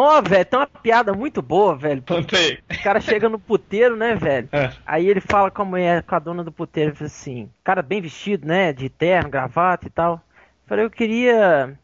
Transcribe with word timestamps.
Ó, 0.00 0.22
velho, 0.22 0.44
tem 0.44 0.56
uma 0.60 0.66
piada 0.66 1.12
muito 1.12 1.42
boa, 1.42 1.76
velho. 1.76 2.00
Contei. 2.06 2.60
O 2.70 2.82
cara 2.84 3.00
chega 3.00 3.28
no 3.28 3.36
puteiro, 3.36 3.96
né, 3.96 4.14
velho? 4.14 4.48
É. 4.52 4.70
Aí 4.86 5.08
ele 5.08 5.20
fala 5.20 5.50
com 5.50 5.62
a 5.62 5.64
mulher, 5.64 6.04
com 6.04 6.14
a 6.14 6.20
dona 6.20 6.44
do 6.44 6.52
puteiro, 6.52 6.94
assim, 7.00 7.50
cara 7.64 7.82
bem 7.82 8.00
vestido, 8.00 8.46
né, 8.46 8.72
de 8.72 8.88
terno, 8.88 9.28
gravata 9.28 9.88
e 9.88 9.90
tal. 9.90 10.22
Falei, 10.66 10.84
eu 10.84 10.90
queria, 10.90 11.76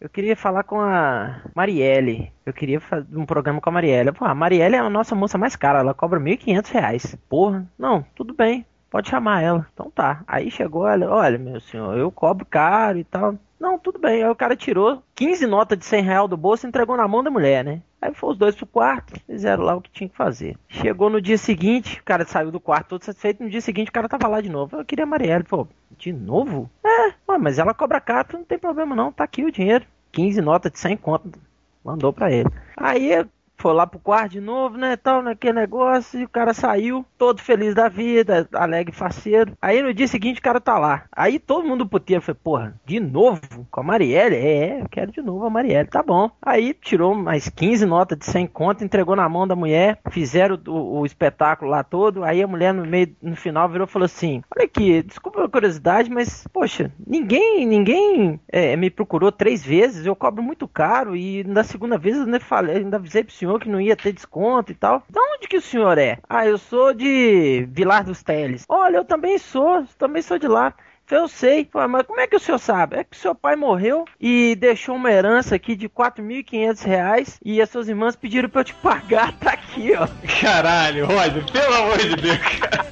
eu 0.00 0.08
queria 0.08 0.36
falar 0.36 0.62
com 0.62 0.80
a 0.80 1.40
Marielle. 1.56 2.32
Eu 2.44 2.52
queria 2.52 2.78
fazer 2.78 3.16
um 3.16 3.26
programa 3.26 3.60
com 3.60 3.68
a 3.68 3.72
Marielle. 3.72 4.12
Pô, 4.12 4.24
a 4.24 4.34
Marielle 4.34 4.76
é 4.76 4.78
a 4.78 4.88
nossa 4.88 5.16
moça 5.16 5.36
mais 5.36 5.56
cara, 5.56 5.80
ela 5.80 5.92
cobra 5.92 6.20
1.500 6.20 6.70
reais. 6.70 7.16
Porra, 7.28 7.66
não, 7.76 8.06
tudo 8.14 8.32
bem, 8.32 8.64
pode 8.90 9.08
chamar 9.08 9.42
ela. 9.42 9.66
Então 9.72 9.90
tá. 9.90 10.22
Aí 10.26 10.50
chegou, 10.50 10.86
ela, 10.86 11.08
olha, 11.10 11.38
meu 11.38 11.60
senhor, 11.60 11.96
eu 11.96 12.10
cobro 12.10 12.46
caro 12.46 12.98
e 12.98 13.04
tal. 13.04 13.34
Não, 13.58 13.78
tudo 13.78 13.98
bem. 13.98 14.22
Aí 14.22 14.30
o 14.30 14.34
cara 14.34 14.54
tirou 14.54 15.02
15 15.14 15.46
notas 15.46 15.78
de 15.78 15.84
100 15.84 16.02
real 16.02 16.28
do 16.28 16.36
bolso 16.36 16.66
e 16.66 16.68
entregou 16.68 16.96
na 16.96 17.08
mão 17.08 17.24
da 17.24 17.30
mulher, 17.30 17.64
né? 17.64 17.82
Aí 18.00 18.14
foi 18.14 18.30
os 18.30 18.38
dois 18.38 18.54
pro 18.54 18.66
quarto, 18.66 19.18
fizeram 19.26 19.64
lá 19.64 19.74
o 19.74 19.80
que 19.80 19.90
tinha 19.90 20.08
que 20.08 20.16
fazer. 20.16 20.56
Chegou 20.68 21.08
no 21.08 21.20
dia 21.20 21.38
seguinte, 21.38 21.98
o 21.98 22.04
cara 22.04 22.24
saiu 22.26 22.52
do 22.52 22.60
quarto 22.60 22.90
todo 22.90 23.04
satisfeito. 23.04 23.42
No 23.42 23.50
dia 23.50 23.60
seguinte, 23.60 23.88
o 23.88 23.92
cara 23.92 24.08
tava 24.08 24.28
lá 24.28 24.40
de 24.40 24.50
novo. 24.50 24.76
Eu 24.76 24.84
queria 24.84 25.04
a 25.04 25.06
Marielle. 25.06 25.44
Pô, 25.44 25.66
de 25.96 26.12
novo? 26.12 26.70
É, 26.84 27.38
mas 27.38 27.58
ela 27.58 27.74
cobra 27.74 28.00
caro, 28.00 28.28
não 28.34 28.44
tem 28.44 28.58
problema 28.58 28.94
não. 28.94 29.10
Tá 29.10 29.24
aqui 29.24 29.44
o 29.44 29.50
dinheiro. 29.50 29.84
15 30.12 30.40
notas 30.40 30.72
de 30.72 30.78
100 30.78 30.96
conto. 30.98 31.38
Mandou 31.84 32.12
pra 32.12 32.30
ele. 32.30 32.48
Aí 32.76 33.26
foi 33.56 33.72
lá 33.72 33.86
pro 33.86 33.98
quarto 33.98 34.32
de 34.32 34.40
novo, 34.40 34.76
né, 34.76 34.96
tal, 34.96 35.22
naquele 35.22 35.54
negócio, 35.54 36.20
e 36.20 36.24
o 36.24 36.28
cara 36.28 36.52
saiu, 36.52 37.04
todo 37.18 37.40
feliz 37.40 37.74
da 37.74 37.88
vida, 37.88 38.48
alegre, 38.52 38.94
faceiro. 38.94 39.56
Aí 39.60 39.82
no 39.82 39.94
dia 39.94 40.06
seguinte 40.06 40.38
o 40.40 40.42
cara 40.42 40.60
tá 40.60 40.78
lá. 40.78 41.04
Aí 41.12 41.38
todo 41.38 41.66
mundo 41.66 41.86
puteiro 41.86 42.22
foi, 42.22 42.34
porra, 42.34 42.78
de 42.84 43.00
novo? 43.00 43.40
Com 43.70 43.80
a 43.80 43.82
Marielle? 43.82 44.36
É, 44.36 44.80
eu 44.82 44.88
quero 44.88 45.10
de 45.10 45.22
novo 45.22 45.46
a 45.46 45.50
Marielle, 45.50 45.88
tá 45.88 46.02
bom. 46.02 46.30
Aí 46.42 46.74
tirou 46.74 47.14
mais 47.14 47.48
15 47.48 47.86
notas 47.86 48.18
de 48.18 48.26
100 48.26 48.46
conto, 48.48 48.84
entregou 48.84 49.16
na 49.16 49.28
mão 49.28 49.46
da 49.46 49.56
mulher, 49.56 49.98
fizeram 50.10 50.58
o, 50.66 51.00
o 51.00 51.06
espetáculo 51.06 51.70
lá 51.70 51.82
todo, 51.82 52.24
aí 52.24 52.42
a 52.42 52.46
mulher 52.46 52.72
no 52.72 52.86
meio, 52.86 53.14
no 53.22 53.36
final 53.36 53.68
virou 53.68 53.86
e 53.86 53.90
falou 53.90 54.06
assim, 54.06 54.42
olha 54.54 54.66
aqui, 54.66 55.02
desculpa 55.02 55.44
a 55.44 55.48
curiosidade, 55.48 56.10
mas, 56.10 56.46
poxa, 56.52 56.92
ninguém, 57.06 57.66
ninguém 57.66 58.40
é, 58.48 58.76
me 58.76 58.90
procurou 58.90 59.32
três 59.32 59.64
vezes, 59.64 60.04
eu 60.04 60.14
cobro 60.14 60.42
muito 60.42 60.68
caro, 60.68 61.16
e 61.16 61.42
na 61.44 61.64
segunda 61.64 61.96
vez 61.98 62.16
eu 62.16 62.24
ainda 62.24 62.40
falei, 62.40 62.76
ainda 62.76 62.96
avisei 62.96 63.24
pro 63.24 63.32
senhor 63.32 63.45
que 63.58 63.68
não 63.68 63.80
ia 63.80 63.96
ter 63.96 64.12
desconto 64.12 64.72
e 64.72 64.74
tal. 64.74 65.02
De 65.08 65.18
onde 65.18 65.48
que 65.48 65.56
o 65.56 65.62
senhor 65.62 65.96
é? 65.98 66.18
Ah, 66.28 66.46
eu 66.46 66.58
sou 66.58 66.92
de 66.92 67.66
Vilar 67.70 68.04
dos 68.04 68.22
Teles. 68.22 68.64
Olha, 68.68 68.96
eu 68.98 69.04
também 69.04 69.38
sou, 69.38 69.84
também 69.98 70.22
sou 70.22 70.38
de 70.38 70.48
lá. 70.48 70.74
Eu 71.08 71.28
sei, 71.28 71.68
mas 71.88 72.04
como 72.04 72.20
é 72.20 72.26
que 72.26 72.34
o 72.34 72.40
senhor 72.40 72.58
sabe? 72.58 72.96
É 72.96 73.04
que 73.04 73.16
seu 73.16 73.32
pai 73.32 73.54
morreu 73.54 74.04
e 74.20 74.56
deixou 74.56 74.96
uma 74.96 75.10
herança 75.10 75.54
aqui 75.54 75.76
de 75.76 75.88
4.500 75.88 76.84
reais 76.84 77.40
e 77.44 77.62
as 77.62 77.70
suas 77.70 77.88
irmãs 77.88 78.16
pediram 78.16 78.48
pra 78.48 78.62
eu 78.62 78.64
te 78.64 78.74
pagar, 78.82 79.32
tá 79.38 79.52
aqui, 79.52 79.92
ó. 79.94 80.08
Caralho, 80.40 81.06
Roger, 81.06 81.44
pelo 81.52 81.74
amor 81.74 81.98
de 81.98 82.16
Deus, 82.16 82.38
cara. 82.38 82.86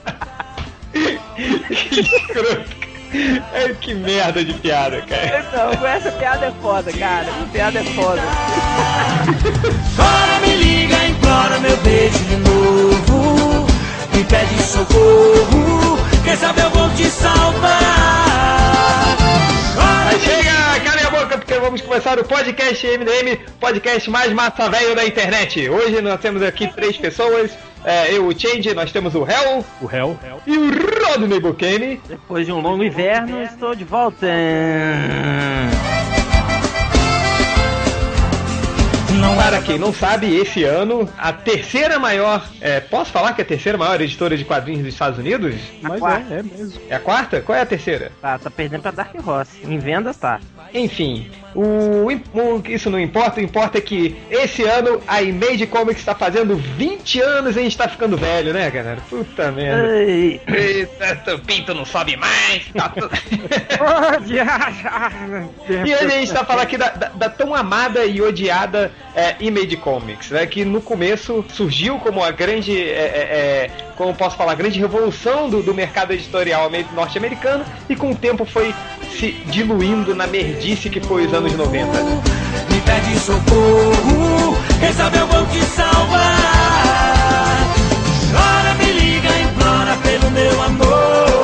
que 1.66 2.00
escroto. 2.00 2.83
É, 3.54 3.68
que 3.80 3.94
merda 3.94 4.44
de 4.44 4.52
piada, 4.54 5.00
cara. 5.02 5.44
Não, 5.52 5.86
essa 5.86 6.10
piada 6.12 6.46
é 6.46 6.52
foda, 6.60 6.92
cara. 6.92 7.26
Piada 7.52 7.78
é 7.78 7.84
foda. 7.84 8.20
Chora, 9.96 10.40
me 10.40 10.56
liga, 10.56 11.06
implora 11.06 11.58
meu 11.60 11.76
beijo 11.78 12.18
de 12.18 12.36
novo. 12.36 13.66
Me 14.12 14.24
pede 14.24 14.62
socorro, 14.62 15.98
quem 16.24 16.36
sabe 16.36 16.60
eu 16.60 16.70
vou 16.70 16.90
te 16.90 17.04
salvar. 17.04 17.84
Chora, 19.74 20.18
chega, 20.18 20.80
calem 20.84 21.04
a 21.04 21.10
boca, 21.10 21.38
porque 21.38 21.54
vamos 21.58 21.80
começar 21.80 22.18
o 22.18 22.24
podcast 22.24 22.86
MDM, 22.86 23.38
podcast 23.60 24.10
mais 24.10 24.32
massa 24.32 24.68
velho 24.68 24.94
da 24.96 25.04
internet. 25.06 25.68
Hoje 25.68 26.00
nós 26.00 26.20
temos 26.20 26.42
aqui 26.42 26.66
três 26.74 26.96
pessoas. 26.96 27.52
É, 27.84 28.16
eu, 28.16 28.26
o 28.26 28.38
Change, 28.38 28.72
nós 28.74 28.90
temos 28.90 29.14
o 29.14 29.26
Hell 29.28 29.64
O 29.80 29.86
réu. 29.86 30.18
e 30.46 30.56
o 30.56 30.70
Rodney 31.06 31.38
Bukemi. 31.38 32.00
Depois 32.08 32.46
de 32.46 32.52
um 32.52 32.60
longo 32.60 32.82
inverno, 32.82 33.42
estou 33.42 33.74
de 33.74 33.84
volta. 33.84 34.26
Para 39.36 39.60
quem 39.60 39.78
não 39.78 39.92
sabe, 39.92 40.34
esse 40.34 40.64
ano, 40.64 41.08
a 41.18 41.32
terceira 41.32 41.98
maior. 41.98 42.44
é, 42.60 42.80
posso 42.80 43.12
falar 43.12 43.32
que 43.34 43.40
é 43.42 43.44
a 43.44 43.46
terceira 43.46 43.76
maior 43.76 44.00
editora 44.00 44.36
de 44.36 44.44
quadrinhos 44.44 44.82
dos 44.84 44.92
Estados 44.94 45.18
Unidos? 45.18 45.54
Mas 45.82 46.00
quarta. 46.00 46.34
é, 46.34 46.38
é 46.38 46.42
mesmo. 46.42 46.80
É 46.88 46.94
a 46.94 47.00
quarta? 47.00 47.40
Qual 47.40 47.56
é 47.56 47.60
a 47.60 47.66
terceira? 47.66 48.10
Tá, 48.22 48.38
tá 48.38 48.50
perdendo 48.50 48.80
pra 48.82 48.90
Dark 48.90 49.14
Horse. 49.26 49.58
Em 49.64 49.78
vendas 49.78 50.16
tá. 50.16 50.40
Enfim, 50.74 51.30
o, 51.54 52.06
o- 52.06 52.62
isso 52.68 52.90
não 52.90 52.98
importa, 52.98 53.38
o 53.38 53.42
importa 53.44 53.78
é 53.78 53.80
que 53.80 54.16
esse 54.28 54.64
ano 54.64 55.00
a 55.06 55.22
Image 55.22 55.68
Comics 55.68 56.00
está 56.00 56.16
fazendo 56.16 56.56
20 56.56 57.20
anos 57.20 57.54
e 57.54 57.60
a 57.60 57.62
gente 57.62 57.78
tá 57.78 57.88
ficando 57.88 58.16
velho, 58.16 58.52
né, 58.52 58.68
galera? 58.70 58.98
Puta 59.08 59.52
merda. 59.52 60.02
Ei. 60.02 60.40
Eita, 60.48 61.14
teu 61.24 61.38
pinto 61.38 61.72
não 61.72 61.84
sobe 61.84 62.16
mais. 62.16 62.64
Tá 62.74 62.88
tudo... 62.88 63.08
E 65.68 65.94
hoje 65.94 66.04
a 66.04 66.08
gente 66.08 66.32
tá 66.32 66.44
falando 66.44 66.62
aqui 66.64 66.76
da, 66.76 66.88
da- 66.90 67.08
da 67.08 67.28
tão 67.30 67.54
amada 67.54 68.04
e 68.04 68.20
odiada 68.20 68.92
é, 69.14 69.34
Image 69.40 69.76
Comics, 69.76 70.30
né? 70.30 70.46
Que 70.46 70.64
no 70.64 70.80
começo 70.80 71.44
surgiu 71.52 71.98
como 71.98 72.22
a 72.22 72.30
grande, 72.30 72.76
é, 72.76 72.84
é, 72.84 73.70
é, 73.70 73.83
como 73.96 74.14
posso 74.14 74.36
falar, 74.36 74.54
grande 74.54 74.78
revolução 74.80 75.48
do, 75.48 75.62
do 75.62 75.74
mercado 75.74 76.12
editorial 76.12 76.66
ame- 76.66 76.86
norte-americano 76.94 77.64
e 77.88 77.94
com 77.96 78.10
o 78.10 78.14
tempo 78.14 78.44
foi 78.44 78.74
se 79.18 79.32
diluindo 79.46 80.14
na 80.14 80.26
merdice 80.26 80.90
que 80.90 81.00
foi 81.00 81.26
os 81.26 81.32
anos 81.34 81.52
90. 81.54 81.90
Me 82.70 82.80
pede 82.84 83.18
socorro, 83.20 84.56
quem 84.80 84.92
sabe 84.92 85.18
eu 85.18 85.26
vou 85.26 85.46
te 85.46 85.60
salvar. 85.64 87.58
Chora, 88.32 88.74
me 88.74 88.92
liga, 88.92 89.28
implora 89.40 89.96
pelo 90.02 90.30
meu 90.30 90.62
amor. 90.62 91.43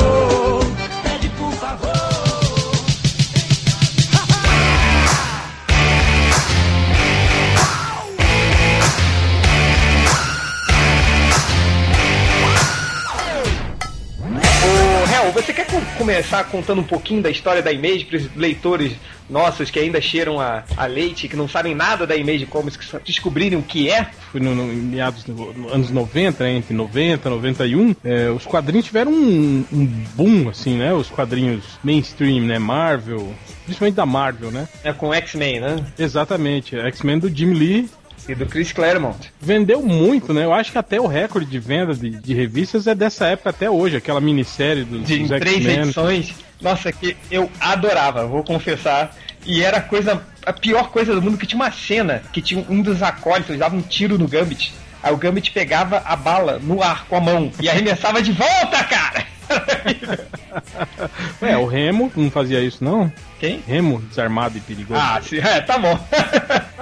Começar 15.96 16.44
contando 16.44 16.80
um 16.80 16.84
pouquinho 16.84 17.22
da 17.22 17.30
história 17.30 17.62
da 17.62 17.72
Image 17.72 18.04
para 18.04 18.16
os 18.16 18.34
leitores 18.36 18.92
nossos 19.28 19.70
que 19.70 19.78
ainda 19.78 20.00
cheiram 20.00 20.40
a, 20.40 20.64
a 20.76 20.86
leite, 20.86 21.28
que 21.28 21.36
não 21.36 21.48
sabem 21.48 21.74
nada 21.74 22.04
da 22.06 22.16
Image 22.16 22.46
Comics, 22.46 22.76
que 22.76 22.98
descobrirem 23.04 23.56
o 23.58 23.62
que 23.62 23.88
é? 23.88 24.10
Foi 24.32 24.40
no, 24.40 24.54
no- 24.54 24.72
em 24.72 24.76
meados 24.76 25.22
dos 25.22 25.36
no- 25.56 25.68
anos 25.72 25.90
90, 25.90 26.42
né, 26.44 26.54
entre 26.56 26.74
90 26.74 27.28
e 27.28 27.30
91, 27.30 27.94
é, 28.04 28.28
os 28.30 28.44
quadrinhos 28.44 28.86
tiveram 28.86 29.12
um, 29.12 29.64
um 29.72 29.86
boom, 30.16 30.48
assim, 30.48 30.76
né? 30.76 30.92
Os 30.92 31.08
quadrinhos 31.08 31.62
mainstream, 31.84 32.44
né? 32.44 32.58
Marvel, 32.58 33.32
principalmente 33.64 33.94
da 33.94 34.06
Marvel, 34.06 34.50
né? 34.50 34.66
É 34.82 34.92
com 34.92 35.14
X-Men, 35.14 35.60
né? 35.60 35.76
Exatamente. 35.98 36.76
X-Men 36.76 37.18
do 37.20 37.28
Jim 37.28 37.52
Lee 37.52 37.88
E 38.30 38.34
do 38.34 38.46
Chris 38.46 38.72
Claremont. 38.72 39.18
vendeu 39.40 39.82
muito, 39.82 40.32
né? 40.32 40.44
Eu 40.44 40.52
acho 40.52 40.70
que 40.70 40.78
até 40.78 41.00
o 41.00 41.06
recorde 41.06 41.50
de 41.50 41.58
venda 41.58 41.92
de, 41.94 42.10
de 42.10 42.32
revistas 42.32 42.86
é 42.86 42.94
dessa 42.94 43.26
época 43.26 43.50
até 43.50 43.68
hoje, 43.68 43.96
aquela 43.96 44.20
minissérie 44.20 44.84
dos, 44.84 45.04
De 45.06 45.18
dos 45.18 45.28
três 45.40 45.66
edições. 45.66 46.34
Nossa, 46.60 46.92
que 46.92 47.16
eu 47.30 47.50
adorava, 47.58 48.26
vou 48.26 48.44
confessar. 48.44 49.16
E 49.44 49.62
era 49.62 49.78
a 49.78 49.80
coisa, 49.80 50.22
a 50.46 50.52
pior 50.52 50.90
coisa 50.90 51.14
do 51.14 51.20
mundo, 51.20 51.38
que 51.38 51.46
tinha 51.46 51.60
uma 51.60 51.72
cena 51.72 52.22
que 52.32 52.40
tinha 52.40 52.64
um 52.68 52.80
dos 52.82 53.02
acólitos, 53.02 53.58
dava 53.58 53.74
um 53.74 53.82
tiro 53.82 54.16
no 54.16 54.28
Gambit. 54.28 54.72
Aí 55.02 55.12
o 55.12 55.16
Gambit 55.16 55.50
pegava 55.50 56.02
a 56.04 56.14
bala 56.14 56.60
no 56.62 56.82
ar 56.82 57.06
com 57.06 57.16
a 57.16 57.20
mão 57.20 57.50
e 57.60 57.68
arremessava 57.68 58.22
de 58.22 58.32
volta, 58.32 58.84
cara! 58.84 59.26
É, 61.42 61.56
o 61.56 61.66
Remo 61.66 62.12
não 62.16 62.30
fazia 62.30 62.60
isso, 62.60 62.82
não? 62.84 63.10
Quem? 63.38 63.62
Remo, 63.66 64.00
desarmado 64.02 64.56
e 64.58 64.60
perigoso. 64.60 65.00
Ah, 65.02 65.20
sim, 65.22 65.38
é, 65.38 65.60
tá 65.60 65.78
bom. 65.78 65.98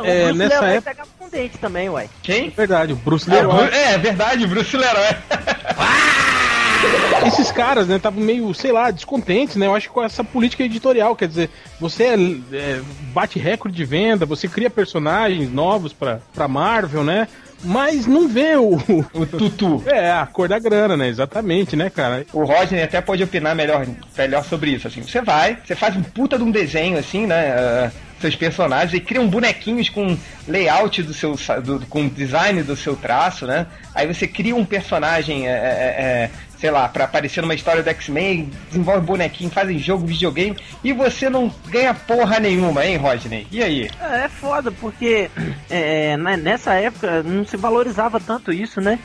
É, 0.03 0.25
o 0.25 0.27
Bruce 0.27 0.39
nessa 0.39 0.55
Leroy 0.61 0.71
época- 0.77 0.91
pegava 0.91 1.09
com 1.19 1.29
dente 1.29 1.59
também, 1.59 1.89
uai. 1.89 2.09
Quem? 2.23 2.51
Verdade, 2.51 2.93
o 2.93 2.97
Bruce 2.97 3.31
É, 3.31 3.35
Leroy. 3.35 3.67
Bru- 3.67 3.75
é, 3.75 3.99
verdade, 3.99 4.47
Bruce 4.47 4.77
Leroy. 4.77 5.17
Esses 7.27 7.51
caras, 7.51 7.89
né, 7.89 7.97
estavam 7.97 8.21
meio, 8.23 8.53
sei 8.55 8.71
lá, 8.73 8.91
descontentes, 8.91 9.57
né? 9.57 9.67
Eu 9.67 9.75
acho 9.75 9.89
que 9.89 9.95
com 9.95 10.03
essa 10.03 10.23
política 10.23 10.63
editorial, 10.63 11.17
quer 11.17 11.27
dizer, 11.29 11.51
você 11.81 12.05
é, 12.05 12.15
é, 12.57 12.81
bate 13.13 13.39
recorde 13.39 13.77
de 13.77 13.85
venda, 13.85 14.25
você 14.25 14.47
cria 14.49 14.71
personagens 14.71 15.53
novos 15.53 15.93
pra, 15.93 16.21
pra 16.33 16.47
Marvel, 16.47 17.03
né? 17.03 17.27
Mas 17.65 18.07
não 18.07 18.29
vê 18.29 18.57
o. 18.57 18.77
O 19.13 19.27
Tutu. 19.27 19.83
É, 19.89 20.11
a 20.11 20.27
cor 20.27 20.49
da 20.49 20.59
grana, 20.59 20.97
né? 20.97 21.09
Exatamente, 21.09 21.75
né, 21.75 21.91
cara? 21.91 22.25
O 22.33 22.45
Rodney 22.45 22.83
até 22.83 23.01
pode 23.01 23.23
opinar 23.23 23.55
melhor, 23.55 23.87
melhor 24.17 24.45
sobre 24.45 24.73
isso, 24.73 24.87
assim. 24.87 25.03
Você 25.03 25.21
vai, 25.21 25.59
você 25.65 25.75
faz 25.75 25.97
um 25.97 26.03
puta 26.03 26.37
de 26.37 26.45
um 26.45 26.51
desenho, 26.51 26.99
assim, 26.99 27.27
né? 27.27 27.53
ah, 27.53 27.91
seus 28.21 28.35
personagens 28.35 28.93
e 28.95 29.01
criam 29.01 29.29
bonequinhos 29.29 29.89
com 29.89 30.17
layout 30.47 31.03
do 31.03 31.15
seu. 31.15 31.37
Do, 31.63 31.85
com 31.87 32.09
design 32.09 32.63
do 32.63 32.77
seu 32.77 32.97
traço, 32.97 33.47
né? 33.47 33.67
Aí 33.95 34.07
você 34.07 34.27
cria 34.27 34.55
um 34.55 34.65
personagem, 34.65 35.49
é, 35.49 35.53
é, 35.53 35.55
é 35.55 36.31
sei 36.61 36.71
lá, 36.71 36.89
para 36.89 37.05
aparecer 37.05 37.41
numa 37.41 37.55
história 37.55 37.83
do 37.83 37.91
X-Men, 37.91 38.51
desenvolve 38.69 39.07
bonequinho, 39.07 39.51
fazem 39.51 39.79
jogo, 39.79 40.07
videogame, 40.07 40.57
e 40.83 40.93
você 40.93 41.31
não 41.31 41.53
ganha 41.69 41.95
porra 41.95 42.41
nenhuma, 42.41 42.85
hein, 42.85 42.97
Rodney? 42.97 43.47
E 43.51 43.63
aí? 43.63 43.91
É, 44.01 44.25
é 44.25 44.29
foda, 44.29 44.71
porque 44.73 45.31
é, 45.71 46.17
né, 46.17 46.37
nessa 46.37 46.75
época 46.75 47.23
não 47.23 47.45
se 47.45 47.57
valorizava 47.57 48.19
tanto 48.21 48.53
isso, 48.53 48.81
né? 48.81 48.99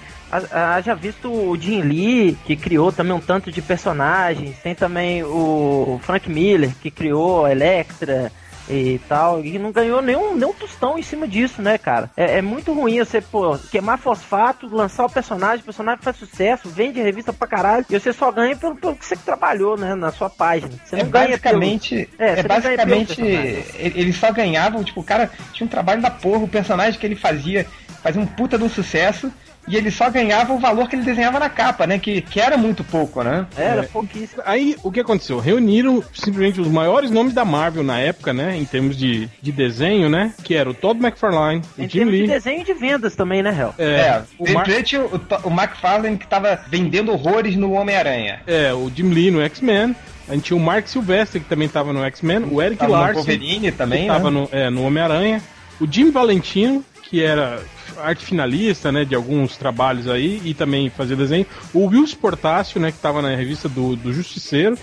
Haja 0.52 0.96
visto 0.96 1.32
o 1.32 1.56
Jim 1.56 1.82
Lee, 1.82 2.36
que 2.44 2.56
criou 2.56 2.92
também 2.92 3.14
um 3.14 3.20
tanto 3.20 3.52
de 3.52 3.62
personagens. 3.62 4.58
Tem 4.64 4.74
também 4.74 5.24
o 5.24 6.00
Frank 6.02 6.28
Miller, 6.28 6.72
que 6.82 6.90
criou 6.90 7.46
a 7.46 7.52
Electra 7.52 8.32
e 8.70 9.00
tal, 9.08 9.44
e 9.44 9.60
não 9.60 9.72
ganhou 9.72 10.02
nenhum, 10.02 10.36
nenhum 10.36 10.54
tostão 10.54 10.98
em 10.98 11.04
cima 11.04 11.28
disso, 11.28 11.62
né, 11.62 11.78
cara? 11.78 12.10
É, 12.16 12.38
é, 12.38 12.42
muito 12.42 12.74
ruim 12.74 13.00
você, 13.00 13.22
pô, 13.22 13.58
queimar 13.72 13.98
fosfato, 13.98 14.74
lançar 14.74 15.06
o 15.06 15.10
personagem, 15.10 15.62
o 15.62 15.66
personagem 15.66 16.02
faz 16.02 16.18
sucesso, 16.18 16.70
vende 16.70 17.02
revista 17.02 17.34
pra 17.34 17.48
caralho, 17.48 17.86
e 17.90 18.00
você 18.00 18.14
só 18.14 18.32
ganha 18.32 18.56
pelo, 18.56 18.76
pelo 18.76 18.96
que 18.96 19.06
você 19.06 19.16
trabalhou, 19.16 19.78
né, 19.78 19.96
na 19.96 20.12
sua 20.12 20.30
página. 20.30 20.72
Você 20.84 20.96
não 20.96 21.04
é 21.06 21.10
ganha 21.10 21.28
basicamente, 21.30 22.10
pelo... 22.18 22.30
é, 22.30 22.40
é 22.40 22.44
basicamente, 22.44 23.22
ele 23.22 24.14
só 24.14 24.32
ganhava, 24.32 24.84
tipo, 24.84 25.02
o 25.02 25.04
cara 25.04 25.30
tinha 25.52 25.66
um 25.66 25.70
trabalho 25.70 26.02
da 26.02 26.12
porra, 26.12 26.44
o 26.44 26.48
personagem 26.48 27.00
que 27.00 27.06
ele 27.06 27.16
fazia, 27.16 27.68
fazia 28.02 28.22
um 28.22 28.26
puta 28.26 28.58
de 28.58 28.64
um 28.64 28.70
sucesso, 28.70 29.32
e 29.68 29.76
ele 29.76 29.90
só 29.92 30.10
ganhava 30.10 30.54
o 30.54 30.60
valor 30.60 30.90
que 30.90 30.96
ele 30.96 31.04
desenhava 31.04 31.40
na 31.40 31.50
capa, 31.50 31.88
né? 31.88 31.98
Que, 31.98 32.22
que 32.22 32.40
era 32.40 32.58
muito 32.58 32.84
pouco, 32.84 33.24
né? 33.24 33.46
Era 33.56 33.84
é. 33.84 33.86
pouquíssimo. 33.86 34.42
Aí 34.46 34.76
o 34.84 34.92
que 34.92 35.00
aconteceu? 35.00 35.40
Reuniram 35.40 36.04
simplesmente 36.14 36.60
os 36.60 36.68
maiores 36.68 37.10
nomes 37.10 37.34
da 37.34 37.46
Marvel 37.46 37.84
na 37.84 38.00
época, 38.00 38.34
né? 38.34 38.58
Em 38.58 38.66
termos 38.66 38.98
de, 38.98 39.30
de 39.42 39.52
desenho, 39.52 40.10
né? 40.10 40.34
Que 40.44 40.56
era 40.56 40.70
o 40.70 40.74
Todd 40.74 41.00
McFarlane, 41.00 41.62
em 41.78 41.86
o 41.86 41.90
Jim 41.90 42.04
Lee. 42.04 42.22
de 42.22 42.28
desenho 42.28 42.62
e 42.62 42.64
de 42.66 42.74
vendas 42.74 43.16
também, 43.16 43.42
né, 43.42 43.56
Hel? 43.58 43.74
É, 43.78 43.86
é 43.86 44.24
o, 44.38 44.52
Mar... 44.52 44.66
o, 44.68 45.48
o 45.48 45.52
McFarlane 45.52 46.18
que 46.18 46.28
tava 46.28 46.60
vendendo 46.68 47.12
horrores 47.12 47.56
no 47.56 47.74
Homem-Aranha. 47.74 48.42
É, 48.46 48.74
o 48.74 48.92
Jim 48.94 49.10
Lee 49.10 49.32
no 49.32 49.42
X-Men. 49.42 49.96
A 50.28 50.34
gente 50.34 50.46
tinha 50.46 50.58
o 50.58 50.60
Mark 50.60 50.88
Silvestre, 50.88 51.42
que 51.42 51.50
também 51.50 51.68
tava 51.68 51.92
no 51.92 52.02
X-Men, 52.06 52.48
o 52.50 52.62
Eric 52.62 52.78
tava 52.78 52.92
Larson, 52.94 53.20
no 53.20 53.72
também, 53.74 54.02
que 54.04 54.08
tava 54.08 54.32
né? 54.32 54.40
no, 54.40 54.50
é, 54.58 54.70
no 54.70 54.86
Homem-Aranha, 54.86 55.42
o 55.82 55.88
Jim 55.90 56.12
Valentino, 56.12 56.84
que 57.04 57.22
era 57.22 57.62
arte 57.98 58.26
finalista, 58.26 58.92
né, 58.92 59.06
de 59.06 59.14
alguns 59.14 59.58
trabalhos 59.58 60.08
aí 60.08 60.42
e 60.44 60.54
também 60.54 60.90
fazia 60.90 61.16
desenho. 61.16 61.46
O 61.74 61.86
Will 61.88 62.04
Sportácio, 62.04 62.80
né, 62.80 62.92
que 62.92 62.98
estava 62.98 63.22
na 63.22 63.36
revista 63.36 63.70
do, 63.70 63.96
do 63.96 64.12
Justiceiro. 64.12 64.78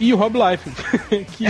E 0.00 0.14
o 0.14 0.16
Rob 0.16 0.36
Life, 0.38 0.70
que, 1.36 1.46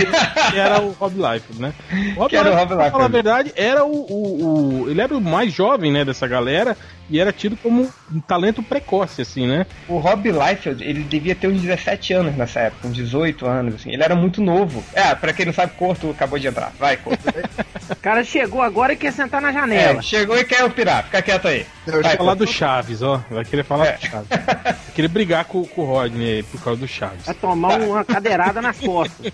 era 0.57 0.81
o 0.81 0.89
Rob 0.93 1.13
Life, 1.15 1.61
né? 1.61 1.71
O 2.15 2.21
Rob 2.21 2.29
que 2.29 2.35
Life, 2.35 2.47
era 2.47 2.51
o 2.51 2.57
Rob 2.57 2.69
Life. 2.71 2.77
Pra 2.77 2.91
falar 2.91 3.05
a 3.05 3.07
verdade, 3.07 3.53
era 3.55 3.85
o, 3.85 3.91
o, 3.91 4.83
o, 4.85 4.89
Ele 4.89 4.99
era 4.99 5.15
o 5.15 5.21
mais 5.21 5.53
jovem, 5.53 5.91
né, 5.91 6.03
dessa 6.03 6.27
galera 6.27 6.75
e 7.09 7.19
era 7.19 7.31
tido 7.31 7.57
como 7.57 7.89
um 8.13 8.19
talento 8.19 8.61
precoce, 8.61 9.21
assim, 9.21 9.47
né? 9.47 9.65
O 9.87 9.97
Rob 9.97 10.31
Liefeld, 10.31 10.83
ele 10.83 11.03
devia 11.03 11.35
ter 11.35 11.47
uns 11.47 11.61
17 11.61 12.13
anos 12.13 12.35
nessa 12.35 12.61
época, 12.61 12.87
uns 12.87 12.95
18 12.95 13.45
anos, 13.45 13.75
assim. 13.75 13.91
Ele 13.91 14.03
era 14.03 14.15
muito 14.15 14.41
novo. 14.41 14.83
É, 14.93 15.13
pra 15.15 15.33
quem 15.33 15.45
não 15.45 15.53
sabe, 15.53 15.73
Corto 15.73 16.09
acabou 16.09 16.37
de 16.37 16.47
entrar. 16.47 16.71
Vai, 16.79 16.97
Corto. 16.97 17.23
o 17.89 17.95
cara 17.95 18.23
chegou 18.23 18.61
agora 18.61 18.93
e 18.93 18.97
quer 18.97 19.11
sentar 19.11 19.41
na 19.41 19.51
janela. 19.51 19.99
É, 19.99 20.01
chegou 20.01 20.37
e 20.37 20.43
quer 20.43 20.63
opinar. 20.63 21.05
Fica 21.05 21.21
quieto 21.21 21.47
aí. 21.47 21.65
Eu 21.87 22.03
Vai 22.03 22.15
falar 22.15 22.35
do 22.35 22.45
Chaves, 22.45 23.01
ó. 23.01 23.23
Vai 23.29 23.45
querer 23.45 23.63
falar 23.63 23.87
é. 23.87 23.91
do 23.93 24.05
Chaves. 24.05 24.27
Vai 24.29 24.75
querer 24.93 25.07
brigar 25.07 25.45
com, 25.45 25.65
com 25.65 25.81
o 25.81 25.85
Rodney 25.85 26.35
aí 26.35 26.43
por 26.43 26.61
causa 26.61 26.79
do 26.79 26.87
Chaves. 26.87 27.25
Vai 27.25 27.35
tomar 27.35 27.79
uma 27.79 28.05
cadeirada 28.05 28.61
nas 28.61 28.77
costas. 28.77 29.31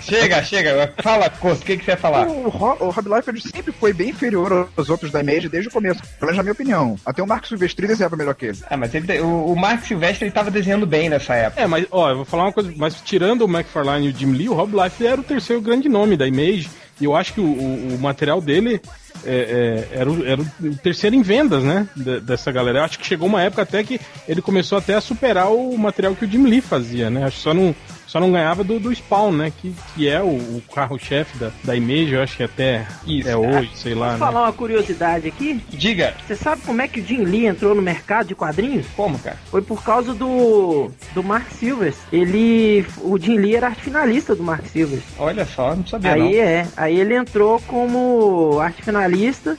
Chega, 0.00 0.42
chega. 0.42 0.92
Fala, 1.02 1.28
Corto, 1.28 1.62
o 1.62 1.64
que, 1.64 1.76
que 1.76 1.84
você 1.84 1.92
vai 1.92 2.00
falar? 2.00 2.26
O, 2.26 2.46
o 2.46 2.90
Rob 2.90 3.08
Liefeld 3.08 3.40
sempre 3.40 3.72
foi 3.72 3.92
bem 3.92 4.10
inferior 4.10 4.68
aos 4.76 4.88
outros 4.88 5.10
da 5.10 5.20
Image 5.20 5.48
desde 5.48 5.68
o 5.68 5.72
começo. 5.72 6.00
Pela 6.18 6.32
minha 6.42 6.52
opinião. 6.52 6.96
Até 7.08 7.22
o 7.22 7.26
Mark 7.26 7.46
Silvestri 7.46 7.86
desenhava 7.86 8.16
melhor 8.16 8.34
que 8.34 8.44
ele. 8.44 8.58
Ah, 8.68 8.76
mas 8.76 8.94
ele, 8.94 9.18
o, 9.20 9.46
o 9.46 9.56
Mark 9.58 9.82
Silvestre 9.82 10.26
ele 10.26 10.30
tava 10.30 10.50
desenhando 10.50 10.86
bem 10.86 11.08
nessa 11.08 11.34
época. 11.34 11.62
É, 11.62 11.66
mas 11.66 11.86
ó, 11.90 12.10
eu 12.10 12.16
vou 12.16 12.24
falar 12.26 12.44
uma 12.44 12.52
coisa, 12.52 12.70
mas 12.76 13.00
tirando 13.00 13.46
o 13.46 13.48
McFarlane 13.48 14.08
e 14.08 14.10
o 14.10 14.14
Jim 14.14 14.32
Lee, 14.32 14.50
o 14.50 14.52
Rob 14.52 14.76
Life 14.76 15.06
era 15.06 15.18
o 15.18 15.24
terceiro 15.24 15.62
grande 15.62 15.88
nome 15.88 16.18
da 16.18 16.26
Image. 16.26 16.68
E 17.00 17.06
eu 17.06 17.16
acho 17.16 17.32
que 17.32 17.40
o, 17.40 17.46
o, 17.46 17.94
o 17.94 17.98
material 17.98 18.42
dele 18.42 18.78
é, 19.24 19.88
é, 19.92 19.98
era, 20.00 20.10
o, 20.10 20.26
era, 20.26 20.40
o, 20.40 20.76
terceiro 20.76 21.16
em 21.16 21.22
vendas, 21.22 21.62
né? 21.62 21.88
dessa 22.22 22.50
galera. 22.52 22.78
Eu 22.80 22.84
acho 22.84 22.98
que 22.98 23.06
chegou 23.06 23.28
uma 23.28 23.42
época 23.42 23.62
até 23.62 23.82
que 23.82 24.00
ele 24.26 24.42
começou 24.42 24.78
até 24.78 24.94
a 24.94 25.00
superar 25.00 25.50
o 25.50 25.76
material 25.76 26.14
que 26.14 26.24
o 26.24 26.30
Jim 26.30 26.44
Lee 26.44 26.60
fazia, 26.60 27.10
né? 27.10 27.24
Acho 27.24 27.36
que 27.36 27.42
só 27.42 27.54
não, 27.54 27.74
só 28.08 28.18
não 28.18 28.32
ganhava 28.32 28.64
do, 28.64 28.80
do 28.80 28.94
Spawn, 28.94 29.32
né? 29.32 29.52
Que, 29.60 29.74
que 29.94 30.08
é 30.08 30.20
o, 30.20 30.28
o 30.28 30.62
carro-chefe 30.74 31.36
da, 31.38 31.50
da 31.62 31.76
Image, 31.76 32.14
eu 32.14 32.22
acho 32.22 32.36
que 32.36 32.42
até 32.42 32.86
Isso, 33.06 33.28
é 33.28 33.36
hoje, 33.36 33.70
sei 33.74 33.94
lá. 33.94 34.08
Vou 34.08 34.12
né? 34.14 34.18
falar 34.18 34.42
uma 34.44 34.52
curiosidade 34.52 35.28
aqui? 35.28 35.62
Diga. 35.68 36.14
Você 36.26 36.34
sabe 36.34 36.62
como 36.62 36.80
é 36.80 36.88
que 36.88 37.00
o 37.00 37.04
Jim 37.04 37.24
Lee 37.24 37.46
entrou 37.46 37.74
no 37.74 37.82
mercado 37.82 38.28
de 38.28 38.34
quadrinhos? 38.34 38.86
Como, 38.96 39.18
cara? 39.18 39.36
Foi 39.50 39.60
por 39.60 39.82
causa 39.84 40.14
do, 40.14 40.90
do 41.14 41.22
Mark 41.22 41.50
Silvers. 41.50 41.96
Ele. 42.10 42.84
O 43.02 43.18
Jim 43.18 43.36
Lee 43.36 43.56
era 43.56 43.68
arte 43.68 43.82
finalista 43.82 44.34
do 44.34 44.42
Mark 44.42 44.64
Silvers. 44.66 45.04
Olha 45.18 45.44
só, 45.44 45.76
não 45.76 45.86
sabia. 45.86 46.12
Aí 46.12 46.20
não. 46.20 46.42
é. 46.42 46.66
Aí 46.76 46.98
ele 46.98 47.14
entrou 47.14 47.60
como 47.66 48.58
arte 48.58 48.82
finalista 48.82 49.07
lista 49.08 49.56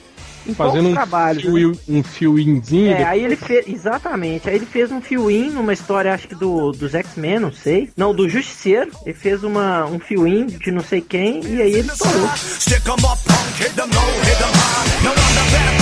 fazendo 0.55 0.89
um 0.89 0.93
trabalhos, 0.93 1.43
fio, 1.43 1.71
né? 1.71 1.77
um 1.87 2.03
fioinzinho. 2.03 2.91
É, 2.91 3.03
aí 3.03 3.23
ele 3.23 3.35
fez. 3.35 3.67
Exatamente. 3.67 4.49
Aí 4.49 4.55
ele 4.55 4.65
fez 4.65 4.91
um 4.91 5.01
fioin 5.01 5.49
numa 5.51 5.73
história, 5.73 6.13
acho 6.13 6.27
que 6.27 6.35
do, 6.35 6.71
dos 6.71 6.93
X-Men, 6.93 7.39
não 7.39 7.51
sei. 7.51 7.89
Não, 7.95 8.13
do 8.13 8.27
Justiceiro. 8.27 8.91
Ele 9.05 9.15
fez 9.15 9.43
uma, 9.43 9.85
um 9.85 9.99
fioin 9.99 10.45
de 10.47 10.71
não 10.71 10.81
sei 10.81 11.01
quem. 11.01 11.43
E 11.45 11.61
aí 11.61 11.73
ele 11.73 11.87
estourou. 11.87 12.29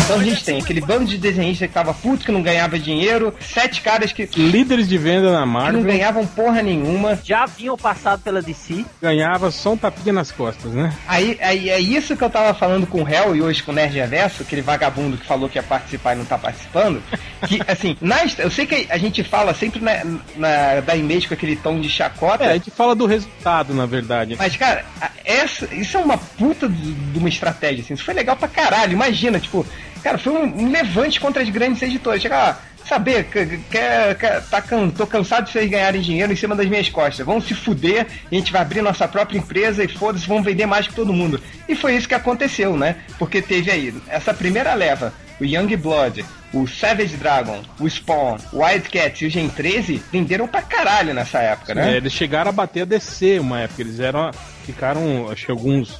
Então 0.08 0.22
a 0.22 0.24
gente 0.24 0.44
tem 0.44 0.58
aquele 0.62 0.80
bando 0.80 1.04
de 1.04 1.18
desenhistas 1.18 1.68
que 1.68 1.74
tava 1.74 1.94
puto, 1.94 2.24
que 2.24 2.32
não 2.32 2.42
ganhava 2.42 2.80
dinheiro, 2.80 3.34
sete 3.42 3.82
caras 3.82 4.14
que. 4.14 4.26
Líderes 4.38 4.88
de 4.88 4.98
venda 4.98 5.34
na 5.34 5.46
Marvel. 5.46 5.82
Que 5.82 5.86
não 5.86 5.94
ganhavam 5.94 6.26
porra 6.26 6.62
nenhuma. 6.62 7.20
Já 7.22 7.46
vinham 7.46 7.76
passado 7.76 8.22
pela 8.22 8.42
DC. 8.42 8.86
Ganhava 9.02 9.52
só 9.52 9.74
um 9.74 9.78
tapinha 9.78 10.14
nas 10.14 10.32
costas, 10.32 10.72
né? 10.72 10.94
Aí, 11.08 11.38
aí 11.42 11.70
é 11.70 11.80
isso 11.80 12.16
que 12.16 12.24
eu 12.24 12.30
tava 12.30 12.54
falando 12.54 12.88
com 12.88 13.04
o 13.04 13.08
Hell 13.08 13.36
e 13.36 13.42
hoje 13.42 13.62
com 13.62 13.72
o 13.72 13.76
Nerd 13.76 13.94
Reverso, 13.96 14.46
aquele 14.48 14.62
vagabundo 14.62 15.18
que 15.18 15.26
falou 15.26 15.48
que 15.48 15.58
ia 15.58 15.64
participar 15.64 16.14
e 16.14 16.18
não 16.18 16.26
tá 16.26 16.38
participando. 16.38 17.04
Que, 17.48 17.62
assim, 17.68 17.96
na, 18.02 18.18
eu 18.40 18.50
sei 18.50 18.66
que 18.66 18.88
a 18.90 18.98
gente 18.98 19.24
fala 19.24 19.54
sempre 19.54 19.80
na, 19.80 20.04
na, 20.36 20.80
da 20.82 20.96
Image 20.96 21.28
com 21.28 21.34
aquele 21.34 21.56
tom 21.56 21.80
de 21.80 21.90
chacota. 21.90 22.46
É, 22.46 22.50
a 22.52 22.54
gente 22.54 22.72
fala 22.72 22.96
do 22.96 23.06
resultado, 23.06 23.74
na 23.74 23.86
verdade. 23.86 24.36
Mas, 24.38 24.56
cara, 24.56 24.84
essa, 25.24 25.74
isso 25.74 25.98
é 25.98 26.00
uma 26.00 26.18
puta 26.18 26.68
de 26.68 27.20
uma 27.20 27.30
estratégia, 27.30 27.84
assim. 27.84 27.94
Isso 27.94 28.04
foi 28.04 28.14
legal 28.14 28.36
pra 28.36 28.48
caralho. 28.48 28.94
Imagina, 28.94 29.40
tipo, 29.40 29.66
Cara, 30.04 30.18
foi 30.18 30.34
um, 30.34 30.72
levante 30.72 31.20
contra 31.20 31.42
as 31.42 31.50
grandes 31.50 31.82
editoras. 31.82 32.22
Chega 32.22 32.38
lá, 32.38 32.62
saber, 32.88 33.26
quer, 33.26 34.16
quer, 34.16 34.44
tá, 34.44 34.64
tô 34.96 35.06
cansado 35.06 35.46
de 35.46 35.52
vocês 35.52 35.70
ganharem 35.70 36.02
dinheiro 36.02 36.32
em 36.32 36.36
cima 36.36 36.56
das 36.56 36.68
minhas 36.68 36.90
costas. 36.90 37.26
Vamos 37.26 37.46
se 37.46 37.54
fuder, 37.54 38.08
a 38.32 38.36
gente 38.36 38.52
vai 38.52 38.62
abrir 38.62 38.82
nossa 38.82 39.08
própria 39.08 39.38
empresa 39.38 39.84
e 39.84 39.88
foda-se, 39.88 40.28
vamos 40.28 40.46
vender 40.46 40.66
mais 40.66 40.88
que 40.88 40.96
todo 40.96 41.14
mundo. 41.14 41.42
E 41.68 41.76
foi 41.76 41.96
isso 41.96 42.08
que 42.08 42.16
aconteceu, 42.16 42.78
né? 42.78 42.98
Porque 43.20 43.42
teve 43.42 43.70
aí 43.70 43.94
essa 44.08 44.34
primeira 44.34 44.74
leva, 44.74 45.14
o 45.40 45.46
Young 45.46 45.76
Blood, 45.76 46.26
o 46.54 46.66
Savage 46.68 47.18
Dragon, 47.18 47.62
o 47.80 47.90
Spawn, 47.90 48.38
o 48.54 48.64
Wildcat 48.64 49.24
e 49.24 49.28
o 49.28 49.30
Gen 49.30 49.50
13 49.50 50.02
venderam 50.12 50.48
pra 50.48 50.62
caralho 50.62 51.14
nessa 51.14 51.40
época, 51.40 51.76
né? 51.76 51.94
É, 51.94 51.98
eles 51.98 52.14
chegaram 52.14 52.50
a 52.50 52.54
bater 52.54 52.82
a 52.82 52.86
DC 52.86 53.40
uma 53.40 53.62
época, 53.62 53.82
eles 53.82 54.00
eram. 54.00 54.32
Ficaram, 54.66 55.30
acho 55.30 55.46
que 55.46 55.52
alguns. 55.52 55.92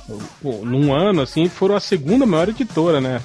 Pô, 0.42 0.62
num 0.64 0.94
ano, 0.94 1.22
assim, 1.22 1.48
foram 1.48 1.76
a 1.76 1.80
segunda 1.80 2.26
maior 2.26 2.50
editora, 2.50 3.00
né? 3.00 3.22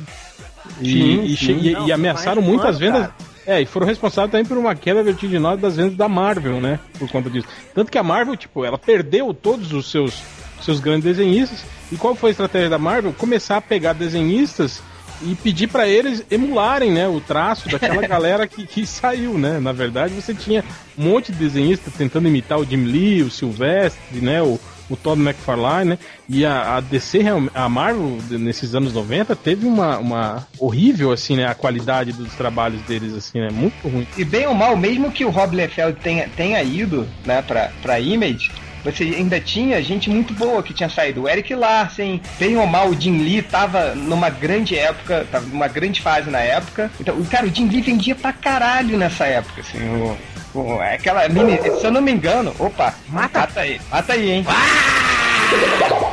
E, 0.80 0.92
sim, 0.92 1.22
e, 1.25 1.37
sim. 1.37 1.58
e, 1.60 1.72
Não, 1.72 1.88
e 1.88 1.92
ameaçaram 1.92 2.42
muitas 2.42 2.78
vendas. 2.78 3.02
Cara. 3.02 3.31
É, 3.46 3.61
e 3.61 3.66
foram 3.66 3.87
responsáveis 3.87 4.30
também 4.30 4.46
por 4.46 4.56
uma 4.56 4.75
queda 4.75 5.02
vertiginosa 5.02 5.56
das 5.56 5.76
vendas 5.76 5.96
da 5.96 6.08
Marvel, 6.08 6.61
né? 6.61 6.78
Por 6.99 7.08
conta 7.11 7.28
disso. 7.28 7.49
Tanto 7.75 7.90
que 7.90 7.99
a 7.99 8.02
Marvel, 8.02 8.37
tipo, 8.37 8.64
ela 8.64 8.78
perdeu 8.78 9.34
todos 9.34 9.72
os 9.72 9.90
seus, 9.90 10.22
seus 10.62 10.78
grandes 10.80 11.04
desenhistas. 11.04 11.64
E 11.90 11.96
qual 11.96 12.14
foi 12.14 12.30
a 12.30 12.32
estratégia 12.32 12.70
da 12.70 12.78
Marvel? 12.78 13.12
Começar 13.12 13.56
a 13.56 13.61
pegar 13.61 13.92
desenhistas 13.94 14.82
e 15.25 15.34
pedir 15.34 15.68
para 15.68 15.87
eles 15.87 16.25
emularem, 16.30 16.90
né, 16.90 17.06
o 17.06 17.20
traço 17.20 17.68
daquela 17.68 18.02
galera 18.06 18.46
que, 18.46 18.66
que 18.66 18.87
saiu, 18.87 19.38
né? 19.38 19.61
Na 19.61 19.72
verdade, 19.72 20.14
você 20.14 20.34
tinha 20.34 20.64
um 20.99 21.04
monte 21.04 21.32
de 21.32 21.38
desenhistas 21.38 21.92
tentando 21.94 22.28
imitar 22.28 22.58
o 22.58 22.64
Jim 22.64 22.84
Lee, 22.84 23.22
o 23.22 23.30
Silvestre, 23.30 24.20
né, 24.20 24.42
o, 24.42 24.58
o 24.92 24.96
Todd 24.96 25.20
McFarlane, 25.20 25.90
né? 25.90 25.99
E 26.28 26.44
a, 26.44 26.76
a 26.76 26.80
DC, 26.80 27.20
a 27.54 27.68
Marvel, 27.68 28.18
nesses 28.30 28.75
anos 28.75 28.92
90, 28.92 29.34
teve 29.34 29.66
uma, 29.66 29.99
uma 29.99 30.46
horrível, 30.58 31.11
assim, 31.11 31.37
né? 31.37 31.46
A 31.46 31.54
qualidade 31.54 32.12
dos 32.12 32.34
trabalhos 32.34 32.80
deles, 32.82 33.14
assim, 33.14 33.40
né? 33.40 33.49
Muito 33.50 33.88
ruim. 33.88 34.06
E 34.16 34.25
bem 34.25 34.46
ou 34.46 34.54
mal, 34.54 34.76
mesmo 34.76 35.11
que 35.11 35.25
o 35.25 35.30
Rob 35.30 35.56
Liefeld 35.56 35.99
tenha, 36.00 36.28
tenha 36.37 36.62
ido, 36.62 37.08
né, 37.25 37.42
pra, 37.42 37.70
pra 37.80 37.99
Image, 37.99 38.50
você 38.84 39.04
ainda 39.04 39.40
tinha 39.40 39.82
gente 39.82 40.11
muito 40.11 40.34
boa 40.34 40.62
que 40.62 40.75
tinha 40.75 40.88
saído. 40.88 41.22
O 41.22 41.28
Eric 41.28 41.54
Larsen, 41.54 42.20
bem 42.38 42.56
ou 42.56 42.66
mal, 42.66 42.88
o 42.88 43.00
Jim 43.00 43.18
Lee 43.18 43.40
tava 43.40 43.94
numa 43.94 44.28
grande 44.28 44.76
época, 44.76 45.26
tava 45.30 45.46
numa 45.46 45.68
grande 45.68 46.00
fase 46.00 46.28
na 46.30 46.40
época. 46.40 46.90
Então, 47.00 47.22
cara, 47.25 47.46
o 47.46 47.54
Jim 47.54 47.68
Lee 47.68 47.80
vendia 47.80 48.14
pra 48.14 48.32
caralho 48.32 48.99
nessa 48.99 49.25
época, 49.25 49.61
assim. 49.61 49.78
O, 49.78 50.16
o, 50.54 50.80
aquela 50.80 51.28
mini, 51.28 51.59
se 51.62 51.85
eu 51.85 51.90
não 51.90 52.00
me 52.00 52.12
engano, 52.12 52.54
opa, 52.59 52.94
mata, 53.09 53.40
mata 53.40 53.61
aí, 53.61 53.80
mata 53.90 54.12
aí, 54.12 54.30
hein. 54.30 54.44
Ah! 54.49 55.12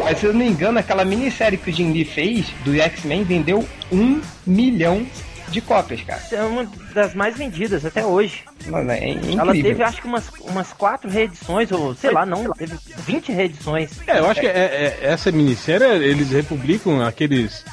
Mas 0.03 0.19
se 0.19 0.25
eu 0.25 0.33
não 0.33 0.39
me 0.39 0.47
engano, 0.47 0.79
aquela 0.79 1.05
minissérie 1.05 1.57
que 1.57 1.69
o 1.69 1.73
Jim 1.73 1.91
Lee 1.91 2.05
fez 2.05 2.47
do 2.63 2.75
X-Men 2.75 3.23
vendeu 3.23 3.65
um 3.91 4.21
milhão 4.45 5.05
de 5.49 5.61
cópias, 5.61 6.01
cara. 6.01 6.21
É 6.31 6.43
uma 6.43 6.67
das 6.93 7.13
mais 7.13 7.37
vendidas 7.37 7.85
até 7.85 8.05
hoje. 8.05 8.43
Mano, 8.67 8.91
é 8.91 9.09
incrível. 9.09 9.39
Ela 9.39 9.53
teve, 9.53 9.83
acho 9.83 10.01
que 10.01 10.07
umas, 10.07 10.29
umas 10.41 10.73
quatro 10.73 11.09
reedições, 11.09 11.71
ou 11.71 11.95
sei 11.95 12.11
lá, 12.11 12.25
não, 12.25 12.51
teve 12.53 12.75
20 13.05 13.31
reedições. 13.31 13.91
É, 14.07 14.19
eu 14.19 14.29
acho 14.29 14.39
que 14.39 14.47
é, 14.47 14.97
é, 14.99 14.99
essa 15.01 15.31
minissérie, 15.31 15.85
eles 15.85 16.31
republicam 16.31 17.01
aqueles 17.01 17.65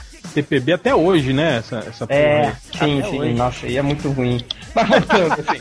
TPB 0.43 0.73
até 0.75 0.95
hoje, 0.95 1.33
né? 1.33 1.57
Essa, 1.59 1.79
essa 1.89 2.07
É, 2.09 2.53
sim, 2.79 3.03
sim. 3.11 3.19
hoje. 3.19 3.33
Nossa, 3.35 3.67
aí 3.67 3.77
é 3.77 3.83
muito 3.83 4.11
ruim. 4.11 4.41
Mas 4.75 4.89
voltando, 4.89 5.33
assim. 5.49 5.61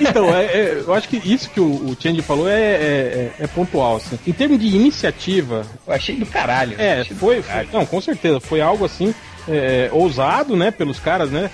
Então, 0.00 0.28
é- 0.36 0.44
é, 0.46 0.82
eu 0.86 0.92
acho 0.94 1.08
que 1.08 1.16
isso 1.24 1.48
que 1.50 1.60
o, 1.60 1.64
o 1.66 1.96
Change 2.00 2.20
falou 2.22 2.48
é, 2.48 2.52
é, 2.60 3.32
é- 3.40 3.44
é 3.44 3.46
pontual. 3.46 3.96
Assim. 3.96 4.18
Em 4.26 4.32
termos 4.32 4.58
de 4.58 4.66
iniciativa, 4.66 5.64
Eu 5.86 5.94
achei 5.94 6.16
do 6.16 6.26
caralho. 6.26 6.74
é, 6.78 7.04
foi, 7.04 7.16
foi- 7.16 7.42
caralho. 7.42 7.68
Não, 7.72 7.86
com 7.86 8.00
certeza. 8.00 8.40
Foi 8.40 8.60
algo 8.60 8.84
assim, 8.84 9.14
é, 9.48 9.88
ousado, 9.92 10.56
né, 10.56 10.70
pelos 10.70 10.98
caras, 10.98 11.30
né? 11.30 11.50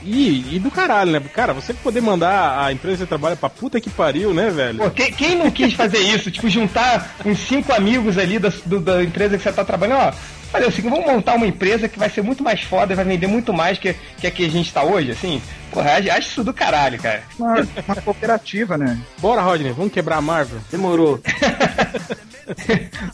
E, 0.00 0.54
e 0.54 0.58
do 0.60 0.70
caralho, 0.70 1.10
né? 1.10 1.20
Cara, 1.34 1.52
você 1.52 1.74
poder 1.74 2.00
mandar 2.00 2.64
a 2.64 2.72
empresa 2.72 2.98
que 2.98 3.02
você 3.02 3.06
trabalha 3.06 3.34
pra 3.34 3.48
puta 3.50 3.80
que 3.80 3.90
pariu, 3.90 4.32
né, 4.32 4.48
velho? 4.50 4.78
Pô, 4.78 4.90
quem, 4.90 5.10
quem 5.12 5.34
não 5.36 5.50
quis 5.50 5.72
fazer 5.72 5.98
isso? 5.98 6.30
Tipo, 6.30 6.48
juntar 6.48 7.16
uns 7.26 7.40
cinco 7.40 7.72
amigos 7.72 8.16
ali 8.16 8.38
da, 8.38 8.52
do- 8.64 8.78
da 8.78 9.02
empresa 9.02 9.36
que 9.36 9.42
você 9.42 9.52
tá 9.52 9.64
trabalhando, 9.64 9.98
ó. 10.08 10.12
Olha, 10.54 10.68
assim, 10.68 10.82
vamos 10.82 11.06
montar 11.06 11.34
uma 11.34 11.46
empresa 11.46 11.88
que 11.88 11.98
vai 11.98 12.10
ser 12.10 12.22
muito 12.22 12.42
mais 12.42 12.62
foda, 12.62 12.94
vai 12.94 13.04
vender 13.04 13.26
muito 13.26 13.52
mais 13.52 13.78
que, 13.78 13.94
que 14.18 14.26
a 14.26 14.30
que 14.30 14.44
a 14.44 14.50
gente 14.50 14.72
tá 14.72 14.82
hoje, 14.82 15.10
assim. 15.10 15.40
Porra, 15.70 15.92
acho, 15.92 16.10
acho 16.10 16.28
isso 16.28 16.44
do 16.44 16.52
caralho, 16.52 17.00
cara. 17.00 17.22
Uma, 17.38 17.54
uma 17.86 17.96
cooperativa, 18.02 18.76
né? 18.76 18.98
Bora, 19.18 19.40
Rodney, 19.40 19.72
vamos 19.72 19.92
quebrar 19.92 20.18
a 20.18 20.22
Marvel. 20.22 20.60
Demorou. 20.70 21.20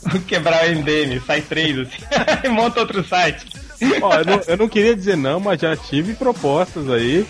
Vamos 0.01 0.25
quebrar 0.25 0.65
o 0.65 0.69
MDM, 0.71 1.21
sai 1.25 1.41
três, 1.41 1.77
assim. 1.77 2.01
e 2.43 2.49
monta 2.49 2.79
outro 2.79 3.07
site. 3.07 3.45
Ó, 4.01 4.13
eu 4.15 4.25
não, 4.25 4.41
eu 4.47 4.57
não 4.57 4.67
queria 4.67 4.95
dizer 4.95 5.15
não, 5.15 5.39
mas 5.39 5.61
já 5.61 5.75
tive 5.77 6.13
propostas 6.13 6.89
aí 6.89 7.25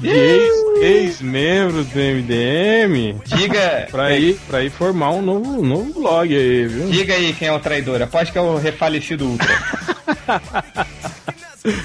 de 0.00 0.08
ex- 0.08 0.82
ex-membros 0.82 1.86
do 1.86 1.98
MDM 1.98 3.20
Diga. 3.24 3.88
pra 3.90 4.16
ir, 4.16 4.38
pra 4.48 4.62
ir 4.62 4.70
formar 4.70 5.10
um 5.10 5.22
novo, 5.22 5.62
novo 5.62 5.92
blog 6.00 6.34
aí, 6.34 6.66
viu? 6.66 6.88
Diga 6.90 7.14
aí 7.14 7.32
quem 7.32 7.48
é 7.48 7.52
o 7.52 7.60
traidor. 7.60 8.00
Aposto 8.02 8.32
que 8.32 8.38
é 8.38 8.40
o 8.40 8.56
refalecido 8.56 9.26
Ultra. 9.26 9.58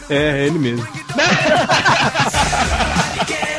É, 0.09 0.15
é 0.43 0.47
ele 0.47 0.59
mesmo. 0.59 0.87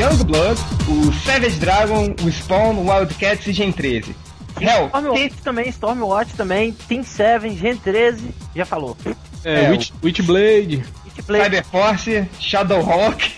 Youngblood, 0.00 0.58
o 0.88 1.12
Savage 1.12 1.58
Dragon, 1.58 2.14
o 2.24 2.30
Spawn, 2.32 2.74
o 2.76 2.90
Wildcats 2.90 3.46
e 3.46 3.52
Gen 3.52 3.70
13. 3.70 4.16
Hell, 4.58 4.86
Stormwatch 4.86 5.36
também, 5.44 5.68
Stormwatch 5.68 6.34
também, 6.34 6.72
Team 6.72 7.04
7, 7.04 7.50
Gen 7.54 7.76
13, 7.76 8.30
já 8.56 8.64
falou. 8.64 8.96
É, 9.44 9.66
É, 9.66 9.70
Witch, 9.70 9.90
Witchblade. 10.02 10.82
Hitplay, 11.20 11.42
Cyberforce, 11.44 12.28
Shadowhawk, 12.38 13.30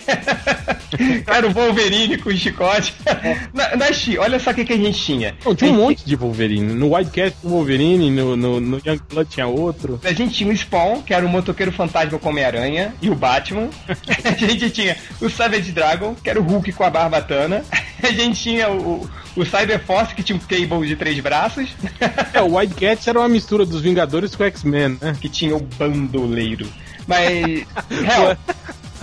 era 1.27 1.47
o 1.49 1.53
Wolverine 1.53 2.19
com 2.19 2.31
o 2.31 2.37
chicote. 2.37 2.95
Na, 3.53 3.77
na 3.77 3.93
Chi, 3.93 4.19
olha 4.19 4.39
só 4.39 4.51
o 4.51 4.55
que, 4.55 4.65
que 4.65 4.73
a 4.73 4.77
gente 4.77 4.99
tinha. 4.99 5.35
Não, 5.45 5.55
tinha 5.55 5.71
um 5.71 5.77
monte 5.77 6.05
de 6.05 6.17
Wolverine. 6.17 6.75
No 6.75 6.95
Wildcat 6.95 7.37
o 7.43 7.49
Wolverine, 7.49 8.11
no, 8.11 8.37
no, 8.37 8.61
no 8.61 8.81
Youngblood 8.85 9.31
tinha 9.31 9.47
outro. 9.47 10.01
A 10.05 10.13
gente 10.13 10.35
tinha 10.35 10.53
o 10.53 10.57
Spawn, 10.57 11.03
que 11.03 11.13
era 11.13 11.25
o 11.25 11.29
motoqueiro 11.29 11.73
fantasma 11.73 12.19
com 12.19 12.29
Homem-Aranha, 12.29 12.95
e 13.03 13.11
o 13.11 13.15
Batman. 13.15 13.69
A 14.25 14.33
gente 14.33 14.71
tinha 14.71 14.97
o 15.21 15.29
Savage 15.29 15.73
Dragon, 15.73 16.15
que 16.15 16.31
era 16.31 16.41
o 16.41 16.43
Hulk 16.43 16.73
com 16.73 16.85
a 16.85 16.91
barbatana. 16.91 17.65
A 18.03 18.13
gente 18.13 18.41
tinha 18.41 18.71
o, 18.71 19.09
o 19.37 19.45
Cyberforce, 19.45 20.15
que 20.15 20.23
tinha 20.23 20.37
um 20.37 20.41
Cable 20.41 20.87
de 20.87 20.97
três 20.97 21.19
braços. 21.21 21.71
É, 22.33 22.41
o 22.41 22.57
Wildcats 22.57 23.07
era 23.07 23.19
uma 23.19 23.29
mistura 23.29 23.65
dos 23.65 23.81
Vingadores 23.81 24.35
com 24.35 24.43
o 24.43 24.47
X-Men, 24.47 24.99
né? 25.01 25.17
que 25.21 25.29
tinha 25.29 25.55
o 25.57 25.61
bandoleiro. 25.61 26.67
Mas, 27.07 27.67
Hel, 27.91 28.37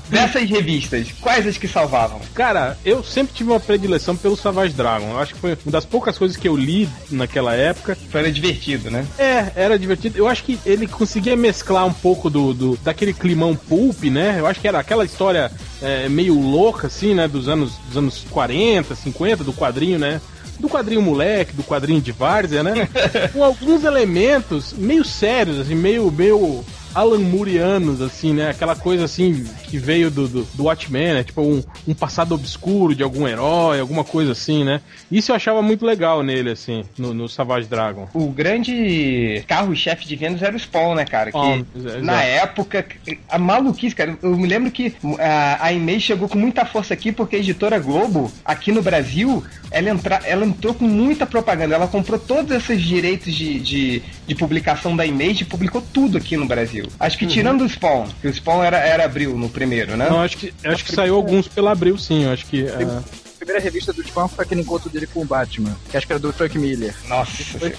dessas 0.09 0.49
revistas, 0.49 1.11
quais 1.21 1.47
as 1.47 1.57
que 1.57 1.67
salvavam? 1.67 2.19
Cara, 2.33 2.77
eu 2.83 3.03
sempre 3.03 3.33
tive 3.33 3.51
uma 3.51 3.59
predileção 3.59 4.17
pelo 4.17 4.35
Savage 4.35 4.73
Dragon. 4.73 5.11
Eu 5.11 5.19
acho 5.19 5.33
que 5.33 5.39
foi 5.39 5.57
uma 5.65 5.71
das 5.71 5.85
poucas 5.85 6.17
coisas 6.17 6.35
que 6.35 6.47
eu 6.47 6.57
li 6.57 6.89
naquela 7.09 7.53
época. 7.53 7.97
Era 8.13 8.31
divertido, 8.31 8.89
né? 8.89 9.05
É, 9.17 9.51
era 9.55 9.77
divertido. 9.77 10.17
Eu 10.17 10.27
acho 10.27 10.43
que 10.43 10.59
ele 10.65 10.87
conseguia 10.87 11.35
mesclar 11.35 11.85
um 11.85 11.93
pouco 11.93 12.29
do, 12.29 12.53
do 12.53 12.77
daquele 12.77 13.13
climão 13.13 13.55
pulp, 13.55 14.03
né? 14.05 14.35
Eu 14.39 14.47
acho 14.47 14.59
que 14.59 14.67
era 14.67 14.79
aquela 14.79 15.05
história 15.05 15.51
é, 15.81 16.09
meio 16.09 16.39
louca, 16.39 16.87
assim, 16.87 17.13
né? 17.13 17.27
Dos 17.27 17.47
anos, 17.47 17.73
dos 17.87 17.97
anos 17.97 18.25
40, 18.29 18.95
50, 18.95 19.43
do 19.43 19.53
quadrinho, 19.53 19.99
né? 19.99 20.19
Do 20.59 20.67
quadrinho 20.67 21.01
moleque, 21.01 21.53
do 21.53 21.63
quadrinho 21.63 22.01
de 22.01 22.11
várzea, 22.11 22.63
né? 22.63 22.89
Com 23.31 23.43
alguns 23.43 23.83
elementos 23.83 24.73
meio 24.73 25.05
sérios, 25.05 25.57
assim, 25.57 25.75
meio, 25.75 26.11
meio 26.11 26.65
Alan 26.93 27.19
Moorianos, 27.19 28.01
assim, 28.01 28.33
né? 28.33 28.49
Aquela 28.49 28.75
coisa 28.75 29.05
assim 29.05 29.45
que 29.63 29.77
veio 29.77 30.09
do, 30.09 30.27
do, 30.27 30.43
do 30.43 30.63
Watchmen, 30.63 31.13
né? 31.13 31.23
Tipo 31.23 31.41
um, 31.41 31.63
um 31.87 31.93
passado 31.93 32.33
obscuro 32.33 32.95
de 32.95 33.03
algum 33.03 33.27
herói, 33.27 33.79
alguma 33.79 34.03
coisa 34.03 34.31
assim, 34.31 34.63
né? 34.63 34.81
Isso 35.11 35.31
eu 35.31 35.35
achava 35.35 35.61
muito 35.61 35.85
legal 35.85 36.23
nele, 36.23 36.51
assim, 36.51 36.83
no, 36.97 37.13
no 37.13 37.29
Savage 37.29 37.67
Dragon. 37.67 38.07
O 38.13 38.27
grande 38.31 39.43
carro-chefe 39.47 40.07
de 40.07 40.15
vendas 40.15 40.41
era 40.41 40.55
o 40.55 40.59
Spawn, 40.59 40.95
né, 40.95 41.05
cara? 41.05 41.29
Spawn, 41.29 41.63
que 41.63 42.01
na 42.01 42.23
época, 42.23 42.85
a 43.29 43.37
maluquice, 43.37 43.95
cara, 43.95 44.17
eu 44.21 44.35
me 44.37 44.47
lembro 44.47 44.71
que 44.71 44.95
a, 45.19 45.65
a 45.65 45.73
Image 45.73 46.01
chegou 46.01 46.27
com 46.27 46.37
muita 46.37 46.65
força 46.65 46.93
aqui 46.93 47.11
porque 47.11 47.35
a 47.35 47.39
editora 47.39 47.79
Globo, 47.79 48.31
aqui 48.43 48.71
no 48.71 48.81
Brasil, 48.81 49.43
ela, 49.71 49.89
entra, 49.89 50.21
ela 50.25 50.45
entrou 50.45 50.73
com 50.73 50.85
muita 50.85 51.25
propaganda. 51.25 51.75
Ela 51.75 51.87
comprou 51.87 52.19
todos 52.19 52.51
esses 52.51 52.81
direitos 52.81 53.33
de, 53.33 53.59
de, 53.59 54.03
de 54.27 54.35
publicação 54.35 54.95
da 54.95 55.05
Image 55.05 55.43
e 55.43 55.45
publicou 55.45 55.81
tudo 55.93 56.17
aqui 56.17 56.37
no 56.37 56.45
Brasil. 56.45 56.78
Acho 56.99 57.17
que 57.17 57.27
tirando 57.27 57.61
o 57.61 57.69
Spawn, 57.69 58.07
que 58.21 58.27
o 58.27 58.33
Spawn 58.33 58.63
era, 58.63 58.77
era 58.77 59.05
abril 59.05 59.37
no 59.37 59.49
primeiro, 59.49 59.97
né? 59.97 60.07
Não, 60.09 60.21
acho 60.21 60.37
que, 60.37 60.53
acho 60.63 60.85
que 60.85 60.91
saiu 60.91 61.15
alguns 61.15 61.47
pela 61.47 61.71
Abril, 61.71 61.97
sim. 61.97 62.23
Eu 62.25 62.31
acho 62.31 62.45
que. 62.45 62.65
A 62.67 63.28
primeira 63.39 63.61
revista 63.61 63.93
do 63.93 64.03
Spawn 64.03 64.27
foi 64.27 64.43
aquele 64.45 64.61
encontro 64.61 64.89
dele 64.89 65.07
com 65.07 65.21
o 65.21 65.25
Batman, 65.25 65.75
que 65.89 65.97
acho 65.97 66.05
que 66.05 66.13
era 66.13 66.19
do 66.19 66.31
Frank 66.33 66.57
Miller. 66.57 66.93
Nossa, 67.07 67.31
Foi- 67.57 67.73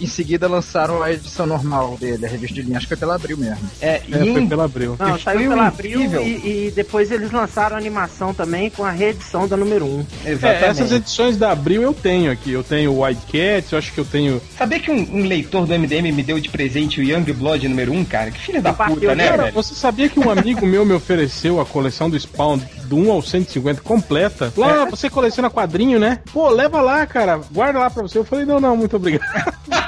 em 0.00 0.06
seguida 0.06 0.46
lançaram 0.46 1.02
a 1.02 1.12
edição 1.12 1.46
normal 1.46 1.96
dele, 1.98 2.24
a 2.26 2.28
revista 2.28 2.54
de 2.54 2.62
linha. 2.62 2.76
Acho 2.76 2.86
que 2.86 2.90
foi 2.90 2.96
pela 2.98 3.14
Abril 3.14 3.36
mesmo. 3.36 3.68
é, 3.80 3.88
é, 3.88 4.02
e 4.08 4.32
foi 4.32 4.46
pela 4.46 4.64
Abril. 4.64 4.96
Não, 4.98 5.16
E 5.16 5.20
saiu 5.22 5.48
pela 5.50 5.66
Abril 5.68 6.00
e, 6.22 6.66
e 6.66 6.72
depois 6.74 7.10
eles 7.10 7.30
lançaram 7.30 7.76
a 7.76 7.78
animação 7.78 8.34
também 8.34 8.70
com 8.70 8.84
a 8.84 8.90
reedição 8.90 9.48
da 9.48 9.56
número 9.56 9.84
1. 9.86 10.06
É, 10.24 10.30
Exatamente. 10.32 10.64
essas 10.64 10.92
edições 10.92 11.36
da 11.36 11.50
Abril 11.52 11.82
eu 11.82 11.94
tenho 11.94 12.30
aqui. 12.30 12.52
Eu 12.52 12.62
tenho 12.62 12.92
o 12.92 13.00
Wildcats, 13.02 13.72
eu 13.72 13.78
acho 13.78 13.92
que 13.92 13.98
eu 13.98 14.04
tenho. 14.04 14.40
Sabia 14.56 14.78
que 14.78 14.90
um, 14.90 15.16
um 15.20 15.24
leitor 15.26 15.66
do 15.66 15.72
MDM 15.78 16.12
me 16.12 16.22
deu 16.22 16.38
de 16.38 16.48
presente 16.48 17.00
o 17.00 17.02
Young 17.04 17.24
Blood 17.32 17.66
número 17.68 17.92
1, 17.92 18.04
cara? 18.04 18.30
Que 18.30 18.38
filha 18.40 18.60
da 18.60 18.72
puta, 18.72 19.14
né, 19.14 19.30
dela, 19.30 19.42
velho? 19.44 19.54
Você 19.54 19.74
sabia 19.74 20.08
que 20.08 20.20
um 20.20 20.30
amigo 20.30 20.66
meu 20.66 20.84
me 20.84 20.92
ofereceu 20.92 21.60
a 21.60 21.66
coleção 21.66 22.10
do 22.10 22.18
Spawn 22.18 22.58
do 22.86 22.96
1 22.96 23.10
ao 23.12 23.22
150 23.22 23.80
completa? 23.82 24.52
Lá, 24.56 24.84
você 24.86 25.10
coleciona 25.10 25.50
quadrinho, 25.50 25.98
né? 25.98 26.20
Pô, 26.32 26.48
leva 26.48 26.80
lá, 26.80 27.06
cara. 27.06 27.40
Guarda 27.52 27.78
lá 27.78 27.90
pra 27.90 28.02
você. 28.02 28.18
Eu 28.18 28.24
falei, 28.24 28.44
não, 28.44 28.60
não, 28.60 28.76
muito 28.76 28.96
obrigado. 28.96 29.22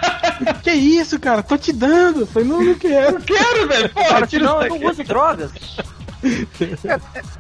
que 0.63 0.71
isso, 0.73 1.19
cara? 1.19 1.43
Tô 1.43 1.57
te 1.57 1.73
dando. 1.73 2.21
Eu 2.21 2.27
falei, 2.27 2.49
não, 2.49 2.63
não 2.63 2.75
quero. 2.75 3.21
Quero, 3.23 3.69
velho. 3.69 3.89
Porra, 3.91 4.09
Cara, 4.09 4.27
tira 4.27 4.45
não, 4.45 4.57
isso 4.57 4.65
eu 4.67 4.71
daqui. 4.71 4.85
não 4.85 4.91
uso 4.91 5.05
drogas. 5.05 5.51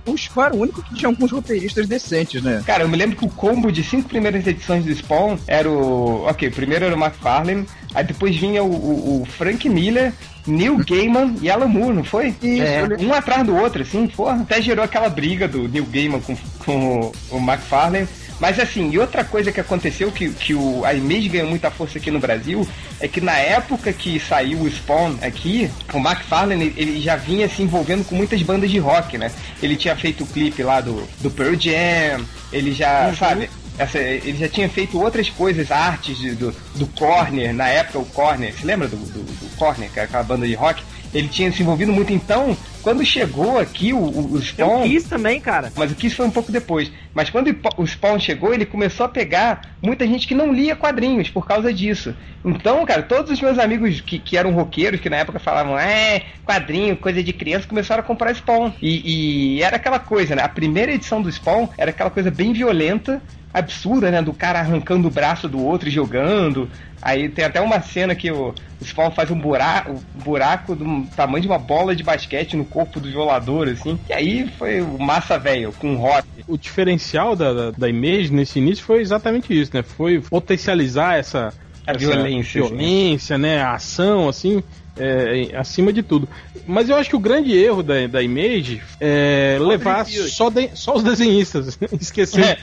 O 0.06 0.16
Spawn 0.16 0.44
era 0.46 0.54
o 0.56 0.60
único 0.60 0.82
que 0.82 0.94
tinha 0.94 1.08
alguns 1.08 1.30
roteiristas 1.32 1.86
decentes, 1.88 2.42
né? 2.42 2.62
Cara, 2.66 2.84
eu 2.84 2.88
me 2.88 2.96
lembro 2.96 3.16
que 3.16 3.24
o 3.24 3.28
combo 3.28 3.70
de 3.72 3.82
cinco 3.82 4.08
primeiras 4.08 4.46
edições 4.46 4.84
do 4.84 4.94
Spawn 4.94 5.36
era 5.46 5.68
o. 5.70 6.24
Ok, 6.28 6.48
o 6.48 6.52
primeiro 6.52 6.84
era 6.84 6.94
o 6.96 6.98
McFarlane, 6.98 7.66
aí 7.94 8.04
depois 8.04 8.36
vinha 8.36 8.62
o, 8.62 8.70
o- 8.70 9.22
o 9.22 9.24
Frank 9.26 9.68
Miller, 9.68 10.12
Neil 10.46 10.76
Gaiman 10.78 11.34
e 11.42 11.50
Alan 11.50 11.66
Moore, 11.68 11.94
não 11.96 12.04
foi? 12.04 12.34
Isso, 12.42 12.62
É. 12.62 12.84
Um 13.00 13.12
atrás 13.12 13.44
do 13.44 13.54
outro, 13.56 13.82
assim, 13.82 14.06
porra. 14.06 14.40
Até 14.42 14.62
gerou 14.62 14.84
aquela 14.84 15.08
briga 15.08 15.46
do 15.48 15.68
Neil 15.68 15.86
Gaiman 15.86 16.20
com, 16.20 16.36
com 16.64 17.00
o, 17.00 17.12
o 17.30 17.38
McFarlane. 17.38 18.08
Mas 18.40 18.58
assim, 18.60 18.90
e 18.90 18.98
outra 18.98 19.24
coisa 19.24 19.50
que 19.50 19.60
aconteceu 19.60 20.12
que, 20.12 20.30
que 20.30 20.54
o, 20.54 20.84
a 20.84 20.94
Image 20.94 21.28
ganhou 21.28 21.48
muita 21.48 21.70
força 21.70 21.98
aqui 21.98 22.10
no 22.10 22.20
Brasil 22.20 22.66
é 23.00 23.08
que 23.08 23.20
na 23.20 23.36
época 23.36 23.92
que 23.92 24.20
saiu 24.20 24.60
o 24.60 24.70
Spawn 24.70 25.16
aqui, 25.22 25.68
o 25.92 25.98
McFarlane 25.98 26.72
ele 26.76 27.00
já 27.00 27.16
vinha 27.16 27.48
se 27.48 27.62
envolvendo 27.62 28.04
com 28.04 28.14
muitas 28.14 28.40
bandas 28.42 28.70
de 28.70 28.78
rock, 28.78 29.18
né? 29.18 29.30
Ele 29.62 29.76
tinha 29.76 29.96
feito 29.96 30.22
o 30.22 30.26
clipe 30.26 30.62
lá 30.62 30.80
do, 30.80 31.02
do 31.20 31.30
Pearl 31.30 31.54
Jam, 31.58 32.24
ele 32.52 32.72
já, 32.72 33.12
sabe, 33.16 33.50
essa, 33.76 33.98
ele 33.98 34.38
já 34.38 34.48
tinha 34.48 34.68
feito 34.68 35.00
outras 35.00 35.28
coisas, 35.30 35.70
artes 35.70 36.16
de- 36.18 36.32
do, 36.36 36.54
do 36.76 36.86
Corner, 36.88 37.52
na 37.52 37.68
época 37.68 37.98
o 37.98 38.06
Corner, 38.06 38.52
se 38.54 38.64
lembra 38.64 38.86
do, 38.88 38.96
do, 38.96 39.22
do 39.22 39.56
Corner, 39.56 39.90
era 39.94 40.04
aquela 40.04 40.22
banda 40.22 40.46
de 40.46 40.54
rock? 40.54 40.82
Ele 41.14 41.26
tinha 41.26 41.50
se 41.50 41.62
envolvido 41.62 41.90
muito, 41.90 42.12
então 42.12 42.54
quando 42.82 43.02
chegou 43.04 43.58
aqui 43.58 43.92
o, 43.94 43.98
o, 43.98 44.32
o 44.34 44.42
Spawn. 44.42 44.82
Eu 44.84 44.88
quis 44.90 45.04
também, 45.04 45.40
cara. 45.40 45.72
Mas 45.74 45.90
o 45.90 45.94
Kiss 45.94 46.14
foi 46.14 46.26
um 46.26 46.30
pouco 46.30 46.52
depois. 46.52 46.90
Mas 47.18 47.30
quando 47.30 47.52
o 47.76 47.84
Spawn 47.84 48.20
chegou, 48.20 48.54
ele 48.54 48.64
começou 48.64 49.04
a 49.04 49.08
pegar 49.08 49.62
muita 49.82 50.06
gente 50.06 50.24
que 50.24 50.36
não 50.36 50.52
lia 50.52 50.76
quadrinhos 50.76 51.28
por 51.28 51.44
causa 51.44 51.74
disso. 51.74 52.14
Então, 52.44 52.86
cara, 52.86 53.02
todos 53.02 53.32
os 53.32 53.40
meus 53.40 53.58
amigos 53.58 54.00
que, 54.00 54.20
que 54.20 54.36
eram 54.36 54.52
roqueiros, 54.52 55.00
que 55.00 55.10
na 55.10 55.16
época 55.16 55.40
falavam, 55.40 55.76
é, 55.76 56.22
quadrinho, 56.46 56.96
coisa 56.96 57.20
de 57.20 57.32
criança, 57.32 57.66
começaram 57.66 58.04
a 58.04 58.06
comprar 58.06 58.32
Spawn. 58.36 58.70
E, 58.80 59.56
e 59.56 59.62
era 59.64 59.74
aquela 59.74 59.98
coisa, 59.98 60.36
né? 60.36 60.42
A 60.44 60.48
primeira 60.48 60.92
edição 60.92 61.20
do 61.20 61.28
Spawn 61.28 61.66
era 61.76 61.90
aquela 61.90 62.08
coisa 62.08 62.30
bem 62.30 62.52
violenta, 62.52 63.20
absurda, 63.52 64.12
né? 64.12 64.22
Do 64.22 64.32
cara 64.32 64.60
arrancando 64.60 65.08
o 65.08 65.10
braço 65.10 65.48
do 65.48 65.60
outro 65.60 65.88
e 65.88 65.90
jogando. 65.90 66.70
Aí 67.00 67.28
tem 67.28 67.44
até 67.44 67.60
uma 67.60 67.80
cena 67.80 68.14
que 68.14 68.30
o, 68.30 68.54
o 68.80 68.84
Spawn 68.84 69.10
faz 69.10 69.30
um 69.30 69.38
buraco, 69.38 69.92
um 69.92 70.22
buraco 70.22 70.74
do 70.74 71.06
tamanho 71.14 71.42
de 71.42 71.48
uma 71.48 71.58
bola 71.58 71.94
de 71.94 72.02
basquete 72.02 72.56
no 72.56 72.64
corpo 72.64 72.98
do 72.98 73.08
violador, 73.08 73.68
assim. 73.68 73.98
E 74.08 74.12
aí 74.12 74.48
foi 74.58 74.80
o 74.80 74.98
massa 74.98 75.38
velho, 75.38 75.72
com 75.72 75.96
rock. 75.96 76.26
O 76.46 76.56
diferencial 76.56 77.07
da, 77.12 77.52
da, 77.52 77.70
da 77.70 77.88
Image 77.88 78.32
nesse 78.32 78.58
início 78.58 78.84
foi 78.84 79.00
exatamente 79.00 79.58
isso, 79.58 79.70
né? 79.74 79.82
Foi 79.82 80.20
potencializar 80.20 81.16
essa, 81.16 81.52
a 81.86 81.92
essa 81.92 81.98
violência, 81.98 82.62
violência, 82.62 83.38
né? 83.38 83.60
A 83.60 83.74
ação, 83.74 84.28
assim, 84.28 84.62
é, 84.98 85.56
acima 85.56 85.92
de 85.92 86.02
tudo. 86.02 86.28
Mas 86.66 86.88
eu 86.88 86.96
acho 86.96 87.08
que 87.08 87.16
o 87.16 87.20
grande 87.20 87.56
erro 87.56 87.82
da, 87.82 88.06
da 88.06 88.22
Image 88.22 88.82
é 89.00 89.56
levar 89.60 90.04
só, 90.06 90.50
de, 90.50 90.70
só 90.74 90.96
os 90.96 91.02
desenhistas, 91.02 91.78
esquecer 91.98 92.58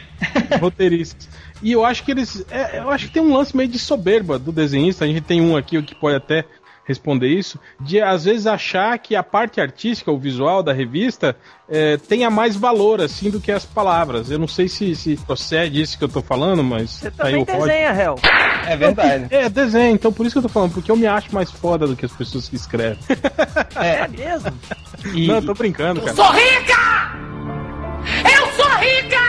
é. 0.51 0.57
roteiristas. 0.59 1.27
E 1.63 1.71
eu 1.71 1.85
acho 1.85 2.03
que 2.03 2.11
eles. 2.11 2.45
É, 2.51 2.79
eu 2.79 2.89
acho 2.89 3.07
que 3.07 3.13
tem 3.13 3.23
um 3.23 3.35
lance 3.35 3.55
meio 3.55 3.69
de 3.69 3.79
soberba 3.79 4.37
do 4.37 4.51
desenhista. 4.51 5.05
A 5.05 5.07
gente 5.07 5.21
tem 5.21 5.41
um 5.41 5.55
aqui 5.55 5.81
que 5.81 5.95
pode 5.95 6.17
até 6.17 6.45
responder 6.85 7.27
isso, 7.27 7.59
de 7.79 7.99
às 7.99 8.25
vezes 8.25 8.45
achar 8.45 8.97
que 8.99 9.15
a 9.15 9.23
parte 9.23 9.59
artística, 9.59 10.11
o 10.11 10.17
visual 10.17 10.61
da 10.61 10.71
revista, 10.71 11.35
é, 11.67 11.97
tenha 11.97 12.29
mais 12.29 12.55
valor 12.55 13.01
assim 13.01 13.29
do 13.31 13.41
que 13.41 13.51
as 13.51 13.65
palavras. 13.65 14.29
Eu 14.29 14.37
não 14.37 14.47
sei 14.47 14.67
se, 14.67 14.95
se 14.95 15.17
procede 15.17 15.81
isso 15.81 15.97
que 15.97 16.03
eu 16.03 16.09
tô 16.09 16.21
falando, 16.21 16.63
mas. 16.63 16.91
Você 16.91 17.11
também 17.11 17.43
desenha, 17.43 17.89
Hel. 17.89 18.15
É 18.67 18.77
verdade. 18.77 19.25
É, 19.35 19.49
desenha, 19.49 19.91
então 19.91 20.13
por 20.13 20.25
isso 20.25 20.33
que 20.33 20.37
eu 20.37 20.43
tô 20.43 20.49
falando, 20.49 20.73
porque 20.73 20.91
eu 20.91 20.95
me 20.95 21.07
acho 21.07 21.33
mais 21.33 21.51
foda 21.51 21.87
do 21.87 21.95
que 21.95 22.05
as 22.05 22.11
pessoas 22.11 22.47
que 22.47 22.55
escrevem. 22.55 22.99
É, 23.75 24.01
é 24.01 24.07
mesmo? 24.07 24.51
E... 25.13 25.27
Não, 25.27 25.35
eu 25.35 25.45
tô 25.45 25.53
brincando, 25.53 25.99
cara. 25.99 26.11
Eu 26.11 26.15
sou 26.15 26.31
rica! 26.31 26.94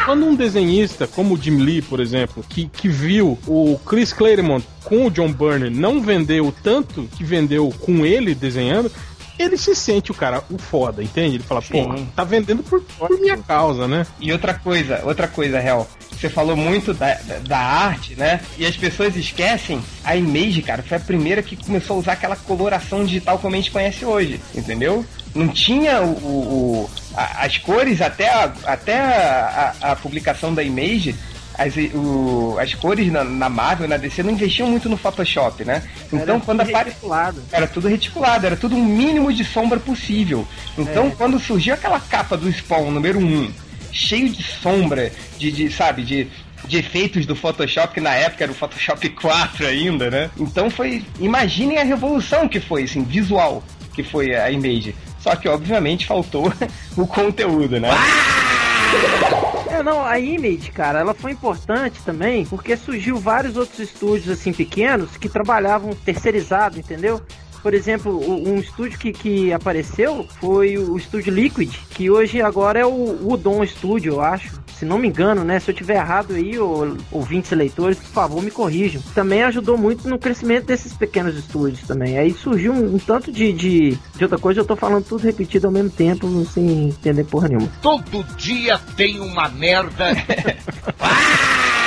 Quando 0.07 0.25
um 0.25 0.37
desenhista, 0.37 1.05
como 1.09 1.35
o 1.35 1.37
Jim 1.37 1.57
Lee, 1.57 1.83
por 1.83 1.99
exemplo, 1.99 2.45
que, 2.49 2.69
que 2.69 2.89
viu 2.89 3.37
o 3.45 3.77
Chris 3.85 4.13
Claremont 4.13 4.65
com 4.85 5.05
o 5.05 5.11
John 5.11 5.33
Byrne 5.33 5.69
não 5.69 6.01
vender 6.01 6.41
o 6.41 6.53
tanto 6.53 7.09
que 7.17 7.25
vendeu 7.25 7.75
com 7.81 8.07
ele 8.07 8.33
desenhando, 8.33 8.89
ele 9.37 9.57
se 9.57 9.75
sente 9.75 10.13
o 10.13 10.15
cara, 10.15 10.45
o 10.49 10.59
foda, 10.59 11.03
entende? 11.03 11.37
Ele 11.37 11.43
fala, 11.43 11.61
pô, 11.61 11.93
tá 12.15 12.23
vendendo 12.23 12.63
por, 12.63 12.81
por 12.83 13.19
minha 13.19 13.37
causa, 13.37 13.89
né? 13.89 14.07
E 14.21 14.31
outra 14.31 14.55
coisa, 14.55 15.03
outra 15.05 15.27
coisa, 15.27 15.59
real. 15.59 15.89
Você 16.13 16.31
falou 16.31 16.55
muito 16.55 16.95
da, 16.95 17.15
da, 17.15 17.39
da, 17.41 17.59
arte, 17.59 18.15
né? 18.15 18.41
E 18.57 18.65
as 18.65 18.77
pessoas 18.77 19.17
esquecem, 19.17 19.83
a 20.05 20.17
Image, 20.17 20.63
cara, 20.63 20.85
foi 20.85 20.99
a 20.99 21.01
primeira 21.01 21.43
que 21.43 21.57
começou 21.57 21.97
a 21.97 21.99
usar 21.99 22.13
aquela 22.13 22.37
coloração 22.37 23.05
digital 23.05 23.41
como 23.41 23.57
a 23.57 23.59
gente 23.59 23.73
conhece 23.73 24.05
hoje, 24.05 24.41
entendeu? 24.55 25.05
Não 25.35 25.49
tinha 25.49 26.01
o, 26.01 26.07
o 26.07 26.91
a, 27.17 27.45
as 27.45 27.59
cores 27.59 28.01
até, 28.01 28.29
a, 28.29 28.53
até 28.65 28.99
a, 28.99 29.75
a, 29.81 29.97
publicação 29.97 30.55
da 30.55 30.63
Image 30.63 31.15
as, 31.59 31.75
o, 31.95 32.59
as 32.61 32.75
cores 32.75 33.11
na, 33.11 33.25
na, 33.25 33.49
Marvel, 33.49 33.89
na 33.89 33.97
DC, 33.97 34.23
não 34.23 34.33
investiam 34.33 34.69
muito 34.69 34.91
no 34.91 34.97
Photoshop, 34.97 35.65
né? 35.65 35.83
Então, 36.13 36.37
era 36.37 36.41
quando 36.41 36.61
apareceu. 36.61 37.11
Era 37.51 37.67
tudo 37.67 37.89
reticulado, 37.89 38.45
era 38.45 38.57
tudo 38.57 38.77
o 38.77 38.79
um 38.79 38.85
mínimo 38.85 39.33
de 39.33 39.43
sombra 39.43 39.81
possível. 39.81 40.47
Então, 40.77 41.07
é. 41.07 41.11
quando 41.17 41.41
surgiu 41.41 41.73
aquela 41.73 41.99
capa 41.99 42.37
do 42.37 42.53
Spawn 42.53 42.91
número 42.91 43.19
1, 43.19 43.51
cheio 43.91 44.29
de 44.29 44.43
sombra, 44.43 45.11
de, 45.39 45.51
de 45.51 45.73
sabe, 45.73 46.03
de 46.03 46.29
de 46.67 46.79
efeitos 46.79 47.27
do 47.27 47.37
Photoshop, 47.37 47.95
que 47.95 48.01
na 48.01 48.15
época 48.15 48.45
era 48.45 48.53
o 48.53 48.55
Photoshop 48.55 49.09
4 49.11 49.67
ainda, 49.67 50.11
né? 50.11 50.31
Então 50.37 50.69
foi. 50.71 51.05
Imaginem 51.21 51.79
a 51.79 51.85
revolução 51.85 52.49
que 52.49 52.61
foi, 52.61 52.85
assim, 52.85 53.05
visual, 53.05 53.63
que 53.95 54.03
foi 54.03 54.35
a 54.35 54.51
Image. 54.51 54.95
Só 55.27 55.35
que, 55.35 55.49
obviamente, 55.49 56.07
faltou 56.07 56.53
o 56.97 57.05
conteúdo, 57.05 57.81
né? 57.81 57.91
Ah! 57.91 59.73
É, 59.75 59.83
não, 59.83 60.05
a 60.05 60.21
Image, 60.21 60.71
cara, 60.71 61.01
ela 61.01 61.13
foi 61.13 61.33
importante 61.33 62.01
também 62.05 62.47
porque 62.47 62.77
surgiu 62.77 63.17
vários 63.19 63.57
outros 63.57 63.81
estúdios, 63.81 64.31
assim, 64.31 64.53
pequenos 64.53 65.17
que 65.17 65.29
trabalhavam 65.29 65.93
terceirizado, 65.97 66.79
entendeu? 66.79 67.21
Por 67.67 67.75
exemplo, 67.75 68.21
um 68.49 68.61
estúdio 68.61 68.97
que, 68.97 69.13
que 69.13 69.53
apareceu 69.53 70.25
foi 70.39 70.79
o 70.79 70.97
estúdio 70.97 71.35
Liquid, 71.35 71.75
que 71.91 72.09
hoje 72.09 72.41
agora 72.41 72.79
é 72.79 72.87
o 72.87 73.29
Udon 73.29 73.67
Studio, 73.67 74.13
eu 74.13 74.21
acho 74.21 74.65
se 74.79 74.85
não 74.85 74.99
me 74.99 75.09
engano, 75.09 75.43
né? 75.43 75.59
Se 75.59 75.71
eu 75.71 75.75
tiver 75.75 75.97
errado 75.97 76.35
aí, 76.35 76.57
ou, 76.59 76.97
ouvintes 77.11 77.51
leitores, 77.51 77.99
por 77.99 78.11
favor, 78.11 78.41
me 78.41 78.53
corrijam. 78.53 79.03
Também 79.15 79.43
ajudou 79.43 79.77
muito 79.77 80.09
no 80.09 80.17
crescimento 80.17 80.67
desses 80.67 80.93
pequenos 80.93 81.35
estúdios 81.35 81.81
também. 81.89 82.17
Aí 82.17 82.33
surgiu 82.33 82.73
um, 82.73 82.95
um 82.95 82.99
tanto 82.99 83.33
de, 83.33 83.53
de, 83.53 83.99
de, 84.15 84.23
outra 84.25 84.39
coisa, 84.39 84.61
eu 84.61 84.65
tô 84.65 84.77
falando 84.77 85.05
tudo 85.05 85.25
repetido 85.25 85.67
ao 85.67 85.73
mesmo 85.73 85.91
tempo, 85.91 86.45
sem 86.45 86.91
entender 86.91 87.25
porra 87.25 87.49
nenhuma. 87.49 87.69
Todo 87.83 88.23
dia 88.37 88.79
tem 88.97 89.19
uma 89.19 89.49
merda. 89.49 90.11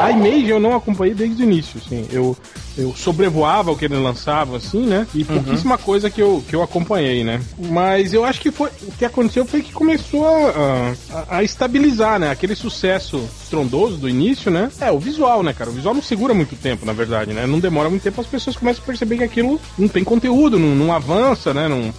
A 0.00 0.12
Image 0.12 0.48
eu 0.48 0.60
não 0.60 0.76
acompanhei 0.76 1.14
desde 1.14 1.42
o 1.42 1.44
início, 1.44 1.80
assim. 1.84 2.06
Eu, 2.10 2.36
eu 2.76 2.94
sobrevoava 2.94 3.72
o 3.72 3.76
que 3.76 3.84
eles 3.84 3.98
lançavam, 3.98 4.54
assim, 4.54 4.86
né? 4.86 5.06
E 5.14 5.18
uhum. 5.18 5.24
pouquíssima 5.24 5.74
uhum. 5.74 5.82
coisa 5.82 6.08
que 6.08 6.22
eu, 6.22 6.42
que 6.48 6.54
eu 6.54 6.62
acompanhei, 6.62 7.24
né? 7.24 7.40
Mas 7.58 8.12
eu 8.12 8.24
acho 8.24 8.40
que 8.40 8.50
foi. 8.50 8.70
O 8.82 8.92
que 8.92 9.04
aconteceu 9.04 9.44
foi 9.44 9.62
que 9.62 9.72
começou 9.72 10.26
a, 10.26 10.94
a, 11.12 11.38
a 11.38 11.42
estabilizar, 11.42 12.18
né? 12.20 12.30
Aquele 12.30 12.54
sucesso 12.54 13.28
estrondoso 13.42 13.96
do 13.96 14.08
início, 14.08 14.50
né? 14.50 14.70
É, 14.80 14.90
o 14.90 14.98
visual, 14.98 15.42
né, 15.42 15.52
cara? 15.52 15.70
O 15.70 15.72
visual 15.72 15.94
não 15.94 16.02
segura 16.02 16.32
muito 16.32 16.54
tempo, 16.54 16.86
na 16.86 16.92
verdade, 16.92 17.32
né? 17.32 17.46
Não 17.46 17.58
demora 17.58 17.90
muito 17.90 18.02
tempo, 18.02 18.20
as 18.20 18.26
pessoas 18.26 18.56
começam 18.56 18.82
a 18.82 18.86
perceber 18.86 19.18
que 19.18 19.24
aquilo 19.24 19.60
não 19.76 19.88
tem 19.88 20.04
conteúdo, 20.04 20.58
não, 20.58 20.74
não 20.74 20.92
avança, 20.92 21.52
né? 21.52 21.66
Não, 21.66 21.92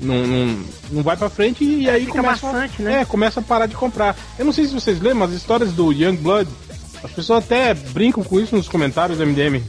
não, 0.00 0.26
não, 0.26 0.58
não 0.90 1.02
vai 1.02 1.16
pra 1.16 1.28
frente 1.30 1.64
e 1.64 1.88
é, 1.88 1.92
aí 1.92 2.06
começa, 2.06 2.46
bastante, 2.46 2.82
né? 2.82 3.00
é, 3.00 3.04
começa 3.04 3.40
a 3.40 3.42
parar 3.42 3.66
de 3.66 3.74
comprar. 3.74 4.16
Eu 4.38 4.44
não 4.44 4.52
sei 4.52 4.66
se 4.66 4.74
vocês 4.74 5.00
lembram 5.00 5.26
as 5.26 5.32
histórias 5.32 5.72
do 5.72 5.92
Young 5.92 6.16
Blood 6.16 6.50
as 7.04 7.12
pessoas 7.12 7.44
até 7.44 7.74
brincam 7.74 8.24
com 8.24 8.40
isso 8.40 8.56
nos 8.56 8.66
comentários 8.66 9.18
do 9.18 9.26
MDM. 9.26 9.62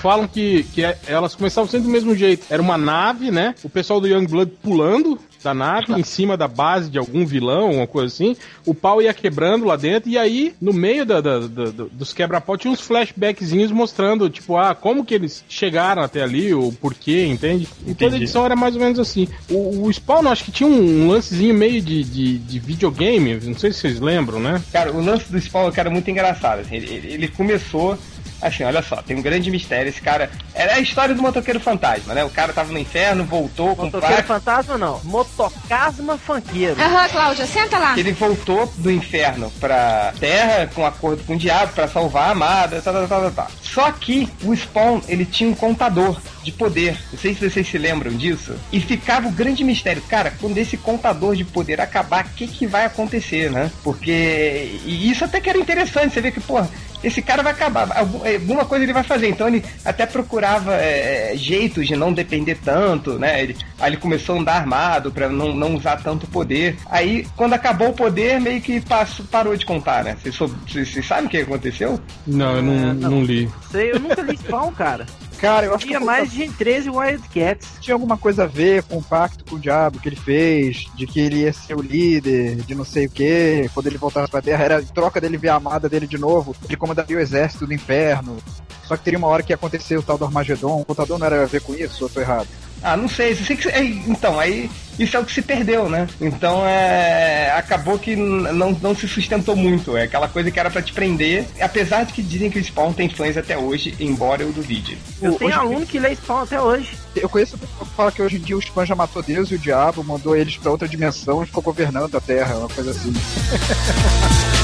Falam 0.00 0.26
que, 0.26 0.64
que 0.64 0.84
é, 0.84 0.98
elas 1.06 1.34
começavam 1.34 1.70
sempre 1.70 1.86
do 1.86 1.92
mesmo 1.92 2.14
jeito. 2.14 2.46
Era 2.50 2.62
uma 2.62 2.78
nave, 2.78 3.30
né? 3.30 3.54
O 3.62 3.68
pessoal 3.68 4.00
do 4.00 4.08
Youngblood 4.08 4.52
pulando 4.62 5.18
da 5.42 5.52
nave 5.52 5.92
em 5.92 6.04
cima 6.04 6.36
da 6.36 6.46
base 6.46 6.90
de 6.90 6.98
algum 6.98 7.26
vilão, 7.26 7.72
uma 7.72 7.86
coisa 7.86 8.06
assim. 8.06 8.36
O 8.64 8.74
pau 8.74 9.02
ia 9.02 9.12
quebrando 9.12 9.64
lá 9.64 9.76
dentro 9.76 10.08
e 10.08 10.16
aí, 10.16 10.54
no 10.60 10.72
meio 10.72 11.04
da, 11.04 11.20
da, 11.20 11.40
da, 11.40 11.64
dos 11.90 12.12
quebra-pau, 12.12 12.56
tinha 12.56 12.72
uns 12.72 12.80
flashbackzinhos 12.80 13.70
mostrando, 13.72 14.30
tipo, 14.30 14.56
ah, 14.56 14.74
como 14.74 15.04
que 15.04 15.14
eles 15.14 15.44
chegaram 15.48 16.02
até 16.02 16.22
ali, 16.22 16.54
o 16.54 16.72
porquê, 16.72 17.26
entende? 17.26 17.68
E 17.86 17.94
toda 17.94 18.16
edição 18.16 18.44
era 18.44 18.54
mais 18.54 18.74
ou 18.74 18.80
menos 18.80 18.98
assim. 18.98 19.28
O, 19.50 19.86
o 19.86 19.92
Spawn, 19.92 20.28
acho 20.28 20.44
que 20.44 20.52
tinha 20.52 20.68
um, 20.68 21.08
lancezinho 21.08 21.54
meio 21.54 21.82
de, 21.82 22.04
de, 22.04 22.38
de, 22.38 22.58
videogame, 22.58 23.40
não 23.42 23.58
sei 23.58 23.72
se 23.72 23.80
vocês 23.80 24.00
lembram, 24.00 24.38
né? 24.38 24.62
Cara, 24.72 24.92
o 24.92 25.04
lance 25.04 25.30
do 25.30 25.40
Spawn, 25.40 25.70
cara, 25.72 25.90
muito 25.90 26.10
engraçado. 26.10 26.60
Assim, 26.60 26.76
ele, 26.76 27.12
ele 27.12 27.28
começou 27.28 27.98
Assim, 28.42 28.64
olha 28.64 28.82
só, 28.82 28.96
tem 28.96 29.16
um 29.16 29.22
grande 29.22 29.50
mistério. 29.50 29.88
Esse 29.88 30.00
cara. 30.00 30.28
Era 30.54 30.74
a 30.74 30.80
história 30.80 31.14
do 31.14 31.22
motoqueiro 31.22 31.60
fantasma, 31.60 32.12
né? 32.12 32.24
O 32.24 32.30
cara 32.30 32.52
tava 32.52 32.72
no 32.72 32.78
inferno, 32.78 33.24
voltou 33.24 33.76
com 33.76 33.84
Motoqueiro 33.84 34.24
fantasma 34.24 34.76
não, 34.76 35.00
motocasma 35.04 36.18
fanqueiro. 36.18 36.80
Aham, 36.80 37.08
Cláudia, 37.08 37.46
senta 37.46 37.78
lá. 37.78 37.98
Ele 37.98 38.12
voltou 38.12 38.66
do 38.78 38.90
inferno 38.90 39.50
pra 39.60 40.12
terra 40.18 40.68
com 40.74 40.84
acordo 40.84 41.24
com 41.24 41.34
o 41.34 41.38
diabo 41.38 41.72
para 41.72 41.86
salvar 41.86 42.28
a 42.28 42.32
amada, 42.32 42.82
tá, 42.82 42.92
tá, 42.92 43.06
tá, 43.06 43.20
tá, 43.20 43.30
tá. 43.30 43.46
Só 43.62 43.90
que 43.92 44.28
o 44.42 44.54
Spawn, 44.54 45.00
ele 45.08 45.24
tinha 45.24 45.48
um 45.48 45.54
contador 45.54 46.20
de 46.42 46.52
poder. 46.52 46.96
Não 47.12 47.18
sei 47.18 47.34
se 47.34 47.48
vocês 47.48 47.66
se 47.66 47.78
lembram 47.78 48.12
disso. 48.12 48.54
E 48.72 48.80
ficava 48.80 49.28
o 49.28 49.32
grande 49.32 49.64
mistério. 49.64 50.02
Cara, 50.08 50.32
quando 50.40 50.58
esse 50.58 50.76
contador 50.76 51.34
de 51.34 51.44
poder 51.44 51.80
acabar, 51.80 52.26
o 52.26 52.28
que, 52.30 52.46
que 52.46 52.66
vai 52.66 52.84
acontecer, 52.84 53.50
né? 53.50 53.70
Porque. 53.82 54.80
E 54.84 55.10
isso 55.10 55.24
até 55.24 55.40
que 55.40 55.48
era 55.48 55.58
interessante. 55.58 56.12
Você 56.12 56.20
vê 56.20 56.30
que, 56.30 56.40
pô, 56.40 56.60
esse 57.02 57.20
cara 57.20 57.42
vai 57.42 57.52
acabar, 57.52 57.88
alguma 57.96 58.64
coisa 58.64 58.84
ele 58.84 58.92
vai 58.92 59.02
fazer. 59.02 59.28
Então 59.28 59.48
ele 59.48 59.64
até 59.84 60.06
procurava 60.06 60.74
é, 60.74 61.32
jeitos 61.36 61.86
de 61.86 61.96
não 61.96 62.12
depender 62.12 62.56
tanto, 62.64 63.18
né? 63.18 63.42
Ele, 63.42 63.56
aí 63.78 63.90
ele 63.90 63.96
começou 63.96 64.36
a 64.36 64.38
andar 64.38 64.54
armado 64.54 65.10
para 65.10 65.28
não, 65.28 65.54
não 65.54 65.74
usar 65.74 65.96
tanto 66.02 66.26
poder. 66.26 66.76
Aí, 66.88 67.26
quando 67.36 67.54
acabou 67.54 67.88
o 67.88 67.94
poder, 67.94 68.40
meio 68.40 68.60
que 68.60 68.80
passou, 68.80 69.24
parou 69.26 69.56
de 69.56 69.66
contar, 69.66 70.04
né? 70.04 70.16
Vocês, 70.22 70.36
vocês 70.36 71.06
sabem 71.06 71.26
o 71.26 71.28
que 71.28 71.38
aconteceu? 71.38 72.00
Não, 72.26 72.56
eu 72.56 72.62
não, 72.62 72.72
é, 72.72 72.92
não. 72.94 73.10
não 73.10 73.24
li. 73.24 73.50
Sei, 73.70 73.90
eu 73.90 73.98
nunca 73.98 74.22
li 74.22 74.36
Spawn, 74.36 74.72
cara. 74.72 75.06
Cara, 75.42 75.66
eu 75.66 75.74
acho 75.74 75.84
Tinha 75.84 75.98
que. 75.98 76.04
mais 76.04 76.30
de 76.30 76.48
13 76.48 76.88
Wildcats. 76.88 77.68
Tinha 77.80 77.96
alguma 77.96 78.16
coisa 78.16 78.44
a 78.44 78.46
ver 78.46 78.84
com 78.84 78.98
o 78.98 79.02
pacto 79.02 79.44
com 79.44 79.56
o 79.56 79.58
diabo 79.58 79.98
que 79.98 80.08
ele 80.08 80.14
fez, 80.14 80.86
de 80.94 81.04
que 81.04 81.18
ele 81.18 81.40
ia 81.40 81.52
ser 81.52 81.74
o 81.74 81.82
líder, 81.82 82.54
de 82.62 82.76
não 82.76 82.84
sei 82.84 83.06
o 83.06 83.10
que, 83.10 83.68
quando 83.74 83.88
ele 83.88 83.98
voltasse 83.98 84.30
pra 84.30 84.40
Terra. 84.40 84.62
Era 84.62 84.82
troca 84.82 85.20
dele 85.20 85.36
ver 85.36 85.48
a 85.48 85.56
amada 85.56 85.88
dele 85.88 86.06
de 86.06 86.16
novo, 86.16 86.54
ele 86.64 86.76
comandaria 86.76 87.16
o 87.16 87.20
exército 87.20 87.66
do 87.66 87.74
inferno. 87.74 88.36
Só 88.84 88.96
que 88.96 89.02
teria 89.02 89.18
uma 89.18 89.26
hora 89.26 89.42
que 89.42 89.50
ia 89.52 89.56
acontecer 89.56 89.96
o 89.96 90.02
tal 90.02 90.16
do 90.16 90.24
Armagedon. 90.24 90.80
O 90.80 90.84
contador 90.84 91.18
não 91.18 91.26
era 91.26 91.42
a 91.42 91.46
ver 91.46 91.60
com 91.60 91.74
isso, 91.74 92.04
ou 92.04 92.08
eu 92.08 92.14
tô 92.14 92.20
errado? 92.20 92.46
Ah, 92.80 92.96
não 92.96 93.08
sei. 93.08 93.34
sei 93.34 93.56
que, 93.56 93.68
então, 94.06 94.38
aí 94.38 94.70
isso 94.98 95.16
é 95.16 95.20
o 95.20 95.24
que 95.24 95.32
se 95.32 95.42
perdeu, 95.42 95.88
né? 95.88 96.06
Então 96.20 96.66
é. 96.66 97.50
acabou 97.56 97.98
que 97.98 98.14
não, 98.16 98.72
não 98.72 98.94
se 98.94 99.08
sustentou 99.08 99.56
muito. 99.56 99.96
É 99.96 100.04
aquela 100.04 100.28
coisa 100.28 100.50
que 100.50 100.58
era 100.58 100.70
para 100.70 100.82
te 100.82 100.92
prender, 100.92 101.46
apesar 101.60 102.04
de 102.04 102.12
que 102.12 102.22
dizem 102.22 102.50
que 102.50 102.58
o 102.58 102.64
Spawn 102.64 102.92
tem 102.92 103.08
fãs 103.08 103.36
até 103.36 103.56
hoje, 103.56 103.94
embora 103.98 104.42
eu 104.42 104.52
duvide. 104.52 104.98
Eu 105.20 105.34
tenho 105.34 105.50
hoje... 105.50 105.58
aluno 105.58 105.86
que 105.86 105.98
lê 105.98 106.14
Spawn 106.14 106.42
até 106.42 106.60
hoje. 106.60 106.90
Eu 107.14 107.28
conheço 107.28 107.58
pessoa 107.58 107.88
que 107.88 107.96
fala 107.96 108.12
que 108.12 108.22
hoje 108.22 108.36
em 108.36 108.40
dia 108.40 108.56
o 108.56 108.62
Spawn 108.62 108.86
já 108.86 108.94
matou 108.94 109.22
Deus 109.22 109.50
e 109.50 109.54
o 109.54 109.58
diabo, 109.58 110.04
mandou 110.04 110.36
eles 110.36 110.56
para 110.56 110.70
outra 110.70 110.88
dimensão 110.88 111.42
e 111.42 111.46
ficou 111.46 111.62
governando 111.62 112.16
a 112.16 112.20
Terra, 112.20 112.56
uma 112.56 112.68
coisa 112.68 112.90
assim. 112.90 113.12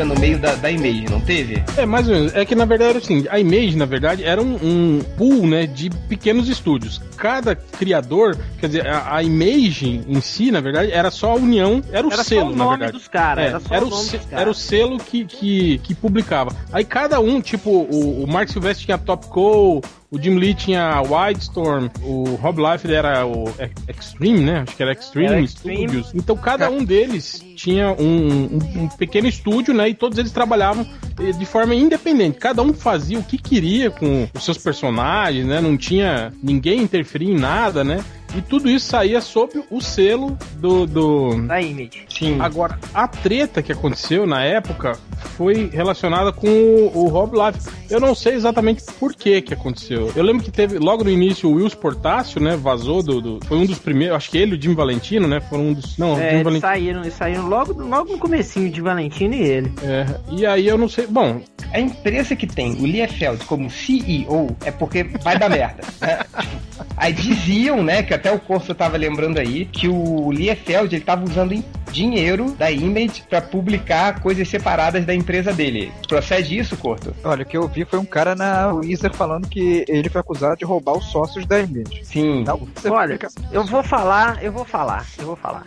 briga 0.00 0.04
no 0.04 0.18
meio 0.18 0.38
da, 0.38 0.54
da 0.54 0.70
Image, 0.70 1.06
não 1.10 1.20
teve? 1.20 1.62
É, 1.76 1.84
mais 1.84 2.08
ou 2.08 2.14
menos. 2.14 2.34
É 2.34 2.44
que 2.44 2.54
na 2.54 2.64
verdade 2.64 2.98
assim, 2.98 3.26
a 3.28 3.38
Image, 3.38 3.76
na 3.76 3.84
verdade, 3.84 4.24
era 4.24 4.40
um, 4.40 4.54
um 4.62 5.00
pool, 5.16 5.46
né, 5.46 5.66
de 5.66 5.90
pequenos 5.90 6.48
estúdios. 6.48 7.00
Cada 7.16 7.54
criador, 7.54 8.36
quer 8.58 8.66
dizer, 8.66 8.86
a, 8.86 9.16
a 9.16 9.22
Image 9.22 10.02
em 10.08 10.20
si, 10.20 10.50
na 10.50 10.60
verdade, 10.60 10.90
era 10.92 11.10
só 11.10 11.32
a 11.32 11.34
união, 11.34 11.82
era 11.92 12.06
o 12.06 12.12
era 12.12 12.24
selo, 12.24 12.40
só 12.40 12.46
o 12.46 12.56
nome 12.56 12.58
na 12.58 12.76
verdade. 12.76 12.92
dos 12.92 13.08
caras, 13.08 13.44
é, 13.44 13.48
era 13.48 13.60
só 13.60 13.74
era 13.74 13.84
o 13.84 13.90
nome 13.90 14.02
se, 14.02 14.16
dos 14.16 14.26
caras. 14.26 14.40
Era 14.40 14.50
o 14.50 14.54
selo 14.54 14.98
que, 14.98 15.24
que, 15.24 15.78
que 15.78 15.94
publicava. 15.94 16.52
Aí 16.72 16.84
cada 16.84 17.20
um, 17.20 17.40
tipo, 17.40 17.70
o, 17.70 18.24
o 18.24 18.26
Mark 18.26 18.48
Silvestre 18.48 18.86
tinha 18.86 18.98
Top 18.98 19.26
Co, 19.26 19.82
o 20.10 20.20
Jim 20.20 20.36
Lee 20.36 20.54
tinha 20.54 21.00
Wildstorm, 21.02 21.88
o 22.02 22.34
Rob 22.36 22.58
Life 22.60 22.92
era 22.92 23.24
o 23.26 23.44
Extreme, 23.88 24.40
né? 24.40 24.64
Acho 24.66 24.76
que 24.76 24.82
era 24.82 24.92
Extreme, 24.92 25.26
Era 25.28 25.40
Extreme. 25.40 25.86
Studios. 25.86 26.12
Então 26.14 26.36
cada 26.36 26.68
um 26.70 26.84
deles 26.84 27.44
tinha 27.56 27.92
um, 27.92 28.44
um- 28.56 28.82
um 28.84 28.88
pequeno 28.88 29.28
estúdio, 29.28 29.72
né? 29.74 29.88
E 29.88 29.94
todos 29.94 30.18
eles 30.18 30.32
trabalhavam 30.32 30.86
eh, 31.20 31.32
de 31.32 31.44
forma 31.46 31.74
independente. 31.74 32.38
Cada 32.38 32.62
um 32.62 32.72
fazia 32.72 33.18
o 33.18 33.22
que 33.22 33.38
queria 33.38 33.90
com 33.90 34.26
os 34.34 34.44
seus 34.44 34.58
personagens, 34.58 35.46
né? 35.46 35.60
Não 35.60 35.76
tinha 35.76 36.32
ninguém 36.42 36.80
interferir 36.82 37.30
em 37.30 37.38
nada, 37.38 37.84
né? 37.84 38.02
E 38.36 38.40
tudo 38.42 38.70
isso 38.70 38.86
saía 38.86 39.20
sob 39.20 39.62
o 39.70 39.80
selo 39.80 40.38
do, 40.56 40.86
do, 40.86 41.46
Da 41.46 41.60
Image. 41.60 42.04
Sim. 42.08 42.40
Agora, 42.40 42.78
a 42.94 43.08
treta 43.08 43.62
que 43.62 43.72
aconteceu 43.72 44.26
na 44.26 44.44
época 44.44 44.96
foi 45.36 45.68
relacionada 45.72 46.32
com 46.32 46.46
o, 46.48 46.92
o 47.04 47.08
Rob 47.08 47.32
Life. 47.36 47.68
Eu 47.90 47.98
não 47.98 48.14
sei 48.14 48.34
exatamente 48.34 48.82
por 48.98 49.14
que 49.14 49.40
que 49.42 49.52
aconteceu. 49.54 50.12
Eu 50.14 50.22
lembro 50.22 50.42
que 50.44 50.50
teve, 50.50 50.78
logo 50.78 51.02
no 51.02 51.10
início, 51.10 51.48
o 51.48 51.54
Will 51.54 51.70
Portácio, 51.70 52.40
né, 52.40 52.56
vazou 52.56 53.02
do, 53.02 53.20
do- 53.20 53.40
Foi 53.46 53.56
um 53.58 53.64
dos 53.66 53.78
primeiros, 53.78 54.16
acho 54.16 54.30
que 54.30 54.38
ele 54.38 54.54
e 54.54 54.58
o 54.58 54.62
Jim 54.62 54.74
Valentino, 54.74 55.26
né, 55.26 55.40
foram 55.40 55.68
um 55.68 55.72
dos... 55.72 55.96
Não, 55.98 56.14
o 56.14 56.18
É, 56.18 56.22
Jim 56.22 56.26
eles 56.36 56.44
Valentino... 56.44 56.60
saíram, 56.72 57.00
eles 57.02 57.14
saíram 57.14 57.48
logo, 57.48 57.72
logo 57.82 58.12
no 58.12 58.18
comecinho 58.18 58.70
de 58.70 58.80
Valentino 58.80 59.34
e 59.34 59.42
ele. 59.42 59.72
É, 59.82 60.06
e 60.30 60.44
aí 60.46 60.66
eu 60.68 60.76
não 60.78 60.88
sei... 60.88 61.06
Bom, 61.06 61.40
A 61.72 61.80
empresa 61.80 62.34
que 62.36 62.46
tem 62.46 62.72
o 62.74 62.86
Liefeld 62.86 63.44
como 63.46 63.70
CEO 63.70 64.56
é 64.64 64.70
porque 64.70 65.04
vai 65.22 65.38
dar 65.38 65.48
merda. 65.50 65.82
né? 66.00 66.18
Aí 66.96 67.12
diziam, 67.12 67.82
né, 67.82 68.02
que 68.02 68.12
até 68.20 68.30
o 68.32 68.38
Corso 68.38 68.74
tava 68.74 68.96
lembrando 68.96 69.38
aí, 69.38 69.64
que 69.64 69.88
o 69.88 70.30
Liefeld 70.30 70.94
ele 70.94 71.04
tava 71.04 71.24
usando 71.24 71.52
em- 71.52 71.64
dinheiro 71.90 72.52
da 72.56 72.70
Image 72.70 73.24
pra 73.28 73.40
publicar 73.40 74.20
coisas 74.20 74.46
separadas 74.46 75.04
da 75.04 75.12
empresa 75.12 75.52
dele. 75.52 75.90
Procede 76.06 76.56
isso, 76.56 76.76
Corto? 76.76 77.12
Olha, 77.24 77.42
o 77.42 77.44
que 77.46 77.56
eu 77.56 77.66
vi 77.66 77.84
foi 77.84 77.98
um 77.98 78.04
cara 78.04 78.36
na 78.36 78.68
Wizard 78.72 79.16
falando 79.16 79.48
que 79.48 79.84
ele 79.88 80.08
foi 80.08 80.20
acusado 80.20 80.56
de 80.56 80.64
roubar 80.64 80.96
os 80.96 81.06
sócios 81.10 81.44
da 81.46 81.58
Image. 81.58 82.04
Sim. 82.04 82.44
Não, 82.44 82.58
você 82.76 82.88
Olha, 82.88 83.14
fica- 83.14 83.28
eu 83.50 83.64
vou 83.64 83.82
falar, 83.82 84.38
eu 84.40 84.52
vou 84.52 84.64
falar, 84.64 85.04
eu 85.18 85.26
vou 85.26 85.34
falar. 85.34 85.64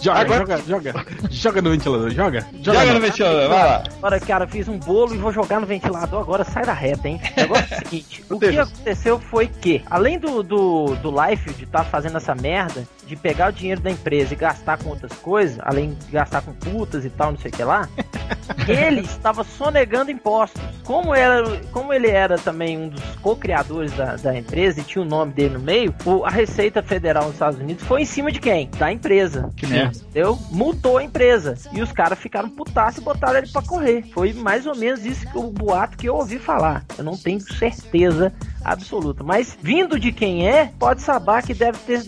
joga, 0.00 0.20
Agora- 0.20 0.38
joga, 0.40 0.62
joga. 0.66 1.06
Joga 1.30 1.62
no 1.62 1.70
ventilador, 1.70 2.10
joga. 2.10 2.46
Joga 2.62 2.84
no 2.94 3.00
ventilador, 3.00 3.48
vai 3.48 3.58
lá. 3.58 3.82
Agora, 3.98 4.20
cara, 4.20 4.44
eu 4.44 4.48
fiz 4.48 4.68
um 4.68 4.78
bolo 4.78 5.14
e 5.14 5.18
vou 5.18 5.32
jogar 5.32 5.60
no 5.60 5.66
ventilador, 5.66 6.20
agora 6.22 6.44
sai 6.44 6.64
da 6.64 6.72
reta, 6.72 7.08
hein? 7.08 7.20
O 7.36 7.40
negócio 7.40 7.74
é 7.74 7.76
o 7.76 7.78
seguinte, 7.80 8.24
o 8.30 8.38
que 8.38 8.58
aconteceu 8.58 9.18
foi 9.20 9.48
que, 9.48 9.82
além 9.90 10.18
do, 10.18 10.42
do, 10.42 10.94
do 10.96 11.07
Life 11.10 11.52
de 11.54 11.64
estar 11.64 11.84
fazendo 11.84 12.16
essa 12.16 12.34
merda, 12.34 12.86
de 13.08 13.16
pegar 13.16 13.48
o 13.48 13.52
dinheiro 13.52 13.80
da 13.80 13.90
empresa 13.90 14.34
e 14.34 14.36
gastar 14.36 14.76
com 14.78 14.90
outras 14.90 15.12
coisas, 15.14 15.58
além 15.62 15.94
de 15.94 16.12
gastar 16.12 16.42
com 16.42 16.52
putas 16.52 17.04
e 17.04 17.10
tal, 17.10 17.32
não 17.32 17.38
sei 17.38 17.50
o 17.50 17.54
que 17.54 17.64
lá, 17.64 17.88
ele 18.68 19.00
estava 19.00 19.42
sonegando 19.44 20.10
impostos. 20.10 20.60
Como, 20.84 21.14
era, 21.14 21.42
como 21.72 21.92
ele 21.92 22.08
era 22.08 22.36
também 22.38 22.78
um 22.78 22.88
dos 22.88 23.02
co-criadores 23.22 23.92
da, 23.92 24.16
da 24.16 24.36
empresa 24.38 24.80
e 24.80 24.82
tinha 24.84 25.02
o 25.02 25.04
nome 25.08 25.32
dele 25.32 25.54
no 25.54 25.60
meio, 25.60 25.94
o- 26.04 26.24
a 26.24 26.30
Receita 26.30 26.82
Federal 26.82 27.24
nos 27.24 27.34
Estados 27.34 27.58
Unidos 27.60 27.84
foi 27.84 28.02
em 28.02 28.06
cima 28.06 28.30
de 28.32 28.40
quem? 28.40 28.70
Da 28.78 28.92
empresa. 28.92 29.50
Que 29.56 29.66
merda. 29.66 29.96
Entendeu? 29.98 30.38
Multou 30.50 30.98
a 30.98 31.04
empresa. 31.04 31.54
E 31.72 31.80
os 31.82 31.92
caras 31.92 32.18
ficaram 32.18 32.48
putaços 32.48 33.00
e 33.00 33.04
botaram 33.04 33.38
ele 33.38 33.48
pra 33.52 33.62
correr. 33.62 34.02
Foi 34.12 34.32
mais 34.32 34.66
ou 34.66 34.74
menos 34.76 35.04
isso 35.04 35.26
que 35.30 35.38
o 35.38 35.44
boato 35.50 35.96
que 35.96 36.08
eu 36.08 36.14
ouvi 36.16 36.38
falar. 36.38 36.84
Eu 36.96 37.04
não 37.04 37.16
tenho 37.16 37.40
certeza 37.40 38.32
absoluta. 38.64 39.22
Mas 39.24 39.56
vindo 39.60 39.98
de 39.98 40.10
quem 40.12 40.48
é, 40.48 40.70
pode 40.78 41.02
saber 41.02 41.42
que 41.42 41.52
deve 41.54 41.78
ter 41.78 42.04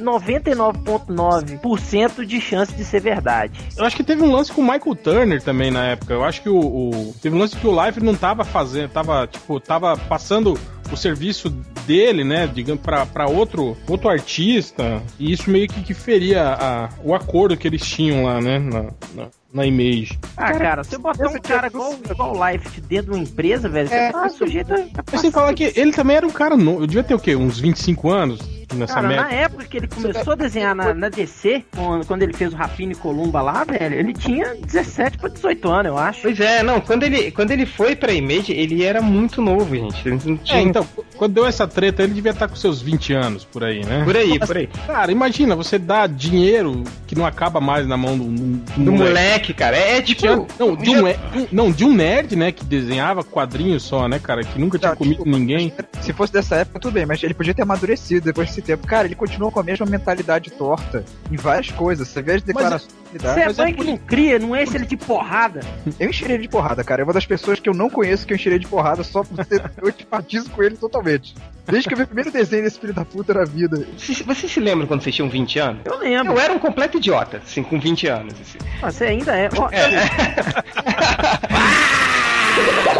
99,9% 0.98 2.24
de 2.24 2.40
chance 2.40 2.72
de 2.74 2.84
ser 2.84 3.00
verdade. 3.00 3.58
Eu 3.76 3.84
acho 3.84 3.96
que 3.96 4.04
teve 4.04 4.22
um 4.22 4.30
lance 4.32 4.52
com 4.52 4.60
o 4.60 4.64
Michael 4.64 4.94
Turner 4.96 5.42
também 5.42 5.70
na 5.70 5.84
época. 5.86 6.12
Eu 6.14 6.24
acho 6.24 6.42
que 6.42 6.48
o, 6.48 6.58
o- 6.58 7.14
teve 7.22 7.34
um 7.36 7.38
lance 7.38 7.56
que 7.56 7.66
o 7.66 7.84
Life 7.84 8.00
não 8.02 8.14
tava 8.14 8.44
fazendo, 8.44 8.90
tava 8.90 9.26
tipo, 9.26 9.58
tava 9.60 9.96
passando 9.96 10.58
o 10.92 10.96
serviço 10.96 11.48
dele, 11.86 12.24
né, 12.24 12.48
digamos 12.52 12.82
para 12.82 13.06
para 13.06 13.28
outro 13.28 13.76
outro 13.88 14.08
artista, 14.08 15.00
e 15.20 15.32
isso 15.32 15.48
meio 15.48 15.68
que, 15.68 15.82
que 15.82 15.94
feria 15.94 16.42
a- 16.48 16.88
o 17.04 17.14
acordo 17.14 17.56
que 17.56 17.68
eles 17.68 17.82
tinham 17.86 18.24
lá, 18.24 18.40
né, 18.40 18.58
na, 18.58 18.82
na, 19.14 19.28
na 19.52 19.66
Image. 19.66 20.18
Ah, 20.36 20.52
cara, 20.52 20.82
você 20.84 20.96
botar 20.98 21.28
um 21.28 21.38
cara 21.40 21.66
igual, 21.66 21.94
igual 22.08 22.36
o 22.36 22.48
Life 22.50 22.80
dentro 22.82 23.12
de 23.12 23.18
uma 23.18 23.22
empresa, 23.22 23.68
velho, 23.68 23.88
você 23.88 23.94
É, 23.94 24.12
tá 24.12 24.28
sujeito 24.28 24.72
a. 24.72 24.84
Mas 25.10 25.20
sem 25.20 25.30
falar 25.30 25.52
que 25.54 25.72
ele 25.76 25.92
também 25.92 26.16
era 26.16 26.26
um 26.26 26.30
cara 26.30 26.56
novo, 26.56 26.82
eu 26.82 26.86
devia 26.86 27.02
ter 27.02 27.14
o 27.14 27.18
quê? 27.18 27.34
Uns 27.36 27.58
25 27.58 28.10
anos 28.10 28.40
nessa 28.76 28.94
Cara, 28.94 29.08
merda. 29.08 29.22
na 29.24 29.32
época 29.32 29.64
que 29.64 29.76
ele 29.78 29.88
começou 29.88 30.32
a 30.32 30.36
desenhar 30.36 30.74
na, 30.74 30.94
na 30.94 31.08
DC, 31.08 31.64
quando, 31.74 32.06
quando 32.06 32.22
ele 32.22 32.32
fez 32.32 32.52
o 32.52 32.56
Rapina 32.56 32.92
e 32.92 32.94
Columba 32.96 33.42
lá, 33.42 33.64
velho, 33.64 33.94
ele 33.96 34.12
tinha 34.12 34.54
17 34.54 35.18
pra 35.18 35.28
18 35.28 35.68
anos, 35.68 35.86
eu 35.86 35.98
acho. 35.98 36.22
Pois 36.22 36.38
é, 36.40 36.62
não, 36.62 36.80
quando 36.80 37.02
ele, 37.02 37.30
quando 37.32 37.50
ele 37.50 37.66
foi 37.66 37.96
pra 37.96 38.12
Image, 38.12 38.52
ele 38.52 38.84
era 38.84 39.00
muito 39.02 39.42
novo, 39.42 39.74
gente. 39.74 40.02
Tinha... 40.44 40.60
É, 40.60 40.62
então, 40.62 40.86
quando 41.16 41.34
deu 41.34 41.46
essa 41.46 41.66
treta, 41.66 42.02
ele 42.02 42.14
devia 42.14 42.30
estar 42.30 42.48
com 42.48 42.54
seus 42.56 42.80
20 42.80 43.12
anos 43.12 43.44
por 43.44 43.64
aí, 43.64 43.84
né? 43.84 44.04
Por 44.04 44.16
aí, 44.16 44.38
por 44.38 44.56
aí. 44.56 44.68
Cara, 44.86 45.10
imagina, 45.10 45.56
você 45.56 45.78
dá 45.78 46.06
dinheiro 46.06 46.84
que 47.06 47.14
não 47.16 47.26
acaba 47.26 47.60
mais 47.60 47.86
na 47.86 47.96
mão 47.96 48.16
do, 48.16 48.24
do, 48.24 48.84
Do 48.84 48.92
moleque, 48.92 49.39
cara. 49.54 49.76
É, 49.76 49.98
é 49.98 50.02
tipo. 50.02 50.26
Não 50.58 50.76
de, 50.76 50.90
um, 50.90 51.04
de 51.04 51.48
não, 51.52 51.72
de 51.72 51.84
um 51.84 51.92
nerd, 51.92 52.36
né, 52.36 52.52
que 52.52 52.64
desenhava 52.64 53.24
quadrinhos 53.24 53.82
só, 53.82 54.08
né, 54.08 54.18
cara, 54.18 54.42
que 54.42 54.58
nunca 54.58 54.78
tinha 54.78 54.90
Não, 54.90 54.96
comido 54.96 55.24
desculpa, 55.24 55.38
ninguém. 55.38 55.72
Se 56.00 56.12
fosse 56.12 56.32
dessa 56.32 56.56
época, 56.56 56.80
tudo 56.80 56.92
bem, 56.92 57.06
mas 57.06 57.22
ele 57.22 57.34
podia 57.34 57.54
ter 57.54 57.62
amadurecido 57.62 58.26
depois 58.26 58.48
desse 58.48 58.62
tempo. 58.62 58.86
Cara, 58.86 59.06
ele 59.06 59.14
continuou 59.14 59.50
com 59.50 59.60
a 59.60 59.62
mesma 59.62 59.86
mentalidade 59.86 60.50
torta 60.50 61.04
em 61.30 61.36
várias 61.36 61.70
coisas. 61.70 62.08
Você 62.08 62.22
vê 62.22 62.34
as 62.34 62.42
declarações. 62.42 63.00
Você 63.12 63.40
é 63.40 63.46
mas 63.46 63.58
mãe 63.58 63.74
que 63.74 63.84
não 63.84 63.96
cria, 63.96 64.38
não 64.38 64.56
enche 64.56 64.76
ele 64.76 64.86
de 64.86 64.96
porrada. 64.96 65.60
Eu 65.98 66.10
encherei 66.10 66.36
ele 66.36 66.44
de 66.44 66.48
porrada, 66.48 66.84
cara. 66.84 67.02
É 67.02 67.04
uma 67.04 67.12
das 67.12 67.26
pessoas 67.26 67.58
que 67.58 67.68
eu 67.68 67.74
não 67.74 67.90
conheço 67.90 68.24
que 68.24 68.32
eu 68.32 68.36
encherei 68.36 68.58
de 68.58 68.68
porrada 68.68 69.02
só 69.02 69.24
por 69.24 69.44
ser. 69.44 69.62
eu 69.82 69.88
empatizo 69.88 70.48
com 70.50 70.62
ele 70.62 70.76
totalmente. 70.76 71.34
Desde 71.66 71.88
que 71.88 71.94
eu 71.94 71.98
vi 71.98 72.04
o 72.04 72.06
primeiro 72.06 72.30
desenho 72.30 72.62
desse 72.62 72.78
filho 72.78 72.94
da 72.94 73.04
puta 73.04 73.34
na 73.34 73.44
vida. 73.44 73.86
Você, 73.96 74.22
você 74.22 74.48
se 74.48 74.60
lembra 74.60 74.86
quando 74.86 75.02
vocês 75.02 75.14
tinham 75.14 75.28
20 75.28 75.58
anos? 75.58 75.82
Eu 75.84 75.98
lembro. 75.98 76.32
Eu 76.32 76.38
era 76.38 76.52
um 76.52 76.58
completo 76.58 76.98
idiota, 76.98 77.38
assim, 77.38 77.62
com 77.62 77.78
20 77.78 78.06
anos. 78.06 78.34
assim. 78.40 78.58
Você 78.80 79.04
ainda 79.04 79.29
é. 79.36 79.48
Ó, 79.56 79.68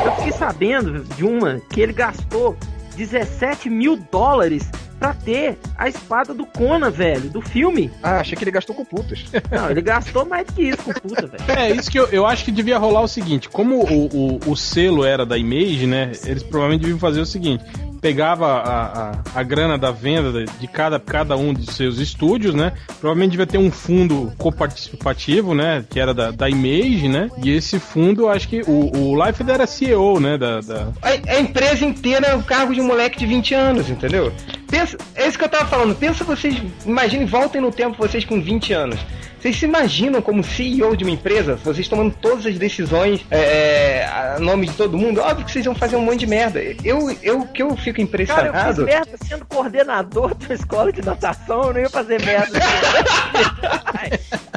Eu 0.05 0.13
fiquei 0.17 0.33
sabendo 0.33 1.05
de 1.17 1.25
uma 1.25 1.61
que 1.71 1.81
ele 1.81 1.93
gastou 1.93 2.57
17 2.97 3.69
mil 3.69 3.97
dólares 4.11 4.71
pra 4.99 5.15
ter 5.15 5.59
a 5.79 5.89
espada 5.89 6.35
do 6.35 6.45
Conan, 6.45 6.91
velho, 6.91 7.31
do 7.31 7.41
filme. 7.41 7.91
Ah, 8.03 8.21
achei 8.21 8.37
que 8.37 8.45
ele 8.45 8.51
gastou 8.51 8.77
com 8.77 8.85
putas. 8.85 9.25
Não, 9.51 9.71
ele 9.71 9.81
gastou 9.81 10.27
mais 10.27 10.47
do 10.47 10.53
que 10.53 10.69
isso 10.69 10.83
com 10.83 10.93
puta, 10.93 11.27
velho. 11.27 11.45
É, 11.49 11.71
isso 11.71 11.91
que 11.91 11.99
eu, 11.99 12.07
eu 12.09 12.27
acho 12.27 12.45
que 12.45 12.53
devia 12.53 12.77
rolar 12.79 13.01
o 13.01 13.09
seguinte: 13.09 13.49
como 13.49 13.83
o, 13.83 14.07
o, 14.07 14.41
o 14.51 14.57
selo 14.57 15.05
era 15.05 15.25
da 15.25 15.39
Image, 15.39 15.87
né? 15.87 16.13
Eles 16.25 16.43
provavelmente 16.43 16.83
deviam 16.83 16.99
fazer 16.99 17.21
o 17.21 17.27
seguinte: 17.27 17.65
pegava 18.01 18.47
a, 18.47 19.11
a, 19.11 19.13
a 19.35 19.43
grana 19.43 19.77
da 19.77 19.91
venda 19.91 20.45
de- 20.45 20.67
cada, 20.69 20.99
cada 20.99 21.37
um 21.37 21.53
de 21.53 21.71
seus 21.73 21.99
estúdios, 21.99 22.55
né? 22.55 22.73
Provavelmente 23.01 23.33
devia 23.33 23.47
ter 23.47 23.59
um 23.59 23.71
fundo 23.71 24.33
coparticipativo, 24.39 25.55
né? 25.55 25.85
Que 25.89 26.01
era 26.01 26.15
da, 26.15 26.31
da 26.31 26.49
Image, 26.49 27.09
né? 27.09 27.29
E 27.43 27.51
esse 27.51 27.79
fundo, 27.79 28.29
acho 28.29 28.49
que 28.49 28.63
o, 28.67 28.91
o 29.13 29.25
Life 29.27 29.43
era 29.49 29.67
CEO, 29.67 30.19
né? 30.21 30.39
Da, 30.39 30.61
da- 30.61 30.89
A, 31.03 31.09
a 31.35 31.41
empresa 31.41 31.85
inteira 31.85 32.27
é 32.29 32.35
o 32.37 32.43
cargo 32.43 32.75
de 32.75 32.81
um 32.81 32.87
moleque 32.87 33.19
de 33.19 33.27
20 33.27 33.55
anos, 33.55 33.91
entendeu? 33.91 34.33
Pensa, 34.71 34.97
é 35.15 35.27
isso 35.27 35.37
que 35.37 35.45
eu 35.45 35.49
tava 35.49 35.67
falando. 35.67 35.95
Pensa 35.95 36.25
vocês, 36.25 36.57
imaginem, 36.87 37.27
voltem 37.27 37.61
no 37.61 37.73
tempo 37.73 37.97
vocês 37.99 38.25
com 38.25 38.41
20 38.41 38.73
anos. 38.73 39.01
Vocês 39.41 39.57
se 39.57 39.65
imaginam 39.65 40.21
como 40.21 40.45
CEO 40.45 40.95
de 40.95 41.03
uma 41.03 41.13
empresa, 41.13 41.57
vocês 41.57 41.89
tomando 41.89 42.15
todas 42.21 42.45
as 42.45 42.59
decisões 42.59 43.25
é, 43.31 44.05
a 44.05 44.39
nome 44.39 44.67
de 44.67 44.75
todo 44.75 44.99
mundo? 44.99 45.21
Óbvio 45.21 45.47
que 45.47 45.53
vocês 45.53 45.65
vão 45.65 45.75
fazer 45.75 45.97
um 45.97 46.03
monte 46.03 46.21
de 46.21 46.27
merda. 46.27 46.61
Eu, 46.85 47.11
eu 47.23 47.47
que 47.47 47.63
eu 47.63 47.75
fico 47.75 48.03
impressionado. 48.03 48.53
Cara, 48.53 48.69
eu 48.69 48.75
fiz 48.75 48.85
merda 48.85 49.17
sendo 49.27 49.47
coordenador 49.47 50.35
de 50.35 50.45
uma 50.45 50.55
escola 50.55 50.93
de 50.93 51.03
natação, 51.03 51.65
eu 51.65 51.73
não 51.73 51.81
ia 51.81 51.89
fazer 51.89 52.23
merda. 52.23 52.61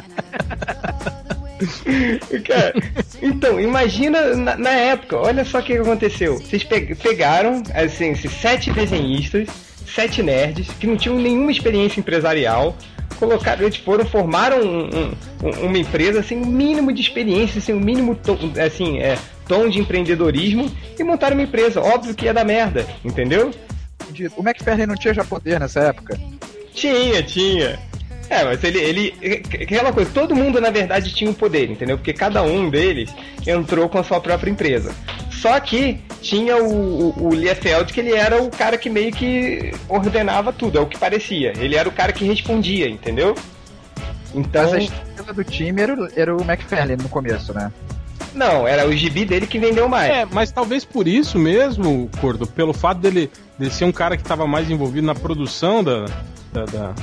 Cara, 2.44 2.74
então, 3.22 3.58
imagina 3.58 4.34
na, 4.34 4.56
na, 4.56 4.70
época, 4.70 5.16
olha 5.16 5.44
só 5.46 5.60
o 5.60 5.62
que 5.62 5.72
aconteceu. 5.74 6.36
Vocês 6.38 6.62
pe 6.62 6.94
pegaram, 6.94 7.62
assim, 7.74 8.10
esses 8.10 8.32
sete 8.32 8.70
desenhistas, 8.70 9.48
sete 9.86 10.22
nerds, 10.22 10.68
que 10.78 10.86
não 10.86 10.96
tinham 10.96 11.18
nenhuma 11.18 11.50
experiência 11.50 12.00
empresarial, 12.00 12.76
colocaram, 13.18 13.62
eles 13.62 13.76
foram, 13.76 14.04
formaram 14.04 14.60
um, 14.60 15.12
um, 15.42 15.66
uma 15.66 15.78
empresa 15.78 16.22
sem 16.22 16.38
assim, 16.38 16.46
o 16.46 16.50
um 16.50 16.52
mínimo 16.52 16.92
de 16.92 17.00
experiência, 17.00 17.60
sem 17.60 17.74
o 17.74 17.78
um 17.78 17.80
mínimo 17.80 18.14
tom, 18.14 18.36
assim, 18.64 18.98
é, 18.98 19.18
tom 19.46 19.68
de 19.68 19.78
empreendedorismo 19.78 20.70
e 20.98 21.04
montaram 21.04 21.36
uma 21.36 21.42
empresa. 21.42 21.80
Óbvio 21.80 22.14
que 22.14 22.26
ia 22.26 22.34
dar 22.34 22.44
merda, 22.44 22.86
entendeu? 23.04 23.50
O 24.36 24.42
McFarlane 24.42 24.86
não 24.86 24.96
tinha 24.96 25.14
já 25.14 25.24
poder 25.24 25.58
nessa 25.58 25.80
época? 25.80 26.18
Tinha, 26.74 27.22
tinha. 27.22 27.78
É, 28.28 28.44
mas 28.44 28.62
ele, 28.64 28.78
ele. 28.78 29.14
Aquela 29.62 29.92
coisa, 29.92 30.10
todo 30.12 30.34
mundo 30.34 30.60
na 30.60 30.70
verdade 30.70 31.14
tinha 31.14 31.30
um 31.30 31.34
poder, 31.34 31.70
entendeu? 31.70 31.96
Porque 31.96 32.12
cada 32.12 32.42
um 32.42 32.70
deles 32.70 33.14
entrou 33.46 33.88
com 33.88 33.98
a 33.98 34.04
sua 34.04 34.20
própria 34.20 34.50
empresa. 34.50 34.94
Só 35.44 35.60
que 35.60 36.00
tinha 36.22 36.56
o, 36.56 37.10
o, 37.10 37.26
o 37.28 37.34
Liefeld, 37.34 37.92
que 37.92 38.00
ele 38.00 38.14
era 38.14 38.42
o 38.42 38.48
cara 38.48 38.78
que 38.78 38.88
meio 38.88 39.12
que 39.12 39.74
ordenava 39.90 40.54
tudo, 40.54 40.78
é 40.78 40.80
o 40.80 40.86
que 40.86 40.96
parecia. 40.96 41.52
Ele 41.58 41.76
era 41.76 41.86
o 41.86 41.92
cara 41.92 42.14
que 42.14 42.24
respondia, 42.24 42.88
entendeu? 42.88 43.34
Então. 44.34 44.62
Mas 44.62 44.72
a 44.72 44.78
estrela 44.78 45.34
do 45.34 45.44
time 45.44 45.82
era, 45.82 46.08
era 46.16 46.34
o 46.34 46.40
McFarlane 46.40 46.96
no 46.96 47.10
começo, 47.10 47.52
né? 47.52 47.70
Não, 48.32 48.66
era 48.66 48.88
o 48.88 48.92
gibi 48.94 49.26
dele 49.26 49.46
que 49.46 49.58
vendeu 49.58 49.86
mais. 49.86 50.10
É, 50.10 50.24
mas 50.24 50.50
talvez 50.50 50.82
por 50.82 51.06
isso 51.06 51.38
mesmo, 51.38 52.08
Cordo, 52.22 52.46
pelo 52.46 52.72
fato 52.72 53.02
dele, 53.02 53.30
dele 53.58 53.70
ser 53.70 53.84
um 53.84 53.92
cara 53.92 54.16
que 54.16 54.22
estava 54.22 54.46
mais 54.46 54.70
envolvido 54.70 55.06
na 55.06 55.14
produção 55.14 55.84
da, 55.84 56.06
da, 56.54 56.64
da 56.64 56.94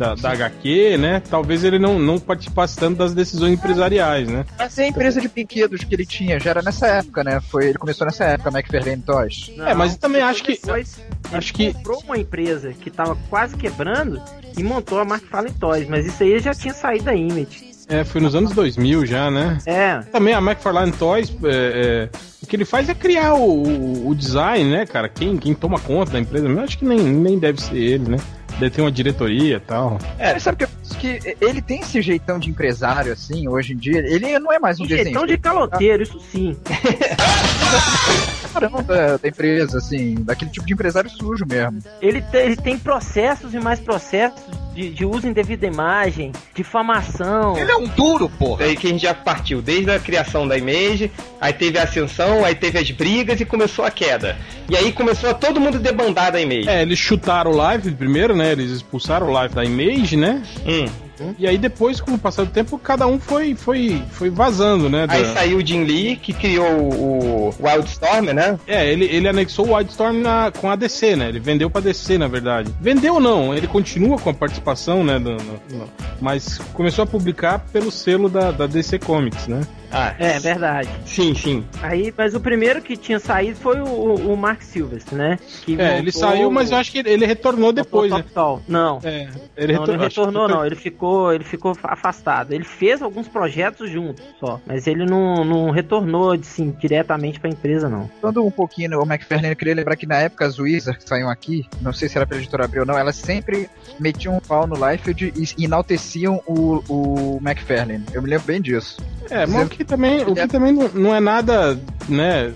da, 0.00 0.14
da 0.14 0.32
HQ, 0.32 0.96
né? 0.96 1.22
Talvez 1.28 1.62
ele 1.62 1.78
não, 1.78 1.98
não 1.98 2.18
participasse 2.18 2.76
tanto 2.76 2.96
das 2.96 3.12
decisões 3.12 3.52
empresariais, 3.52 4.26
né? 4.26 4.46
Mas 4.58 4.78
é 4.78 4.84
a 4.84 4.88
empresa 4.88 5.20
de 5.20 5.28
brinquedos 5.28 5.84
que 5.84 5.94
ele 5.94 6.06
tinha 6.06 6.40
já 6.40 6.50
era 6.50 6.62
nessa 6.62 6.86
época, 6.86 7.22
né? 7.22 7.38
Foi, 7.40 7.66
ele 7.66 7.78
começou 7.78 8.06
nessa 8.06 8.24
época, 8.24 8.50
McFarlane 8.50 9.02
Toys. 9.02 9.52
Não, 9.54 9.68
é, 9.68 9.74
mas 9.74 9.96
também 9.96 10.22
acho 10.22 10.42
que. 10.42 10.52
Depois, 10.52 10.98
acho 11.30 11.52
que 11.52 11.74
comprou 11.74 12.02
uma 12.04 12.16
empresa 12.16 12.72
que 12.72 12.90
tava 12.90 13.14
quase 13.28 13.56
quebrando 13.56 14.20
e 14.56 14.62
montou 14.62 14.98
a 14.98 15.02
McFarlane 15.02 15.54
Toys, 15.54 15.86
mas 15.86 16.06
isso 16.06 16.22
aí 16.22 16.38
já 16.38 16.54
tinha 16.54 16.72
saído 16.72 17.04
da 17.04 17.14
Image. 17.14 17.70
É, 17.86 18.04
foi 18.04 18.20
nos 18.20 18.36
anos 18.36 18.52
2000 18.52 19.04
já, 19.04 19.30
né? 19.30 19.58
É. 19.66 19.98
Também 20.12 20.32
a 20.32 20.38
McFarlane 20.38 20.92
Toys, 20.92 21.30
é, 21.42 22.08
é, 22.14 22.18
o 22.40 22.46
que 22.46 22.54
ele 22.54 22.64
faz 22.64 22.88
é 22.88 22.94
criar 22.94 23.34
o, 23.34 23.66
o, 23.66 24.08
o, 24.08 24.14
design, 24.14 24.70
né, 24.70 24.86
cara? 24.86 25.08
Quem, 25.08 25.36
quem 25.36 25.54
toma 25.54 25.78
conta 25.80 26.12
da 26.12 26.20
empresa, 26.20 26.46
eu 26.46 26.60
acho 26.60 26.78
que 26.78 26.84
nem, 26.84 27.00
nem 27.00 27.36
deve 27.36 27.60
ser 27.60 27.76
ele, 27.76 28.12
né? 28.12 28.16
Deve 28.60 28.70
ter 28.74 28.82
uma 28.82 28.92
diretoria 28.92 29.56
e 29.56 29.60
tal. 29.60 29.96
É, 30.18 30.34
mas 30.34 30.42
sabe 30.42 30.58
que, 30.58 30.66
que 30.98 31.36
ele 31.40 31.62
tem 31.62 31.80
esse 31.80 32.02
jeitão 32.02 32.38
de 32.38 32.50
empresário, 32.50 33.10
assim, 33.10 33.48
hoje 33.48 33.72
em 33.72 33.76
dia. 33.76 34.00
Ele 34.00 34.38
não 34.38 34.52
é 34.52 34.58
mais 34.58 34.78
um 34.78 34.84
desenho. 34.84 35.04
Jeitão 35.04 35.26
de 35.26 35.38
caloteiro, 35.38 36.02
isso 36.02 36.20
sim. 36.20 36.54
Caramba, 38.52 38.82
da, 38.82 39.16
da, 39.16 39.28
empresa, 39.28 39.78
assim, 39.78 40.16
daquele 40.16 40.50
tipo 40.50 40.66
de 40.66 40.74
empresário 40.74 41.08
sujo 41.08 41.46
mesmo. 41.48 41.78
Ele, 42.02 42.22
ele 42.34 42.56
tem 42.56 42.78
processos 42.78 43.54
e 43.54 43.58
mais 43.58 43.80
processos 43.80 44.44
de, 44.74 44.90
de 44.90 45.04
uso 45.04 45.26
indevido 45.26 45.62
da 45.62 45.66
imagem, 45.66 46.32
difamação. 46.54 47.56
Ele 47.56 47.70
é 47.70 47.76
um 47.76 47.86
duro, 47.88 48.28
porra. 48.28 48.64
Aí 48.64 48.76
que 48.76 48.86
a 48.86 48.90
gente 48.90 49.02
já 49.02 49.14
partiu, 49.14 49.60
desde 49.60 49.90
a 49.90 49.98
criação 49.98 50.46
da 50.46 50.56
Image, 50.56 51.10
aí 51.40 51.52
teve 51.52 51.78
a 51.78 51.82
ascensão, 51.82 52.44
aí 52.44 52.54
teve 52.54 52.78
as 52.78 52.90
brigas 52.90 53.40
e 53.40 53.44
começou 53.44 53.84
a 53.84 53.90
queda. 53.90 54.36
E 54.68 54.76
aí 54.76 54.92
começou 54.92 55.30
a 55.30 55.34
todo 55.34 55.60
mundo 55.60 55.78
debandar 55.78 56.32
da 56.32 56.40
Image. 56.40 56.68
É, 56.68 56.82
eles 56.82 56.98
chutaram 56.98 57.50
o 57.50 57.56
live 57.56 57.90
primeiro, 57.92 58.36
né? 58.36 58.52
Eles 58.52 58.70
expulsaram 58.70 59.28
o 59.28 59.32
live 59.32 59.54
da 59.54 59.64
Image, 59.64 60.16
né? 60.16 60.42
Hum. 60.66 61.09
E 61.38 61.46
aí 61.46 61.58
depois, 61.58 62.00
com 62.00 62.12
o 62.12 62.18
passar 62.18 62.44
do 62.44 62.50
tempo, 62.50 62.78
cada 62.78 63.06
um 63.06 63.18
foi, 63.18 63.54
foi, 63.54 64.02
foi 64.10 64.30
vazando, 64.30 64.88
né? 64.88 65.06
Da... 65.06 65.14
Aí 65.14 65.24
saiu 65.26 65.58
o 65.58 65.66
Jim 65.66 65.84
Lee, 65.84 66.16
que 66.16 66.32
criou 66.32 66.66
o 66.68 67.54
Wildstorm, 67.60 68.26
né? 68.32 68.58
É, 68.66 68.90
ele, 68.90 69.04
ele 69.04 69.28
anexou 69.28 69.68
o 69.68 69.74
Wildstorm 69.74 70.20
na, 70.20 70.50
com 70.50 70.70
a 70.70 70.76
DC, 70.76 71.16
né? 71.16 71.28
Ele 71.28 71.40
vendeu 71.40 71.70
pra 71.70 71.80
DC, 71.80 72.18
na 72.18 72.28
verdade. 72.28 72.72
Vendeu 72.80 73.20
não, 73.20 73.54
ele 73.54 73.66
continua 73.66 74.18
com 74.18 74.30
a 74.30 74.34
participação, 74.34 75.04
né? 75.04 75.18
Do, 75.18 75.32
no, 75.32 75.88
mas 76.20 76.58
começou 76.72 77.04
a 77.04 77.06
publicar 77.06 77.60
pelo 77.72 77.90
selo 77.90 78.28
da, 78.28 78.50
da 78.50 78.66
DC 78.66 78.98
Comics, 78.98 79.46
né? 79.46 79.60
Ah, 79.92 80.14
é 80.18 80.38
verdade. 80.38 80.88
Sim, 81.04 81.34
sim. 81.34 81.64
Aí, 81.82 82.12
mas 82.16 82.34
o 82.34 82.40
primeiro 82.40 82.80
que 82.80 82.96
tinha 82.96 83.18
saído 83.18 83.58
foi 83.58 83.80
o, 83.80 84.14
o 84.14 84.36
Mark 84.36 84.62
Silvestre, 84.62 85.16
né? 85.16 85.38
Que 85.62 85.80
é, 85.80 85.98
ele 85.98 86.12
saiu, 86.12 86.50
mas 86.50 86.70
eu 86.70 86.76
acho 86.76 86.92
que 86.92 86.98
ele 86.98 87.26
retornou 87.26 87.72
depois, 87.72 88.10
né? 88.10 88.24
Não. 88.68 89.00
É, 89.02 89.28
ele 89.56 89.72
não, 89.72 89.80
retor... 89.80 89.96
não 89.96 90.04
retornou, 90.04 90.48
não. 90.48 90.64
Ele 90.64 90.76
ficou, 90.76 91.32
ele 91.32 91.44
ficou 91.44 91.76
afastado. 91.82 92.52
Ele 92.52 92.64
fez 92.64 93.02
alguns 93.02 93.28
projetos 93.28 93.90
juntos 93.90 94.24
só, 94.38 94.60
mas 94.66 94.86
ele 94.86 95.04
não, 95.04 95.44
não 95.44 95.70
retornou 95.70 96.32
assim, 96.32 96.70
diretamente 96.78 97.40
pra 97.40 97.50
empresa, 97.50 97.88
não. 97.88 98.10
Falando 98.20 98.44
um 98.44 98.50
pouquinho, 98.50 99.00
o 99.00 99.02
McFarlane, 99.02 99.52
eu 99.52 99.56
queria 99.56 99.74
lembrar 99.74 99.96
que 99.96 100.06
na 100.06 100.16
época 100.16 100.46
as 100.46 100.58
Wizards 100.58 101.02
que 101.02 101.08
saíam 101.08 101.28
aqui, 101.28 101.66
não 101.80 101.92
sei 101.92 102.08
se 102.08 102.16
era 102.16 102.26
pela 102.26 102.40
editora 102.40 102.64
Abril 102.64 102.82
ou 102.82 102.86
não, 102.86 102.96
elas 102.96 103.16
sempre 103.16 103.68
metiam 103.98 104.36
um 104.36 104.40
pau 104.40 104.66
no 104.66 104.74
Liefeld 104.74 105.32
e 105.36 105.64
enalteciam 105.64 106.42
o, 106.46 106.82
o 106.88 107.40
McFarlane. 107.42 108.04
Eu 108.12 108.22
me 108.22 108.30
lembro 108.30 108.46
bem 108.46 108.60
disso. 108.60 109.02
É, 109.30 109.46
mas 109.46 109.66
o 109.66 109.68
que 109.80 109.84
também, 109.84 110.22
o 110.24 110.34
que 110.34 110.46
também 110.46 110.72
não, 110.72 111.14
é 111.14 111.20
nada, 111.20 111.80
né? 112.06 112.52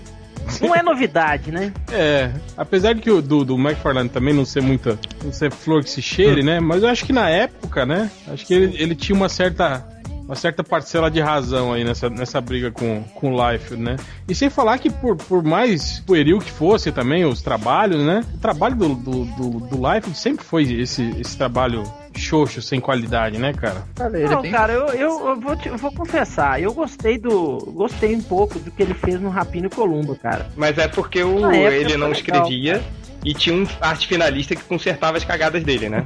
Não 0.61 0.75
é 0.75 0.83
novidade, 0.83 1.51
né? 1.51 1.73
É, 1.91 2.31
apesar 2.55 2.93
de 2.93 3.01
que 3.01 3.09
o 3.09 3.21
do, 3.21 3.43
do 3.43 3.55
McFarlane 3.55 4.09
também 4.09 4.33
não 4.33 4.45
ser 4.45 4.61
muita. 4.61 4.99
não 5.23 5.31
ser 5.31 5.51
flor 5.51 5.83
que 5.83 5.89
se 5.89 6.01
cheire, 6.01 6.41
hum. 6.41 6.45
né? 6.45 6.59
Mas 6.59 6.83
eu 6.83 6.89
acho 6.89 7.03
que 7.03 7.13
na 7.13 7.29
época, 7.29 7.85
né? 7.85 8.11
Acho 8.27 8.45
que 8.45 8.53
ele, 8.53 8.75
ele 8.77 8.95
tinha 8.95 9.15
uma 9.15 9.29
certa. 9.29 9.87
Uma 10.25 10.35
certa 10.35 10.63
parcela 10.63 11.11
de 11.11 11.19
razão 11.19 11.71
aí 11.71 11.83
nessa, 11.83 12.09
nessa 12.09 12.41
briga 12.41 12.71
com, 12.71 13.03
com 13.13 13.31
o 13.31 13.51
Life, 13.51 13.75
né? 13.75 13.95
E 14.27 14.33
sem 14.33 14.49
falar 14.49 14.79
que 14.79 14.89
por, 14.89 15.15
por 15.15 15.43
mais 15.43 15.99
pueril 15.99 16.39
que 16.39 16.49
fosse 16.49 16.91
também 16.91 17.23
os 17.25 17.43
trabalhos, 17.43 18.03
né? 18.03 18.23
O 18.33 18.39
trabalho 18.39 18.75
do, 18.75 18.95
do, 18.95 19.25
do, 19.25 19.49
do 19.67 19.93
Life 19.93 20.15
sempre 20.15 20.43
foi 20.43 20.63
esse, 20.63 21.03
esse 21.19 21.37
trabalho 21.37 21.83
xoxo, 22.19 22.61
sem 22.61 22.79
qualidade, 22.79 23.37
né, 23.37 23.53
cara? 23.53 23.83
Não, 24.29 24.51
cara, 24.51 24.73
eu, 24.73 24.87
eu, 24.87 25.27
eu, 25.27 25.39
vou 25.39 25.55
te, 25.55 25.69
eu 25.69 25.77
vou 25.77 25.91
confessar, 25.91 26.61
eu 26.61 26.73
gostei 26.73 27.17
do. 27.17 27.57
Gostei 27.73 28.15
um 28.15 28.21
pouco 28.21 28.59
do 28.59 28.71
que 28.71 28.83
ele 28.83 28.93
fez 28.93 29.19
no 29.19 29.29
Rapino 29.29 29.69
Columbo, 29.69 30.15
cara. 30.15 30.49
Mas 30.55 30.77
é 30.77 30.87
porque 30.87 31.23
o, 31.23 31.51
ele 31.51 31.97
não 31.97 32.11
escrevia. 32.11 32.83
E 33.25 33.33
tinha 33.33 33.55
um 33.55 33.67
arte 33.81 34.07
finalista 34.07 34.55
que 34.55 34.63
consertava 34.63 35.17
as 35.17 35.25
cagadas 35.25 35.63
dele, 35.63 35.89
né? 35.89 36.03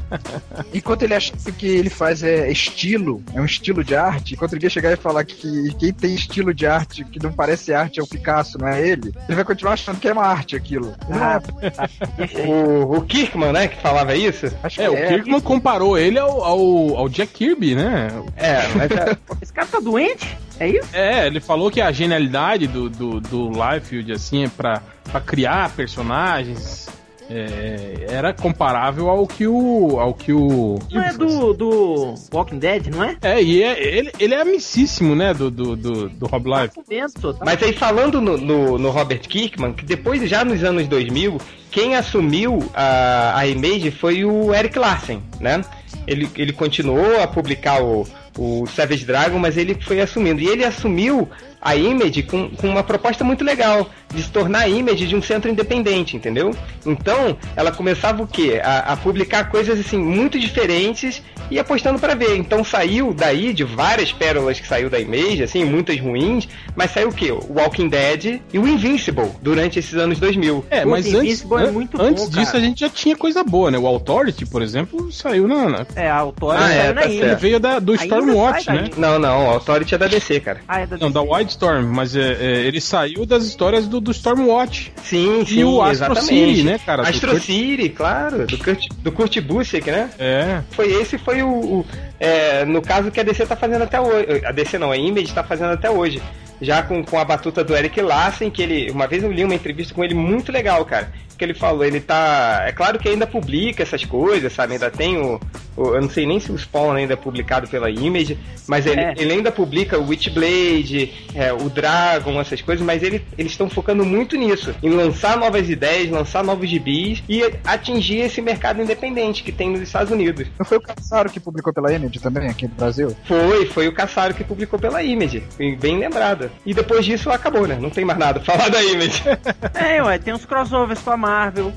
Enquanto 0.74 1.02
ele 1.02 1.14
acha 1.14 1.32
que 1.58 1.66
ele 1.66 1.88
faz 1.88 2.22
é 2.22 2.50
estilo, 2.50 3.22
é 3.34 3.40
um 3.40 3.44
estilo 3.44 3.82
de 3.82 3.96
arte, 3.96 4.34
enquanto 4.34 4.54
ele 4.54 4.64
ia 4.64 4.70
chegar 4.70 4.92
e 4.92 4.96
falar 4.96 5.24
que 5.24 5.74
quem 5.78 5.92
tem 5.92 6.14
estilo 6.14 6.52
de 6.52 6.66
arte 6.66 7.04
que 7.04 7.22
não 7.22 7.32
parece 7.32 7.72
arte 7.72 8.00
é 8.00 8.02
o 8.02 8.06
Picasso, 8.06 8.58
não 8.58 8.68
é 8.68 8.86
ele, 8.86 9.14
ele 9.28 9.34
vai 9.34 9.44
continuar 9.44 9.72
achando 9.72 9.98
que 9.98 10.08
é 10.08 10.12
uma 10.12 10.26
arte 10.26 10.56
aquilo. 10.56 10.94
Ah, 11.10 11.40
tá. 11.40 11.88
o, 12.46 12.96
o 12.96 13.02
Kirkman, 13.02 13.52
né, 13.52 13.68
que 13.68 13.80
falava 13.80 14.14
isso? 14.14 14.46
Acho 14.62 14.82
é, 14.82 14.90
o 14.90 14.94
é. 14.94 15.08
Kirkman 15.08 15.40
comparou 15.40 15.98
ele 15.98 16.18
ao, 16.18 16.42
ao, 16.42 16.96
ao 16.96 17.08
Jack 17.08 17.32
Kirby, 17.32 17.74
né? 17.74 18.08
É, 18.36 18.68
mas 18.74 18.90
é... 18.90 19.16
Esse 19.40 19.52
cara 19.52 19.68
tá 19.68 19.80
doente? 19.80 20.36
É 20.60 20.68
isso? 20.68 20.88
É, 20.92 21.26
ele 21.26 21.40
falou 21.40 21.70
que 21.70 21.80
a 21.80 21.90
genialidade 21.90 22.66
do, 22.66 22.88
do, 22.88 23.20
do 23.20 23.50
Liefeld, 23.50 24.12
assim, 24.12 24.44
é 24.44 24.48
pra, 24.48 24.82
pra 25.04 25.20
criar 25.20 25.70
personagens. 25.70 26.88
É, 27.30 28.06
era 28.10 28.34
comparável 28.34 29.08
ao 29.08 29.26
que 29.26 29.46
o. 29.46 29.98
ao 29.98 30.12
que 30.12 30.32
o. 30.32 30.78
Não 30.90 31.02
é 31.02 31.12
do, 31.14 31.54
do 31.54 32.14
Walking 32.32 32.58
Dead, 32.58 32.88
não 32.88 33.02
é? 33.02 33.16
É, 33.22 33.42
e 33.42 33.62
é, 33.62 33.96
ele, 33.96 34.12
ele 34.18 34.34
é 34.34 34.42
amicíssimo, 34.42 35.14
né, 35.14 35.32
do, 35.32 35.50
do, 35.50 35.74
do, 35.74 36.08
do 36.10 36.26
Rob 36.26 36.46
Life. 36.46 36.74
Tá 36.74 37.44
Mas 37.44 37.62
aí 37.62 37.72
falando 37.72 38.20
no, 38.20 38.36
no, 38.36 38.78
no, 38.78 38.90
Robert 38.90 39.20
Kirkman, 39.20 39.72
que 39.72 39.84
depois, 39.84 40.28
já 40.28 40.44
nos 40.44 40.62
anos 40.62 40.86
2000, 40.88 41.38
quem 41.70 41.96
assumiu 41.96 42.58
a, 42.74 43.38
a 43.38 43.46
Image 43.46 43.90
foi 43.92 44.24
o 44.26 44.52
Eric 44.52 44.78
Larsen, 44.78 45.22
né? 45.40 45.62
Ele, 46.06 46.28
ele 46.36 46.52
continuou 46.52 47.20
a 47.22 47.26
publicar 47.26 47.82
o, 47.82 48.06
o 48.36 48.66
Savage 48.66 49.06
Dragon, 49.06 49.38
mas 49.38 49.56
ele 49.56 49.74
foi 49.80 50.00
assumindo. 50.00 50.40
E 50.42 50.48
ele 50.48 50.64
assumiu 50.64 51.28
a 51.62 51.76
Image 51.76 52.24
com, 52.24 52.50
com 52.50 52.68
uma 52.68 52.82
proposta 52.82 53.22
muito 53.22 53.44
legal 53.44 53.88
de 54.12 54.22
se 54.22 54.30
tornar 54.30 54.60
a 54.62 54.68
Image 54.68 55.06
de 55.06 55.14
um 55.16 55.22
centro 55.22 55.50
independente, 55.50 56.16
entendeu? 56.16 56.54
Então, 56.84 57.36
ela 57.56 57.70
começava 57.72 58.22
o 58.22 58.26
quê? 58.26 58.60
A, 58.62 58.92
a 58.92 58.96
publicar 58.96 59.48
coisas 59.48 59.78
assim 59.78 59.96
muito 59.98 60.38
diferentes 60.38 61.22
e 61.50 61.58
apostando 61.58 61.98
para 61.98 62.14
ver. 62.14 62.36
Então 62.36 62.64
saiu 62.64 63.14
daí 63.14 63.52
de 63.52 63.62
várias 63.64 64.12
pérolas 64.12 64.58
que 64.58 64.66
saiu 64.66 64.90
da 64.90 64.98
Image, 64.98 65.42
assim, 65.42 65.64
muitas 65.64 65.98
ruins, 66.00 66.48
mas 66.74 66.90
saiu 66.90 67.08
o 67.08 67.12
quê? 67.14 67.30
O 67.30 67.40
Walking 67.54 67.88
Dead 67.88 68.40
e 68.52 68.58
o 68.58 68.66
Invincible 68.66 69.30
durante 69.40 69.78
esses 69.78 69.94
anos 69.94 70.18
2000. 70.18 70.64
É, 70.70 70.84
mas 70.84 71.06
antes, 71.06 71.14
Invincible 71.14 71.58
é 71.58 71.68
an- 71.68 71.72
muito 71.72 72.00
antes 72.02 72.24
bom, 72.24 72.30
disso 72.30 72.52
cara. 72.52 72.58
a 72.58 72.66
gente 72.66 72.80
já 72.80 72.88
tinha 72.88 73.16
coisa 73.16 73.42
boa, 73.44 73.70
né? 73.70 73.78
O 73.78 73.86
Authority, 73.86 74.44
por 74.46 74.62
exemplo, 74.62 75.10
saiu 75.12 75.46
na. 75.46 75.68
na- 75.68 75.86
É, 75.94 76.08
a 76.10 76.16
autora 76.16 76.58
Ah, 76.58 76.68
saiu 76.68 76.80
é, 76.80 76.92
na 76.92 77.00
tá. 77.02 77.08
Ele 77.08 77.34
veio 77.36 77.60
da, 77.60 77.78
do 77.78 77.94
Stormwatch, 77.94 78.68
né? 78.70 78.90
Não, 78.96 79.18
não, 79.18 79.50
a 79.50 79.54
Authority 79.54 79.94
é 79.94 79.98
da 79.98 80.06
DC, 80.06 80.40
cara. 80.40 80.60
Ah, 80.66 80.80
é 80.80 80.86
da 80.86 80.96
Não, 80.98 81.10
da 81.10 81.20
DC. 81.20 81.32
Wildstorm, 81.52 81.86
mas 81.94 82.16
é, 82.16 82.32
é, 82.32 82.60
ele 82.66 82.80
saiu 82.80 83.24
das 83.26 83.44
histórias 83.44 83.86
do, 83.86 84.00
do 84.00 84.10
Stormwatch. 84.10 84.92
Sim, 85.04 85.44
sim, 85.46 85.64
o 85.64 85.80
Astro 85.82 86.12
exatamente. 86.12 86.50
City, 86.54 86.62
né, 86.64 86.78
cara? 86.84 87.02
Astro 87.08 87.30
Kurt- 87.32 87.42
City, 87.42 87.88
claro, 87.90 88.46
do 88.46 88.58
Kurt, 88.58 88.86
do 88.98 89.12
Kurt 89.12 89.40
Busiek, 89.40 89.90
né? 89.90 90.10
É. 90.18 90.62
Foi 90.70 90.90
esse, 90.92 91.18
foi 91.18 91.42
o, 91.42 91.48
o- 91.48 91.86
é, 92.18 92.64
no 92.64 92.80
caso 92.82 93.10
que 93.10 93.20
a 93.20 93.22
DC 93.22 93.46
tá 93.46 93.56
fazendo 93.56 93.82
até 93.82 94.00
hoje. 94.00 94.42
A 94.44 94.52
DC 94.52 94.78
não, 94.78 94.90
a 94.90 94.96
Image 94.96 95.32
tá 95.32 95.42
fazendo 95.44 95.70
até 95.72 95.90
hoje. 95.90 96.22
Já 96.62 96.82
com, 96.82 97.04
com 97.04 97.18
a 97.18 97.24
batuta 97.24 97.62
do 97.64 97.76
Eric 97.76 98.00
Larsen, 98.00 98.48
que 98.50 98.62
ele. 98.62 98.90
Uma 98.90 99.06
vez 99.06 99.22
eu 99.22 99.30
li 99.32 99.44
uma 99.44 99.54
entrevista 99.54 99.92
com 99.92 100.02
ele 100.04 100.14
muito 100.14 100.50
legal, 100.52 100.84
cara. 100.84 101.12
Que 101.36 101.44
ele 101.44 101.54
falou, 101.54 101.84
ele 101.84 102.00
tá. 102.00 102.62
É 102.66 102.70
claro 102.72 102.98
que 103.00 103.08
ainda 103.08 103.26
publica 103.26 103.82
essas 103.82 104.04
coisas, 104.04 104.52
sabe? 104.52 104.74
Ainda 104.74 104.90
tem 104.90 105.18
o. 105.18 105.40
o- 105.76 105.94
eu 105.96 106.00
não 106.00 106.08
sei 106.08 106.24
nem 106.24 106.38
se 106.38 106.52
o 106.52 106.56
Spawn 106.58 106.92
ainda 106.92 107.14
é 107.14 107.16
publicado 107.16 107.66
pela 107.66 107.90
Image, 107.90 108.38
mas 108.68 108.86
ele, 108.86 109.00
É. 109.00 109.14
ele 109.18 109.32
ainda 109.32 109.50
publica 109.50 109.98
o 109.98 110.06
Witchblade, 110.06 111.12
é, 111.34 111.52
o 111.52 111.68
Dragon, 111.68 112.40
essas 112.40 112.60
coisas, 112.62 112.84
mas 112.84 113.02
ele, 113.02 113.24
eles 113.36 113.52
estão 113.52 113.68
focando 113.68 114.04
muito 114.04 114.36
nisso. 114.36 114.72
Em 114.82 114.90
lançar 114.90 115.36
novas 115.36 115.68
ideias, 115.68 116.10
lançar 116.10 116.44
novos 116.44 116.68
gibis 116.68 117.24
e 117.28 117.42
atingir 117.64 118.18
esse 118.20 118.40
mercado 118.40 118.80
independente 118.80 119.42
que 119.42 119.50
tem 119.50 119.70
nos 119.70 119.80
Estados 119.80 120.12
Unidos. 120.12 120.46
Não 120.58 120.64
foi 120.66 120.78
o 120.78 120.80
Caçaro 120.80 121.28
que 121.30 121.40
publicou 121.40 121.72
pela 121.72 121.92
Image 121.92 122.20
também 122.20 122.48
aqui 122.48 122.68
no 122.68 122.74
Brasil? 122.74 123.16
Foi, 123.26 123.66
foi 123.66 123.88
o 123.88 123.92
Caçaro 123.92 124.34
que 124.34 124.44
publicou 124.44 124.78
pela 124.78 125.02
Image. 125.02 125.42
Bem- 125.58 125.76
Bem 125.76 125.98
lembrado. 125.98 126.51
E 126.64 126.72
depois 126.74 127.04
disso 127.04 127.30
acabou, 127.30 127.66
né? 127.66 127.78
Não 127.80 127.90
tem 127.90 128.04
mais 128.04 128.18
nada 128.18 128.40
pra 128.40 128.54
falar 128.54 128.68
da 128.70 128.82
Image. 128.82 129.22
É, 129.74 130.02
ué, 130.02 130.18
tem 130.18 130.32
uns 130.32 130.44
crossovers 130.44 131.00
com 131.00 131.10
a 131.10 131.16
Marvel. 131.16 131.72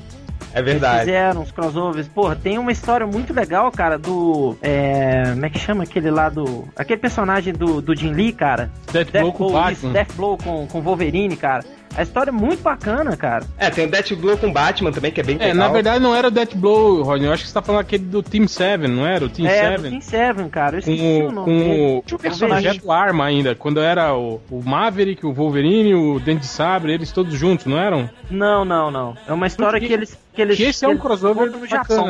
É 0.56 0.62
verdade. 0.62 1.00
Fizeram 1.00 1.42
uns 1.42 1.52
crossovers. 1.52 2.08
Porra, 2.08 2.34
tem 2.34 2.56
uma 2.58 2.72
história 2.72 3.06
muito 3.06 3.32
legal, 3.34 3.70
cara, 3.70 3.98
do. 3.98 4.56
É. 4.62 5.24
Como 5.32 5.44
é 5.46 5.50
que 5.50 5.58
chama 5.58 5.84
aquele 5.84 6.10
lá 6.10 6.28
do. 6.30 6.64
Aquele 6.74 6.98
personagem 7.00 7.52
do, 7.52 7.82
do 7.82 7.94
Jim 7.94 8.12
Lee, 8.12 8.32
cara. 8.32 8.70
Deathblow 8.92 9.32
com 9.32 9.46
Deathblow, 9.46 9.70
isso, 9.70 9.82
Batman. 9.86 9.92
Deathblow 9.92 10.38
com, 10.38 10.66
com 10.66 10.80
Wolverine, 10.80 11.36
cara. 11.36 11.62
A 11.96 12.02
história 12.02 12.28
é 12.30 12.32
muito 12.32 12.62
bacana, 12.62 13.16
cara. 13.16 13.46
É, 13.56 13.70
tem 13.70 13.86
o 13.86 13.90
Death 13.90 14.12
Blue 14.16 14.36
com 14.36 14.52
Batman 14.52 14.92
também, 14.92 15.10
que 15.10 15.18
é 15.20 15.24
bem 15.24 15.36
É, 15.36 15.46
legal. 15.46 15.56
na 15.56 15.68
verdade 15.68 15.98
não 15.98 16.14
era 16.14 16.28
o 16.28 16.30
Death 16.30 16.54
Blow, 16.54 17.02
Rodney. 17.02 17.26
Eu 17.26 17.32
acho 17.32 17.42
que 17.44 17.48
você 17.48 17.54
tá 17.54 17.62
falando 17.62 17.80
aquele 17.80 18.04
do 18.04 18.22
Team 18.22 18.46
7, 18.46 18.86
não 18.86 19.06
era? 19.06 19.24
O 19.24 19.30
Team 19.30 19.48
é, 19.48 19.76
do 19.76 19.80
7? 19.82 19.88
Team 19.90 20.00
Seven, 20.02 20.48
cara. 20.50 20.76
Eu 20.76 20.82
Com, 20.82 20.90
esqueci 20.90 21.22
o 21.22 21.28
o, 21.28 21.32
nome 21.32 21.58
dele. 21.58 21.64
com 21.64 21.98
o, 21.98 22.02
Tinha 22.02 22.16
o 22.16 22.20
personagem- 22.20 22.64
projeto 22.64 22.92
Arma 22.92 23.24
ainda, 23.24 23.54
quando 23.54 23.80
era 23.80 24.14
o, 24.14 24.42
o 24.50 24.62
Maverick, 24.62 25.24
o 25.24 25.32
Wolverine, 25.32 25.94
o 25.94 26.20
Dente 26.20 26.40
de 26.40 26.46
Sabre, 26.48 26.92
eles 26.92 27.10
todos 27.12 27.32
juntos, 27.34 27.64
não 27.64 27.78
eram? 27.78 28.10
Não, 28.30 28.62
não, 28.62 28.90
não. 28.90 29.16
É 29.26 29.32
uma 29.32 29.46
história 29.46 29.80
que 29.80 29.90
eles. 29.90 30.18
Que 30.36 30.42
eles 30.42 30.58
Que 30.58 30.64
esse 30.64 30.84
é 30.84 30.88
um 30.88 30.98
crossover 30.98 31.50
bacana 31.50 31.66
Japão. 31.66 32.06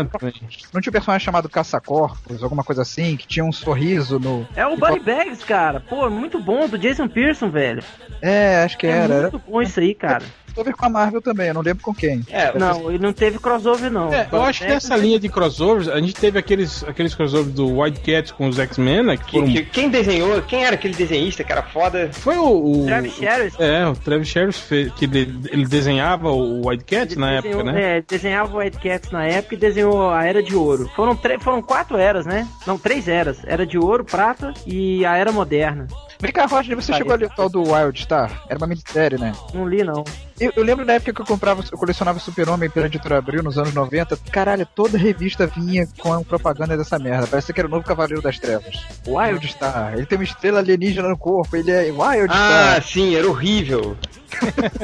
Não 0.74 0.80
tinha 0.80 0.90
um 0.90 0.92
personagem 0.92 1.24
chamado 1.24 1.48
Caça-Corpos, 1.48 2.42
alguma 2.42 2.64
coisa 2.64 2.82
assim, 2.82 3.16
que 3.16 3.24
tinha 3.24 3.44
um 3.44 3.52
sorriso 3.52 4.18
no. 4.18 4.44
É 4.56 4.66
o 4.66 4.76
Buddy 4.76 4.98
Bags, 4.98 5.44
cara. 5.44 5.78
Pô, 5.78 6.10
muito 6.10 6.40
bom, 6.42 6.66
do 6.68 6.76
Jason 6.76 7.06
Pearson, 7.06 7.48
velho. 7.50 7.84
É, 8.20 8.64
acho 8.64 8.76
que 8.76 8.88
É 8.88 8.90
era. 8.90 9.14
Era 9.14 9.30
muito 9.30 9.38
bom 9.48 9.62
isso 9.62 9.78
aí, 9.78 9.94
cara. 9.94 10.24
Crossover 10.56 10.76
com 10.76 10.86
a 10.86 10.88
Marvel 10.88 11.20
também, 11.20 11.48
eu 11.48 11.54
não 11.54 11.60
lembro 11.62 11.82
com 11.82 11.94
quem. 11.94 12.22
É, 12.30 12.56
Não, 12.58 12.88
ele 12.90 12.98
não 12.98 13.12
teve 13.12 13.38
crossover, 13.38 13.90
não. 13.90 14.12
É, 14.12 14.26
eu 14.32 14.42
acho 14.42 14.62
que 14.64 14.68
nessa 14.68 14.96
linha 14.96 15.18
de 15.20 15.28
crossovers, 15.28 15.88
a 15.88 16.00
gente 16.00 16.14
teve 16.14 16.38
aqueles, 16.38 16.82
aqueles 16.84 17.14
crossovers 17.14 17.52
do 17.52 17.80
White 17.80 18.00
Cat 18.00 18.32
com 18.34 18.48
os 18.48 18.58
X-Men, 18.58 19.02
né? 19.04 19.16
Que 19.16 19.24
que- 19.24 19.30
foram. 19.38 19.46
que- 19.52 19.62
quem 19.64 19.88
desenhou, 19.90 20.40
quem 20.42 20.64
era 20.64 20.74
aquele 20.74 20.94
desenhista 20.94 21.44
que 21.44 21.52
era 21.52 21.62
foda? 21.62 22.08
Foi 22.12 22.36
o. 22.36 22.82
o 22.82 22.86
Travis 22.86 23.12
Sherritt. 23.14 23.56
É, 23.62 23.86
o 23.86 23.94
Travis 23.94 24.28
Sherritt 24.28 24.58
fez, 24.62 24.92
que 24.94 25.04
ele, 25.04 25.38
ele 25.50 25.66
desenhava 25.66 26.30
o 26.30 26.68
White 26.68 26.84
Cat 26.84 27.12
Ele 27.12 27.20
na 27.20 27.40
desenhou- 27.40 27.60
época, 27.60 27.72
né? 27.72 27.98
É, 27.98 28.02
desenhava 28.06 28.54
o 28.56 28.58
White 28.58 28.78
Cats 28.78 29.10
na 29.10 29.26
época 29.26 29.54
e 29.54 29.58
desenhou 29.58 30.10
a 30.10 30.24
Era 30.24 30.42
de 30.42 30.54
Ouro. 30.56 30.90
Foram, 30.96 31.18
foram 31.40 31.60
quatro 31.62 31.96
eras, 31.98 32.24
né? 32.24 32.46
Não, 32.66 32.78
três 32.78 33.08
eras. 33.08 33.38
Era 33.44 33.66
de 33.66 33.78
Ouro, 33.78 34.04
Prata 34.04 34.52
e 34.66 35.04
a 35.04 35.16
Era 35.16 35.32
Moderna. 35.32 35.86
Vem 36.18 36.32
cá, 36.32 36.46
Rodney, 36.46 36.74
você 36.74 36.92
chegou 36.94 37.12
ali 37.12 37.26
o 37.26 37.30
tal 37.30 37.48
do 37.48 37.62
Wild 37.62 38.00
Star? 38.00 38.42
Era 38.48 38.58
uma 38.58 38.66
minissérie, 38.66 39.18
né? 39.18 39.32
Não 39.52 39.68
li, 39.68 39.84
não. 39.84 40.02
Eu, 40.40 40.52
eu 40.56 40.64
lembro 40.64 40.84
da 40.84 40.94
época 40.94 41.12
que 41.12 41.20
eu 41.20 41.26
comprava, 41.26 41.62
eu 41.70 41.78
colecionava 41.78 42.18
Super-Homem 42.18 42.68
pela 42.70 42.86
editora 42.86 43.18
Abril 43.18 43.42
nos 43.42 43.58
anos 43.58 43.72
90. 43.74 44.16
Caralho, 44.30 44.66
toda 44.74 44.96
revista 44.98 45.46
vinha 45.46 45.86
com 45.98 46.12
a 46.12 46.22
propaganda 46.22 46.76
dessa 46.76 46.98
merda. 46.98 47.26
Parece 47.26 47.52
que 47.52 47.60
era 47.60 47.68
o 47.68 47.70
novo 47.70 47.84
Cavaleiro 47.86 48.22
das 48.22 48.38
Trevas. 48.38 48.76
Wild 49.06 49.46
Star. 49.48 49.94
Ele 49.94 50.06
tem 50.06 50.18
uma 50.18 50.24
estrela 50.24 50.58
alienígena 50.60 51.08
no 51.08 51.16
corpo, 51.18 51.54
ele 51.56 51.70
é 51.70 51.82
Wild 51.90 52.28
Ah, 52.30 52.72
Star. 52.80 52.82
sim, 52.82 53.14
era 53.14 53.28
horrível. 53.28 53.96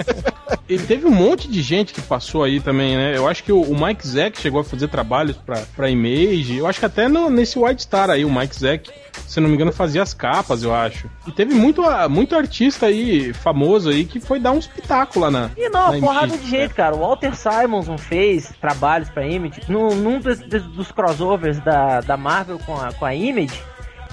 E 0.68 0.78
teve 0.78 1.04
um 1.06 1.10
monte 1.10 1.48
de 1.48 1.60
gente 1.60 1.92
que 1.92 2.00
passou 2.00 2.44
aí 2.44 2.58
também, 2.60 2.96
né? 2.96 3.14
Eu 3.16 3.28
acho 3.28 3.42
que 3.44 3.52
o, 3.52 3.60
o 3.60 3.78
Mike 3.84 4.06
Zack 4.06 4.40
chegou 4.40 4.60
a 4.60 4.64
fazer 4.64 4.88
trabalhos 4.88 5.36
pra, 5.36 5.58
pra 5.76 5.90
Image. 5.90 6.56
Eu 6.56 6.66
acho 6.66 6.78
que 6.78 6.86
até 6.86 7.08
no- 7.08 7.28
nesse 7.28 7.58
White 7.58 7.82
Star 7.82 8.08
aí, 8.08 8.24
o 8.24 8.32
Mike 8.32 8.56
Zack, 8.58 8.90
se 9.26 9.38
não 9.40 9.48
me 9.50 9.54
engano, 9.56 9.70
fazia 9.72 10.02
as 10.02 10.14
capas, 10.14 10.62
eu 10.62 10.74
acho. 10.74 11.10
E 11.26 11.30
teve 11.30 11.54
muito, 11.54 11.82
ah, 11.84 12.08
muito 12.08 12.34
artista 12.36 12.86
aí, 12.86 13.32
famoso 13.32 13.90
aí, 13.90 14.04
que 14.04 14.18
foi 14.18 14.40
dar 14.40 14.50
um 14.52 14.58
espetáculo 14.58 15.24
lá 15.24 15.30
na. 15.30 15.50
E 15.56 15.68
não, 15.68 15.92
na 15.92 16.00
porrada 16.00 16.26
MX, 16.34 16.40
de 16.42 16.50
gente, 16.50 16.74
cara. 16.74 16.96
O 16.96 16.98
Walter 17.00 17.34
Simonson 17.36 17.96
fez 17.96 18.52
trabalhos 18.60 19.08
pra 19.08 19.24
Image. 19.26 19.60
Num, 19.68 19.94
num 19.94 20.18
dos, 20.18 20.40
dos- 20.40 20.90
crossovers 20.90 21.60
da, 21.60 22.00
da 22.00 22.16
Marvel 22.16 22.58
com 22.58 22.74
a, 22.74 22.92
com 22.92 23.04
a 23.04 23.14
Image, 23.14 23.54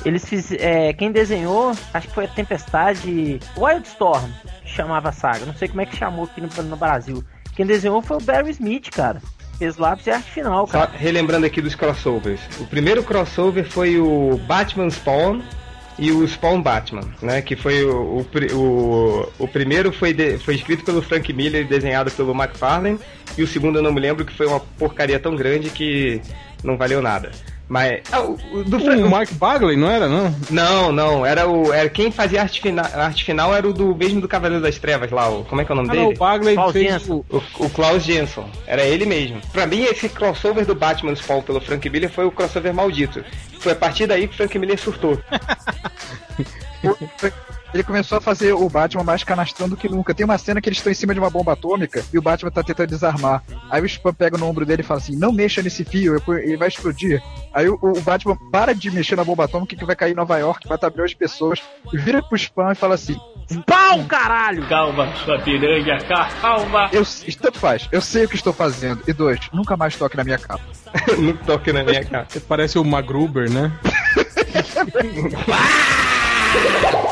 eles 0.06 0.24
fizeram. 0.30 0.94
quem 0.98 1.12
desenhou, 1.12 1.72
acho 1.94 2.08
que 2.08 2.14
foi 2.14 2.26
a 2.26 2.28
Tempestade. 2.28 3.40
Wildstorm, 3.58 4.30
que 4.64 4.70
chamava 4.72 5.10
a 5.10 5.12
saga. 5.12 5.46
Não 5.46 5.54
sei 5.56 5.68
como 5.68 5.82
é 5.82 5.86
que 5.88 5.96
chamou 5.96 6.26
aqui 6.26 6.40
no, 6.42 6.64
no 6.64 6.76
Brasil. 6.78 7.24
Quem 7.56 7.66
desenhou 7.66 8.02
foi 8.02 8.18
o 8.18 8.22
Barry 8.22 8.52
Smith, 8.52 8.90
cara. 8.92 9.22
Fez 9.58 9.76
lápis 9.78 10.08
e 10.08 10.12
arte 10.12 10.30
final, 10.32 10.66
Só 10.68 10.72
cara. 10.86 10.92
relembrando 10.96 11.46
aqui 11.46 11.60
dos 11.62 11.76
crossovers. 11.76 12.40
O 12.62 12.66
primeiro 12.68 13.04
crossover 13.04 13.70
foi 13.70 14.00
o 14.00 14.40
Batman 14.48 14.90
Spawn 14.90 15.42
e 16.00 16.12
o 16.12 16.26
Spawn 16.28 16.62
Batman, 16.62 17.02
né? 17.22 17.42
Que 17.42 17.56
foi 17.56 17.84
o, 17.84 18.20
o, 18.22 18.26
o, 18.56 19.30
o 19.40 19.48
primeiro 19.48 19.92
foi, 19.92 20.14
de- 20.14 20.38
foi 20.38 20.56
escrito 20.56 20.84
pelo 20.84 21.02
Frank 21.02 21.32
Miller 21.34 21.62
e 21.62 21.68
desenhado 21.68 22.10
pelo 22.12 22.32
McFarlane. 22.34 23.00
E 23.38 23.44
o 23.44 23.48
segundo 23.48 23.78
eu 23.80 23.84
não 23.84 23.92
me 23.94 24.00
lembro 24.00 24.26
que 24.26 24.34
foi 24.34 24.48
uma 24.48 24.60
porcaria 24.60 25.20
tão 25.20 25.36
grande 25.36 25.70
que 25.70 26.22
não 26.64 26.78
valeu 26.78 27.02
nada. 27.02 27.32
Mas. 27.70 28.02
Ah, 28.12 28.22
o, 28.22 28.36
do 28.64 28.80
Frank. 28.80 29.04
O 29.04 29.10
Mark 29.12 29.32
Bagley, 29.34 29.78
não 29.78 29.90
era, 29.90 30.08
não? 30.10 30.36
Não, 30.50 30.92
não, 30.92 31.24
era 31.26 31.48
o. 31.48 31.72
Era, 31.72 31.88
quem 31.88 32.12
fazia 32.12 32.42
arte, 32.42 32.60
fina, 32.60 32.82
arte 32.82 33.24
final 33.24 33.54
era 33.56 33.68
o 33.68 33.72
do 33.72 33.96
mesmo 33.96 34.20
do 34.20 34.28
Cavaleiro 34.28 34.62
das 34.64 34.80
Trevas 34.80 35.12
lá, 35.12 35.30
o, 35.30 35.46
como 35.46 35.62
é 35.62 35.66
que 35.66 35.72
é 35.72 35.74
o 35.74 35.76
nome 35.76 35.90
Ah, 35.92 35.94
não, 35.94 36.02
dele? 36.06 36.16
o 36.16 36.18
Bagley 36.20 36.56
Klaus 36.56 36.74
fez 36.74 36.88
Jensen. 36.92 37.14
o. 37.14 37.26
O, 37.30 37.66
o 37.66 37.70
Klaus 37.70 38.04
Jensen, 38.04 38.46
era 38.66 38.82
ele 38.82 39.06
mesmo. 39.06 39.40
Pra 39.54 39.68
mim, 39.68 39.84
esse 39.84 40.10
crossover 40.10 40.66
do 40.66 40.74
Batman 40.74 41.16
Spawn 41.16 41.44
pelo 41.44 41.62
Frank 41.62 41.88
Miller 41.88 42.10
foi 42.10 42.26
o 42.26 42.32
crossover 42.32 42.74
maldito. 42.74 43.24
Foi 43.60 43.74
a 43.74 43.76
partir 43.76 44.08
daí 44.08 44.28
que 44.28 44.34
o 44.34 44.38
Frank 44.38 44.58
Miller 44.58 44.80
surtou. 44.80 45.20
Ele 47.74 47.84
começou 47.84 48.18
a 48.18 48.22
fazer 48.22 48.54
o 48.54 48.70
Batman 48.70 49.04
mais 49.04 49.24
canastrão 49.24 49.70
do 49.70 49.78
que 49.78 49.88
nunca. 49.88 50.14
Tem 50.14 50.26
uma 50.26 50.38
cena 50.38 50.60
que 50.60 50.70
eles 50.70 50.80
estão 50.80 50.92
em 50.92 50.96
cima 50.96 51.14
de 51.14 51.20
uma 51.20 51.30
bomba 51.30 51.54
atômica 51.54 52.04
e 52.12 52.18
o 52.18 52.22
Batman 52.22 52.52
tá 52.52 52.64
tentando 52.64 52.90
desarmar. 52.90 53.44
Aí 53.70 53.82
o 53.82 53.86
Spam 53.86 54.14
pega 54.14 54.38
no 54.38 54.48
ombro 54.48 54.66
dele 54.66 54.82
e 54.82 54.86
fala 54.86 55.00
assim: 55.00 55.16
Não 55.16 55.32
mexa 55.32 55.62
nesse 55.62 55.84
fio, 55.84 56.22
ele 56.40 56.58
vai 56.58 56.68
explodir. 56.68 57.22
Aí 57.54 57.70
o, 57.70 57.78
o 57.82 58.02
Batman 58.02 58.38
para 58.52 58.74
de 58.74 58.90
mexer 58.92 59.16
na 59.16 59.24
bomba 59.24 59.46
atômica 59.46 59.76
que 59.76 59.86
vai 59.86 59.96
cair 59.96 60.12
em 60.12 60.16
Nova 60.16 60.38
York, 60.38 60.68
vai 60.68 60.76
estar 60.76 60.90
milhões 60.90 61.12
de 61.12 61.18
pessoas, 61.18 61.62
vira 61.94 62.22
pro 62.24 62.36
Spam 62.36 62.72
e 62.72 62.76
fala 62.76 62.96
assim: 62.96 63.18
Pau, 63.66 64.04
caralho! 64.06 64.68
Calma, 64.68 65.14
sua 65.26 65.40
piranha, 65.40 65.98
calma. 66.08 66.90
eu, 66.92 67.04
Tanto 67.42 67.60
faz, 67.60 67.88
eu 67.92 68.02
sei 68.02 68.26
o 68.26 68.30
que 68.30 68.36
estou 68.36 68.54
fazendo. 68.54 69.02
E 69.08 69.14
dois, 69.14 69.40
nunca 69.54 69.78
mais 69.78 69.96
toque 69.96 70.18
na 70.18 70.24
minha 70.24 70.38
capa. 70.38 70.64
no 71.18 71.34
toque 71.38 71.72
na 71.72 71.84
minha 71.84 72.04
cara. 72.04 72.26
Você 72.28 72.40
parece 72.40 72.78
o 72.78 72.84
Magruber, 72.84 73.50
né? 73.50 73.72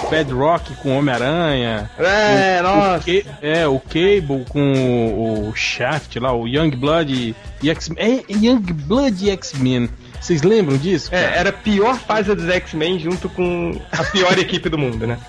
Bedrock 0.10 0.74
com 0.76 0.98
Homem-Aranha. 0.98 1.90
É, 1.98 2.60
O 2.60 2.64
nossa. 2.64 3.00
Ca- 3.06 3.38
é, 3.42 3.68
o 3.68 3.80
Cable 3.80 4.46
com 4.50 4.74
o, 4.74 5.50
o 5.50 5.56
Shaft 5.56 6.16
lá, 6.20 6.34
o 6.34 6.48
Youngblood 6.48 7.36
e 7.62 7.70
X-Men. 7.70 8.24
É, 8.30 8.34
Youngblood 8.34 9.26
e 9.26 9.30
X-Men. 9.32 9.90
Vocês 10.20 10.42
lembram 10.42 10.78
disso? 10.78 11.14
É, 11.14 11.22
cara? 11.24 11.36
era 11.36 11.50
a 11.50 11.54
pior 11.54 11.96
fase 11.98 12.34
dos 12.34 12.50
X-Men 12.50 13.00
junto 13.00 13.30
com 13.30 13.80
a 13.92 14.04
pior 14.06 14.38
equipe 14.40 14.68
do 14.70 14.78
mundo, 14.78 15.06
né? 15.06 15.18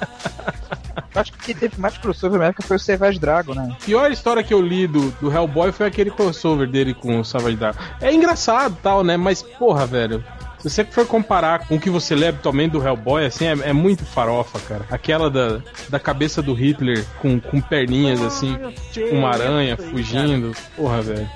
Acho 1.15 1.33
que 1.33 1.39
quem 1.47 1.55
teve 1.55 1.81
mais 1.81 1.97
crossover 1.99 2.39
na 2.39 2.47
época 2.47 2.63
foi 2.63 2.77
o 2.77 2.81
Savage 2.81 3.19
Dragon, 3.19 3.53
né? 3.55 3.71
A 3.73 3.85
pior 3.85 4.11
história 4.11 4.43
que 4.43 4.55
eu 4.55 4.61
li 4.61 4.87
do, 4.87 5.11
do 5.21 5.33
Hellboy 5.33 5.73
foi 5.73 5.87
aquele 5.87 6.11
crossover 6.11 6.69
dele 6.69 6.95
com 6.95 7.19
o 7.19 7.25
Savage 7.25 7.57
Dragon. 7.57 7.79
É 8.01 8.13
engraçado 8.13 8.77
tal, 8.83 9.03
né? 9.03 9.17
Mas, 9.17 9.43
porra, 9.43 9.85
velho. 9.87 10.23
Se 10.59 10.69
você 10.69 10.85
for 10.85 11.07
comparar 11.07 11.67
com 11.67 11.77
o 11.77 11.81
que 11.81 11.89
você 11.89 12.15
lê 12.15 12.29
habitualmente 12.29 12.73
do 12.73 12.85
Hellboy, 12.85 13.25
assim, 13.27 13.47
é, 13.47 13.53
é 13.69 13.73
muito 13.73 14.05
farofa, 14.05 14.59
cara. 14.61 14.85
Aquela 14.91 15.31
da, 15.31 15.61
da 15.89 16.01
cabeça 16.01 16.43
do 16.43 16.53
Hitler 16.53 17.05
com, 17.21 17.39
com 17.41 17.61
perninhas, 17.61 18.21
assim, 18.21 18.59
eu 18.61 18.73
tipo 18.93 19.15
uma 19.15 19.31
aranha 19.31 19.77
fugindo. 19.77 20.53
Porra, 20.77 21.01
velho. 21.01 21.31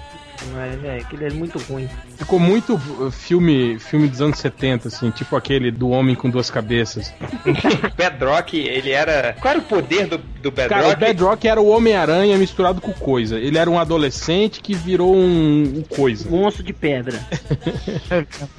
Mas 0.53 0.85
é, 0.85 0.99
aquele 0.99 1.27
é 1.27 1.31
muito 1.31 1.59
ruim. 1.59 1.89
Ficou 2.17 2.39
muito 2.39 2.75
uh, 2.75 3.11
filme, 3.11 3.79
filme 3.79 4.09
dos 4.09 4.21
anos 4.21 4.39
70, 4.39 4.89
assim, 4.89 5.11
tipo 5.11 5.37
aquele 5.37 5.71
do 5.71 5.91
Homem 5.91 6.15
com 6.15 6.29
Duas 6.29 6.51
Cabeças. 6.51 7.13
Bedrock, 7.97 8.59
ele 8.59 8.91
era. 8.91 9.35
Qual 9.41 9.51
era 9.53 9.61
o 9.61 9.65
poder 9.65 10.07
do, 10.07 10.19
do 10.19 10.51
Bedrock? 10.51 10.69
Cara, 10.69 10.89
o 10.89 10.97
Bedrock 10.97 11.49
era 11.49 11.61
o 11.61 11.69
Homem-Aranha 11.69 12.37
misturado 12.37 12.81
com 12.81 12.93
coisa. 12.93 13.39
Ele 13.39 13.59
era 13.59 13.71
um 13.71 13.79
adolescente 13.79 14.61
que 14.61 14.75
virou 14.75 15.15
um, 15.15 15.63
um 15.63 15.83
coisa. 15.83 16.29
Monstro 16.29 16.63
de 16.63 16.73
pedra. 16.73 17.21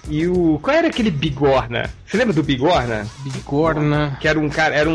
E 0.09 0.27
o. 0.27 0.59
Qual 0.61 0.75
era 0.75 0.87
aquele 0.87 1.09
Bigorna? 1.09 1.89
Você 2.13 2.17
lembra 2.19 2.33
do 2.35 2.43
Bigorna? 2.43 3.07
Bigorna. 3.23 4.17
Que 4.21 4.27
era 4.27 4.39
um 4.39 4.47
cara, 4.47 4.75
era 4.75 4.87
um. 4.87 4.93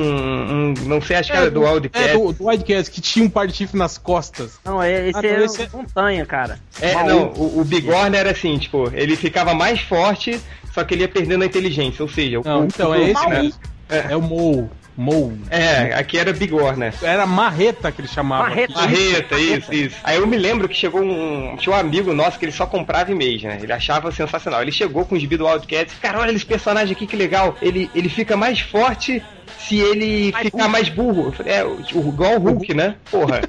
um- 0.71 0.75
não 0.85 1.03
sei, 1.03 1.17
acho 1.17 1.33
que 1.33 1.37
era 1.37 1.51
do 1.51 1.63
Wildcat. 1.63 2.11
É, 2.11 2.13
do, 2.13 2.33
do 2.33 2.47
Wildcats, 2.47 2.89
que 2.89 3.01
tinha 3.01 3.25
um 3.27 3.29
par 3.29 3.49
de 3.49 3.55
chifre 3.55 3.77
nas 3.77 3.99
costas. 3.99 4.53
Não, 4.65 4.81
é, 4.81 5.09
esse 5.09 5.19
Ah, 5.19 5.23
não, 5.23 5.29
é 5.29 5.45
esse 5.45 5.63
é- 5.63 5.69
montanha, 5.73 6.25
cara. 6.25 6.61
É, 6.81 6.95
não, 6.95 7.33
o, 7.33 7.59
o 7.59 7.65
Bigorna 7.65 8.17
era 8.17 8.31
assim, 8.31 8.57
tipo, 8.57 8.89
ele 8.95 9.17
ficava 9.17 9.53
mais 9.53 9.81
forte, 9.81 10.41
só 10.73 10.85
que 10.85 10.95
ele 10.95 11.01
ia 11.03 11.09
perdendo 11.09 11.43
a 11.43 11.47
inteligência, 11.47 12.05
ou 12.05 12.09
seja, 12.09 12.41
Não, 12.45 12.61
o, 12.61 12.65
então 12.67 12.91
o- 12.91 12.95
é 12.95 13.11
esse 13.11 13.29
né? 13.29 13.43
mesmo. 13.43 13.61
É 13.89 14.17
o 14.17 14.23
Mou. 14.23 14.71
Mou. 15.01 15.33
É, 15.49 15.95
aqui 15.95 16.19
era 16.19 16.33
Bigorna. 16.33 16.93
Era 17.01 17.25
marreta 17.25 17.93
que 17.93 18.01
ele 18.01 18.09
chamava. 18.09 18.49
Marreta. 18.49 18.75
Marreta, 18.75 19.39
isso, 19.39 19.73
isso. 19.73 19.97
Aí 20.03 20.17
eu 20.17 20.27
me 20.27 20.37
lembro 20.37 20.69
que 20.69 20.75
chegou 20.75 21.01
um. 21.01 21.57
Tinha 21.57 21.77
um 21.77 21.79
amigo 21.79 22.13
nosso 22.13 22.37
que 22.37 22.45
ele 22.45 22.51
só 22.53 22.67
comprava 22.67 23.13
e-mails, 23.13 23.45
né? 23.45 23.59
Ele 23.63 23.73
achava 23.73 24.11
sensacional. 24.11 24.61
Ele 24.61 24.73
chegou 24.73 25.05
com 25.05 25.15
os 25.15 25.21
gibi 25.21 25.37
do 25.37 25.47
Wildcats. 25.47 25.95
Cara, 26.03 26.19
olha 26.19 26.33
esse 26.33 26.45
personagem 26.45 26.97
aqui 26.97 27.07
que 27.07 27.15
legal. 27.15 27.57
Ele, 27.63 27.89
ele 27.95 28.09
fica 28.09 28.37
mais 28.37 28.59
forte 28.59 29.23
se 29.57 29.79
ele 29.79 30.33
Mais 30.33 30.45
ficar 30.47 30.59
burro. 30.59 30.69
mais 30.71 30.89
burro. 30.89 31.25
Eu 31.27 31.33
falei, 31.33 31.53
É, 31.55 31.65
o- 31.65 31.77
o- 31.95 32.09
igual 32.09 32.35
o 32.35 32.39
Hulk, 32.41 32.75
né? 32.75 32.97
Porra. 33.09 33.41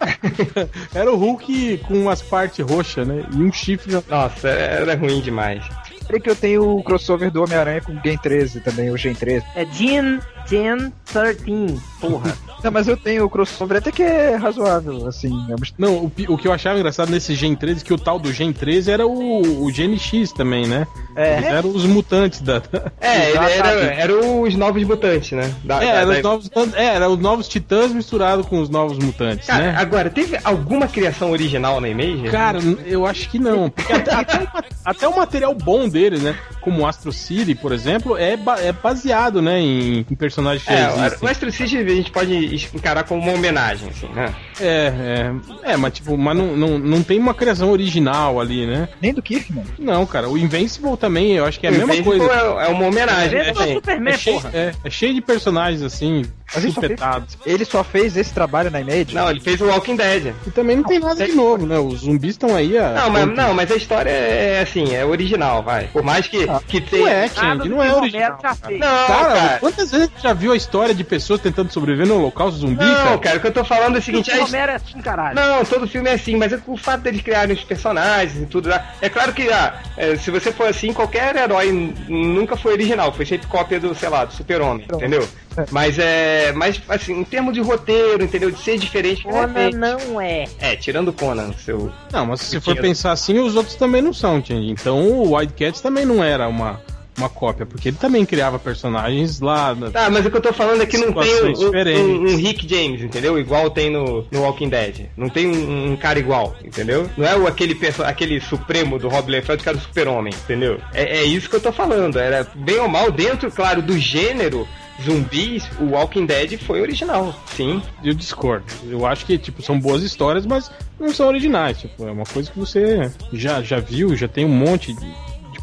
Era 0.94 1.10
o 1.12 1.16
Hulk 1.16 1.78
com 1.86 1.94
umas 1.94 2.20
partes 2.22 2.64
roxas, 2.68 3.06
né? 3.06 3.22
E 3.32 3.36
um 3.36 3.52
chifre. 3.52 3.92
Nossa, 4.08 4.48
era 4.48 4.94
ruim 4.96 5.20
demais. 5.20 5.62
Lembrei 6.06 6.20
que 6.20 6.30
eu 6.30 6.36
tenho 6.36 6.76
o 6.76 6.82
crossover 6.84 7.30
do 7.32 7.42
Homem-Aranha 7.42 7.80
com 7.80 7.92
o 7.92 8.00
Gen 8.04 8.16
13 8.16 8.60
também, 8.60 8.90
o 8.90 8.96
Gen 8.96 9.12
13. 9.14 9.44
É 9.56 9.66
Gen, 9.66 10.20
Gen 10.46 10.92
13, 11.12 11.80
porra. 12.00 12.36
Não, 12.64 12.70
mas 12.72 12.88
eu 12.88 12.96
tenho 12.96 13.24
o 13.24 13.30
crossover 13.30 13.76
até 13.78 13.92
que 13.92 14.02
é 14.02 14.34
razoável, 14.34 15.06
assim. 15.06 15.30
É. 15.52 15.54
Não, 15.78 15.96
o, 16.04 16.12
o 16.30 16.38
que 16.38 16.48
eu 16.48 16.52
achava 16.52 16.76
engraçado 16.78 17.10
nesse 17.10 17.34
Gen 17.34 17.54
13 17.54 17.84
que 17.84 17.92
o 17.92 17.98
tal 17.98 18.18
do 18.18 18.32
Gen 18.32 18.52
13 18.52 18.90
era 18.90 19.06
o, 19.06 19.64
o 19.64 19.70
Gen 19.70 19.96
X 19.98 20.32
também, 20.32 20.66
né? 20.66 20.86
É. 21.14 21.34
Eles 21.34 21.46
eram 21.46 21.70
os 21.70 21.84
mutantes 21.84 22.40
da. 22.40 22.62
É, 23.00 23.30
ele 23.30 23.38
era, 23.38 23.70
era 23.94 24.12
os 24.42 24.54
novos 24.56 24.82
mutantes, 24.84 25.32
né? 25.32 25.54
Da- 25.64 25.82
É, 25.82 25.86
da- 25.86 26.12
eram 26.12 26.22
da- 26.22 26.34
os 26.36 26.50
novos, 26.50 26.74
é, 26.74 26.84
era 26.86 27.08
os 27.08 27.18
novos 27.18 27.48
titãs 27.48 27.92
misturados 27.92 28.46
com 28.46 28.58
os 28.60 28.68
novos 28.68 28.98
mutantes, 28.98 29.46
Cara, 29.46 29.62
né? 29.72 29.74
agora, 29.78 30.10
teve 30.10 30.38
alguma 30.42 30.88
criação 30.88 31.30
original 31.30 31.80
na 31.80 31.88
Image? 31.88 32.30
Cara, 32.30 32.58
eu 32.86 33.06
acho 33.06 33.28
que 33.28 33.38
não. 33.38 33.70
Porque 33.70 33.92
até, 33.92 34.12
até 34.12 34.48
até 34.84 35.08
o 35.08 35.16
material 35.16 35.54
bom 35.54 35.88
deles, 35.96 36.22
né? 36.22 36.36
Como 36.60 36.82
o 36.82 36.86
Astro 36.86 37.10
City, 37.12 37.54
por 37.54 37.72
exemplo, 37.72 38.16
é, 38.16 38.36
ba- 38.36 38.60
é 38.60 38.70
baseado, 38.72 39.40
né? 39.40 39.58
Em, 39.60 39.98
em 40.10 40.14
personagens 40.14 40.62
que 40.66 40.72
É, 40.72 40.88
o. 41.22 41.26
Astro 41.26 41.50
City 41.50 41.78
a 41.78 41.88
gente 41.88 42.10
pode 42.10 42.34
encarar 42.74 43.04
como 43.04 43.22
uma 43.22 43.32
homenagem, 43.32 43.88
assim, 43.88 44.08
né? 44.08 44.34
É, 44.60 45.30
é, 45.64 45.72
é, 45.72 45.76
mas 45.76 45.92
tipo, 45.94 46.16
mas 46.16 46.36
não, 46.36 46.56
não, 46.56 46.78
não 46.78 47.02
tem 47.02 47.18
uma 47.18 47.34
criação 47.34 47.70
original 47.70 48.40
ali, 48.40 48.66
né? 48.66 48.88
Nem 49.02 49.12
do 49.12 49.22
Kirkman. 49.22 49.64
Não, 49.78 50.06
cara, 50.06 50.28
o 50.28 50.38
Invincible 50.38 50.96
também, 50.96 51.32
eu 51.34 51.44
acho 51.44 51.60
que 51.60 51.66
é 51.66 51.70
a 51.70 51.72
O 51.72 51.76
mesma 51.76 51.94
Invincible 51.94 52.18
coisa. 52.26 52.34
É, 52.34 52.66
é 52.66 52.68
uma 52.68 52.86
homenagem, 52.86 53.38
Invincible 53.40 53.62
assim. 53.62 53.70
é 53.70 53.74
Superman, 53.74 54.14
é, 54.14 54.18
cheio, 54.18 54.42
é, 54.52 54.72
é 54.84 54.90
cheio 54.90 55.14
de 55.14 55.20
personagens 55.20 55.82
assim, 55.82 56.22
Mas 56.54 56.64
ele 56.64 56.72
só 56.72 56.80
fez- 56.80 56.92
chupetados. 56.92 57.38
Ele 57.44 57.64
só 57.64 57.84
fez 57.84 58.16
esse 58.16 58.32
trabalho 58.32 58.70
na 58.70 58.80
Image? 58.80 59.14
Não, 59.14 59.28
ele 59.30 59.40
fez 59.40 59.60
o 59.60 59.66
Walking 59.66 59.96
Dead. 59.96 60.32
E 60.46 60.50
também 60.50 60.76
não 60.76 60.84
tem 60.84 60.98
nada 60.98 61.24
de 61.26 61.32
novo, 61.32 61.66
né? 61.66 61.78
Os 61.78 62.00
zumbis 62.00 62.30
estão 62.30 62.54
aí 62.56 62.78
a. 62.78 62.92
Não, 62.92 63.10
mas, 63.10 63.26
não, 63.36 63.54
mas 63.54 63.70
a 63.70 63.76
história 63.76 64.10
é 64.10 64.60
assim, 64.62 64.94
é 64.94 65.04
original, 65.04 65.62
vai. 65.62 65.84
Por 65.88 66.02
mais 66.02 66.26
que, 66.26 66.46
que 66.66 66.80
tenha. 66.80 67.04
Não 67.04 67.08
é, 67.08 67.56
do 67.56 67.64
não 67.68 67.82
é 67.82 67.92
o 67.92 67.96
original. 67.98 68.38
Fez. 68.66 68.80
Não, 68.80 69.06
Cara, 69.06 69.34
cara. 69.34 69.58
quantas 69.58 69.90
vezes 69.90 70.08
você 70.16 70.22
já 70.28 70.32
viu 70.32 70.52
a 70.52 70.56
história 70.56 70.94
de 70.94 71.04
pessoas 71.04 71.40
tentando 71.40 71.70
sobreviver 71.72 72.06
no 72.06 72.16
holocausto 72.16 72.60
zumbi, 72.60 72.84
Não, 72.84 72.94
cara? 72.94 73.18
cara, 73.18 73.36
o 73.36 73.40
que 73.40 73.46
eu 73.48 73.52
tô 73.52 73.64
falando 73.64 73.96
é 73.96 73.98
o 73.98 74.02
seguinte. 74.02 74.30
A 74.30 74.45
Romero 74.46 74.72
é 74.72 74.74
assim, 74.76 75.00
caralho. 75.00 75.34
Não, 75.34 75.64
todo 75.64 75.86
filme 75.86 76.08
é 76.08 76.14
assim, 76.14 76.36
mas 76.36 76.52
é 76.52 76.60
o 76.66 76.76
fato 76.76 77.02
deles 77.02 77.22
criarem 77.22 77.54
os 77.54 77.64
personagens 77.64 78.42
e 78.42 78.46
tudo. 78.46 78.68
lá. 78.68 78.94
É 79.00 79.08
claro 79.08 79.32
que, 79.32 79.50
ah, 79.50 79.80
é, 79.96 80.16
se 80.16 80.30
você 80.30 80.52
for 80.52 80.68
assim, 80.68 80.92
qualquer 80.92 81.34
herói 81.36 81.72
nunca 82.08 82.56
foi 82.56 82.72
original, 82.72 83.12
foi 83.12 83.26
sempre 83.26 83.46
cópia 83.46 83.78
do, 83.78 83.94
sei 83.94 84.08
lá, 84.08 84.24
do 84.24 84.32
super-homem, 84.32 84.86
entendeu? 84.92 85.26
Mas 85.70 85.98
é. 85.98 86.52
Mas, 86.52 86.80
assim, 86.88 87.20
em 87.20 87.24
termos 87.24 87.54
de 87.54 87.60
roteiro, 87.60 88.22
entendeu? 88.22 88.50
De 88.50 88.58
ser 88.58 88.78
diferente. 88.78 89.22
Conan 89.22 89.58
é, 89.58 89.70
não 89.70 90.20
é. 90.20 90.44
é, 90.60 90.76
tirando 90.76 91.08
o 91.08 91.12
Conan, 91.12 91.52
seu. 91.52 91.92
Não, 92.12 92.26
mas 92.26 92.40
se 92.40 92.50
você 92.50 92.60
for 92.60 92.76
pensar 92.76 93.12
assim, 93.12 93.38
os 93.38 93.56
outros 93.56 93.74
também 93.76 94.02
não 94.02 94.12
são, 94.12 94.44
Change. 94.44 94.70
Então 94.70 95.00
o 95.00 95.34
Wildcats 95.34 95.80
também 95.80 96.04
não 96.04 96.22
era 96.22 96.46
uma, 96.48 96.80
uma 97.16 97.28
cópia, 97.28 97.64
porque 97.66 97.88
ele 97.88 97.96
também 97.96 98.24
criava 98.26 98.58
personagens 98.58 99.40
lá. 99.40 99.74
Tá, 99.92 100.10
mas 100.10 100.24
o 100.26 100.30
que 100.30 100.36
eu 100.36 100.40
tô 100.40 100.52
falando 100.52 100.82
é 100.82 100.86
que 100.86 100.98
não 100.98 101.12
tem 101.12 101.44
um, 101.44 101.54
um- 101.98 102.32
um- 102.32 102.36
Rick 102.36 102.68
James, 102.68 103.02
entendeu? 103.02 103.38
Igual 103.38 103.70
tem 103.70 103.90
no, 103.90 104.26
no 104.30 104.42
Walking 104.42 104.68
Dead. 104.68 105.06
Não 105.16 105.28
tem 105.28 105.46
um, 105.46 105.92
um 105.92 105.96
cara 105.96 106.18
igual, 106.18 106.54
entendeu? 106.64 107.08
Não 107.16 107.26
é 107.26 107.36
o, 107.36 107.46
aquele, 107.46 107.78
aquele 108.04 108.40
supremo 108.40 108.98
do 108.98 109.08
Rob 109.08 109.30
Liefeld 109.30 109.62
que 109.62 109.68
era 109.68 109.78
o 109.78 109.80
super-homem, 109.80 110.32
entendeu? 110.44 110.78
É, 110.92 111.18
é 111.18 111.24
isso 111.24 111.48
que 111.48 111.56
eu 111.56 111.60
tô 111.60 111.72
falando. 111.72 112.18
Era 112.18 112.46
bem 112.54 112.78
ou 112.78 112.88
mal, 112.88 113.10
dentro, 113.10 113.50
claro, 113.50 113.80
do 113.80 113.98
gênero 113.98 114.66
zumbis, 115.04 115.62
o 115.78 115.90
Walking 115.90 116.24
Dead 116.26 116.58
foi 116.58 116.80
original, 116.80 117.34
sim. 117.54 117.82
Eu 118.02 118.14
discordo. 118.14 118.64
Eu 118.88 119.04
acho 119.06 119.26
que, 119.26 119.36
tipo, 119.36 119.60
são 119.62 119.78
boas 119.78 120.02
histórias, 120.02 120.46
mas 120.46 120.70
não 120.98 121.12
são 121.12 121.28
originais. 121.28 121.78
Tipo, 121.78 122.06
é 122.08 122.10
uma 122.12 122.24
coisa 122.24 122.50
que 122.50 122.58
você 122.58 123.10
já, 123.32 123.62
já 123.62 123.78
viu, 123.78 124.16
já 124.16 124.26
tem 124.26 124.44
um 124.46 124.48
monte 124.48 124.94
de 124.94 125.06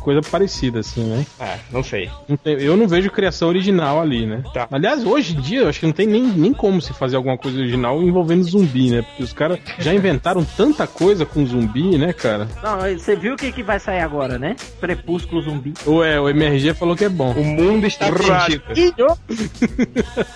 coisa 0.04 0.22
parecida, 0.22 0.80
assim, 0.82 1.04
né? 1.04 1.26
Ah, 1.40 1.56
não 1.72 1.84
sei. 1.84 2.10
Não 2.28 2.36
tem- 2.38 2.60
eu 2.62 2.76
não 2.78 2.88
vejo 2.88 3.10
criação 3.10 3.48
original 3.48 4.02
ali, 4.02 4.26
né? 4.26 4.44
Tá. 4.54 4.68
Aliás, 4.72 5.06
hoje 5.06 5.36
em 5.36 5.42
dia, 5.42 5.62
eu 5.62 5.70
acho 5.70 5.80
que 5.80 5.86
não 5.86 5.94
tem 5.94 6.06
nem, 6.06 6.22
nem 6.24 6.54
como 6.54 6.82
se 6.82 6.94
fazer 6.94 7.16
alguma 7.16 7.38
coisa 7.38 7.58
original 7.58 8.02
envolvendo 8.04 8.44
zumbi, 8.44 8.92
né? 8.92 9.02
Porque 9.02 9.24
os 9.24 9.34
caras 9.34 9.60
já 9.80 9.94
inventaram 9.96 10.44
tanta 10.44 10.86
coisa 10.86 11.26
com 11.26 11.46
zumbi, 11.46 11.98
né, 11.98 12.12
cara? 12.14 12.48
Não, 12.62 12.80
você 12.98 13.16
viu 13.16 13.34
o 13.34 13.38
que, 13.38 13.52
que 13.52 13.64
vai 13.64 13.80
sair 13.80 14.02
agora, 14.02 14.38
né? 14.38 14.56
Prepúsculo 14.80 15.42
zumbi. 15.42 15.74
Ou 15.86 16.04
é, 16.04 16.20
o 16.20 16.28
MRG 16.30 16.74
falou 16.74 16.96
que 16.96 17.06
é 17.06 17.10
bom. 17.10 17.32
O 17.32 17.44
mundo 17.44 17.88
está 17.88 18.12
perdido. 18.12 18.64
Idiota. 18.76 19.20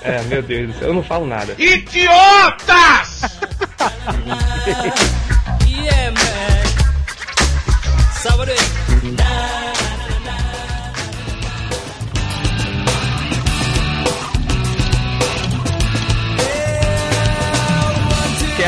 É, 0.02 0.22
meu 0.24 0.42
Deus 0.42 0.68
do 0.74 0.80
céu, 0.80 0.88
eu 0.90 0.94
não 0.94 1.04
falo 1.04 1.28
nada. 1.28 1.54
Idiotas! 1.58 3.22
yeah, 5.68 6.12
man. 6.16 6.48
Sabe 8.22 8.52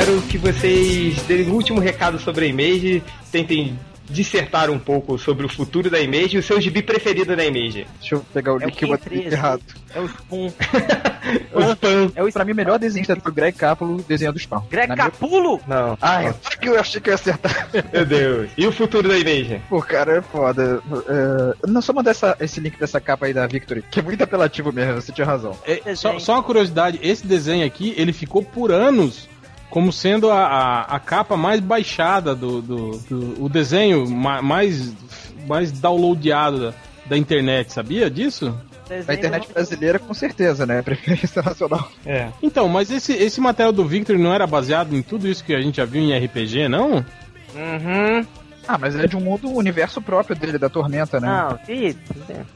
Quero 0.09 0.21
que 0.23 0.39
vocês 0.39 1.21
deem 1.27 1.47
um 1.47 1.53
último 1.53 1.79
recado 1.79 2.17
sobre 2.17 2.45
a 2.45 2.47
Image, 2.47 3.03
tentem 3.31 3.77
dissertar 4.09 4.71
um 4.71 4.79
pouco 4.79 5.19
sobre 5.19 5.45
o 5.45 5.49
futuro 5.49 5.87
da 5.87 5.99
Image 5.99 6.35
e 6.35 6.39
o 6.39 6.41
seu 6.41 6.59
gibi 6.59 6.81
preferido 6.81 7.35
da 7.35 7.45
Image. 7.45 7.85
Deixa 7.99 8.15
eu 8.15 8.25
pegar 8.33 8.53
o 8.53 8.55
É 8.55 8.63
o 8.63 8.65
link 8.65 8.75
que 8.75 8.85
eu 8.85 8.89
botei 8.89 9.19
13. 9.19 9.35
errado. 9.35 9.61
É 9.93 9.99
o 9.99 10.07
Spawn. 10.07 10.49
O 11.53 11.61
Spam. 11.73 12.11
É 12.15 12.23
o, 12.23 12.31
pra 12.33 12.43
mim, 12.43 12.53
o 12.53 12.55
melhor 12.55 12.79
desenhista 12.79 13.15
foi 13.15 13.31
o 13.31 13.35
Greg 13.35 13.55
Capullo 13.55 14.03
desenhando 14.07 14.37
o 14.37 14.39
Spawn. 14.39 14.63
Greg 14.67 14.87
Na 14.87 14.95
minha- 14.95 15.11
Capulo? 15.11 15.61
Não. 15.67 15.95
Ai, 16.01 16.33
que 16.59 16.67
eu 16.69 16.79
achei 16.79 16.99
que 16.99 17.09
eu 17.09 17.11
ia 17.11 17.15
acertar. 17.15 17.69
Meu 17.93 18.03
Deus. 18.03 18.49
E 18.57 18.65
o 18.65 18.71
futuro 18.71 19.07
da 19.07 19.15
Image? 19.15 19.61
Pô, 19.69 19.79
cara, 19.79 20.17
é 20.17 20.21
foda. 20.23 20.81
É, 21.07 21.67
não, 21.67 21.83
só 21.83 21.93
mandar 21.93 22.09
essa, 22.11 22.35
esse 22.39 22.59
link 22.59 22.79
dessa 22.79 22.99
capa 22.99 23.27
aí 23.27 23.33
da 23.33 23.45
Victory, 23.45 23.83
que 23.91 23.99
é 23.99 24.01
muito 24.01 24.23
apelativo 24.23 24.73
mesmo, 24.73 24.95
você 24.99 25.11
tinha 25.11 25.27
razão. 25.27 25.55
É, 25.67 25.93
só, 25.93 26.17
só 26.17 26.33
uma 26.33 26.41
curiosidade, 26.43 26.99
esse 27.03 27.27
desenho 27.27 27.63
aqui, 27.63 27.93
ele 27.95 28.11
ficou 28.11 28.41
por 28.41 28.71
anos 28.71 29.29
como 29.69 29.91
sendo 29.93 30.29
a, 30.31 30.45
a, 30.45 30.81
a 30.95 30.99
capa 30.99 31.37
mais 31.37 31.59
baixada 31.59 32.33
do, 32.35 32.61
do, 32.61 32.91
do- 33.09 33.43
o 33.43 33.49
desenho 33.49 34.09
ma- 34.09 34.41
mais 34.41 34.93
mais 35.47 35.71
downloadado 35.71 36.59
da, 36.59 36.73
da 37.07 37.17
internet, 37.17 37.71
sabia 37.73 38.09
disso? 38.09 38.55
Na 39.07 39.13
internet 39.13 39.47
brasileira, 39.53 39.99
com 39.99 40.13
certeza, 40.13 40.65
né? 40.65 40.81
Preferência 40.83 41.41
nacional. 41.43 41.91
É. 42.05 42.29
Então, 42.41 42.67
mas 42.67 42.89
esse, 42.89 43.13
esse 43.13 43.39
material 43.39 43.71
do 43.71 43.85
Victor 43.85 44.17
não 44.17 44.33
era 44.33 44.47
baseado 44.47 44.95
em 44.95 45.01
tudo 45.03 45.27
isso 45.27 45.43
que 45.43 45.53
a 45.53 45.61
gente 45.61 45.77
já 45.77 45.85
viu 45.85 46.01
em 46.01 46.17
RPG, 46.25 46.67
não? 46.67 47.05
Uhum. 47.55 48.25
Ah, 48.71 48.77
mas 48.77 48.95
é 48.95 49.07
de 49.07 49.17
um 49.17 49.19
mundo, 49.19 49.49
um 49.49 49.55
universo 49.55 49.99
próprio 49.99 50.35
dele, 50.35 50.59
da 50.59 50.69
Tormenta, 50.69 51.19
né? 51.19 51.27
Não, 51.27 51.57
que. 51.57 51.97